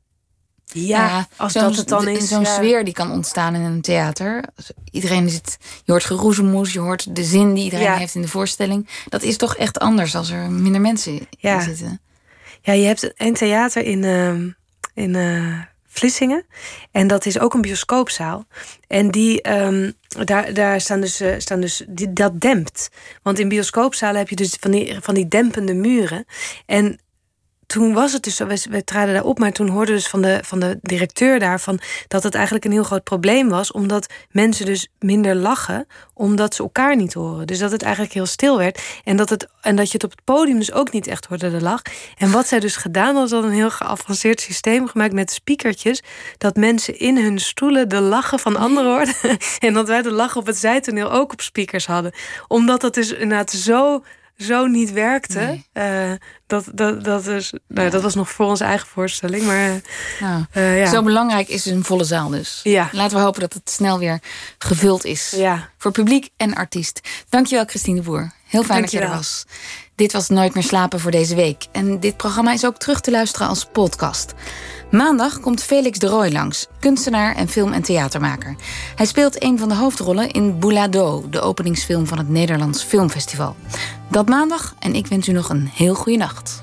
ja, 0.72 1.28
als 1.36 1.52
zo'n- 1.52 1.62
dat 1.62 1.76
het 1.76 1.88
dan 1.88 2.08
is. 2.08 2.28
Zo'n 2.28 2.40
ja. 2.40 2.54
sfeer 2.54 2.84
die 2.84 2.94
kan 2.94 3.10
ontstaan 3.10 3.54
in 3.54 3.60
een 3.60 3.80
theater. 3.80 4.44
Iedereen 4.90 5.28
zit, 5.30 5.58
je 5.84 5.92
hoort 5.92 6.04
geroezemoes, 6.04 6.72
je 6.72 6.78
hoort 6.80 7.16
de 7.16 7.24
zin 7.24 7.54
die 7.54 7.64
iedereen 7.64 7.84
Ja. 7.86 7.96
heeft 7.96 8.14
in 8.14 8.22
de 8.22 8.28
voorstelling. 8.28 8.88
Dat 9.08 9.22
is 9.22 9.36
toch 9.36 9.56
echt 9.56 9.78
anders 9.78 10.14
als 10.16 10.30
er 10.30 10.50
minder 10.50 10.80
mensen 10.80 11.12
in 11.12 11.26
Ja. 11.38 11.60
zitten. 11.60 12.00
Ja, 12.62 12.72
je 12.72 12.86
hebt 12.86 13.12
een 13.16 13.34
theater 13.34 13.82
in, 13.84 14.04
ehm, 14.04 14.48
in 14.94 15.14
eh, 15.14 15.60
Vlissingen. 15.90 16.46
En 16.90 17.06
dat 17.06 17.26
is 17.26 17.38
ook 17.38 17.54
een 17.54 17.60
bioscoopzaal. 17.60 18.44
En 18.86 19.10
die, 19.10 19.42
ehm, 19.42 19.90
daar, 20.24 20.54
daar 20.54 20.80
staan 20.80 21.00
dus, 21.00 21.20
eh, 21.20 21.34
staan 21.38 21.60
dus 21.60 21.82
die, 21.88 22.12
dat 22.12 22.40
dempt. 22.40 22.88
Want 23.22 23.38
in 23.38 23.48
bioscoopzalen 23.48 24.16
heb 24.18 24.28
je 24.28 24.36
dus 24.36 24.56
van 24.60 24.70
die, 24.70 24.96
van 25.00 25.14
die 25.14 25.28
dempende 25.28 25.74
muren. 25.74 26.24
En 26.66 27.00
toen 27.68 27.92
was 27.92 28.12
het 28.12 28.22
dus 28.22 28.38
we, 28.70 28.84
traden 28.84 29.14
daar 29.14 29.24
op, 29.24 29.38
maar 29.38 29.52
toen 29.52 29.68
hoorden 29.68 29.94
dus 29.94 30.08
van 30.08 30.22
de, 30.22 30.40
van 30.42 30.60
de 30.60 30.78
directeur 30.82 31.38
daarvan 31.38 31.80
dat 32.08 32.22
het 32.22 32.34
eigenlijk 32.34 32.64
een 32.64 32.72
heel 32.72 32.82
groot 32.82 33.04
probleem 33.04 33.48
was, 33.48 33.72
omdat 33.72 34.12
mensen 34.30 34.66
dus 34.66 34.88
minder 34.98 35.34
lachen, 35.34 35.86
omdat 36.14 36.54
ze 36.54 36.62
elkaar 36.62 36.96
niet 36.96 37.14
horen. 37.14 37.46
Dus 37.46 37.58
dat 37.58 37.70
het 37.70 37.82
eigenlijk 37.82 38.12
heel 38.12 38.26
stil 38.26 38.58
werd 38.58 38.82
en 39.04 39.16
dat, 39.16 39.28
het, 39.28 39.48
en 39.60 39.76
dat 39.76 39.86
je 39.86 39.92
het 39.92 40.04
op 40.04 40.10
het 40.10 40.24
podium 40.24 40.58
dus 40.58 40.72
ook 40.72 40.92
niet 40.92 41.06
echt 41.06 41.26
hoorde, 41.26 41.50
de 41.50 41.60
lach. 41.60 41.82
En 42.16 42.30
wat 42.30 42.46
zij 42.46 42.60
dus 42.60 42.76
gedaan 42.76 43.14
was, 43.14 43.30
had 43.30 43.44
een 43.44 43.50
heel 43.50 43.70
geavanceerd 43.70 44.40
systeem 44.40 44.88
gemaakt 44.88 45.12
met 45.12 45.30
speakertjes, 45.30 46.02
dat 46.38 46.56
mensen 46.56 46.98
in 46.98 47.16
hun 47.16 47.38
stoelen 47.38 47.88
de 47.88 48.00
lachen 48.00 48.38
van 48.38 48.56
anderen 48.56 48.90
hoorden. 48.90 49.14
en 49.58 49.74
dat 49.74 49.88
wij 49.88 50.02
de 50.02 50.12
lach 50.12 50.36
op 50.36 50.46
het 50.46 50.56
zijtoneel 50.56 51.12
ook 51.12 51.32
op 51.32 51.40
speakers 51.40 51.86
hadden. 51.86 52.12
Omdat 52.46 52.80
dat 52.80 52.94
dus 52.94 53.12
inderdaad 53.12 53.50
zo 53.50 54.02
zo 54.38 54.66
niet 54.66 54.92
werkte. 54.92 55.38
Nee. 55.38 55.66
eh, 55.72 56.12
dat, 56.46 56.64
dat, 56.74 57.04
dat, 57.04 57.26
is, 57.26 57.52
nou, 57.66 57.90
dat 57.90 58.02
was 58.02 58.14
nog 58.14 58.30
voor 58.30 58.46
onze 58.46 58.64
eigen 58.64 58.88
voorstelling. 58.88 59.44
Maar 59.44 59.68
eh, 59.70 59.74
Nou, 60.20 60.44
eh, 60.50 60.78
ja. 60.78 60.86
Zo 60.90 61.02
belangrijk 61.02 61.48
is 61.48 61.64
een 61.66 61.84
volle 61.84 62.04
zaal 62.04 62.28
dus. 62.28 62.60
Ja. 62.62 62.88
Laten 62.92 63.16
we 63.16 63.22
hopen 63.22 63.40
dat 63.40 63.52
het 63.54 63.70
snel 63.70 63.98
weer 63.98 64.20
gevuld 64.58 65.04
is. 65.04 65.32
ja. 65.36 65.68
Voor 65.78 65.92
publiek 65.92 66.28
en 66.36 66.54
artiest. 66.54 67.00
Dankjewel 67.28 67.64
Christine 67.64 67.96
de 67.96 68.02
Boer. 68.02 68.32
Heel 68.46 68.62
fijn 68.64 68.80
dat 68.80 68.90
je 68.90 69.00
er 69.00 69.08
was. 69.08 69.44
Dit 69.98 70.12
was 70.12 70.28
Nooit 70.28 70.54
meer 70.54 70.62
slapen 70.62 71.00
voor 71.00 71.10
deze 71.10 71.34
week. 71.34 71.66
En 71.72 72.00
dit 72.00 72.16
programma 72.16 72.52
is 72.52 72.66
ook 72.66 72.76
terug 72.76 73.00
te 73.00 73.10
luisteren 73.10 73.48
als 73.48 73.64
podcast. 73.64 74.34
Maandag 74.90 75.40
komt 75.40 75.62
Felix 75.62 75.98
de 75.98 76.06
Rooij 76.06 76.32
langs, 76.32 76.66
kunstenaar 76.80 77.36
en 77.36 77.48
film- 77.48 77.72
en 77.72 77.82
theatermaker. 77.82 78.56
Hij 78.94 79.06
speelt 79.06 79.42
een 79.42 79.58
van 79.58 79.68
de 79.68 79.74
hoofdrollen 79.74 80.30
in 80.30 80.58
Boulado, 80.58 81.24
de 81.30 81.40
openingsfilm 81.40 82.06
van 82.06 82.18
het 82.18 82.28
Nederlands 82.28 82.82
Filmfestival. 82.82 83.56
Dat 84.10 84.28
maandag 84.28 84.74
en 84.78 84.94
ik 84.94 85.06
wens 85.06 85.28
u 85.28 85.32
nog 85.32 85.48
een 85.48 85.70
heel 85.74 85.94
goede 85.94 86.18
nacht. 86.18 86.62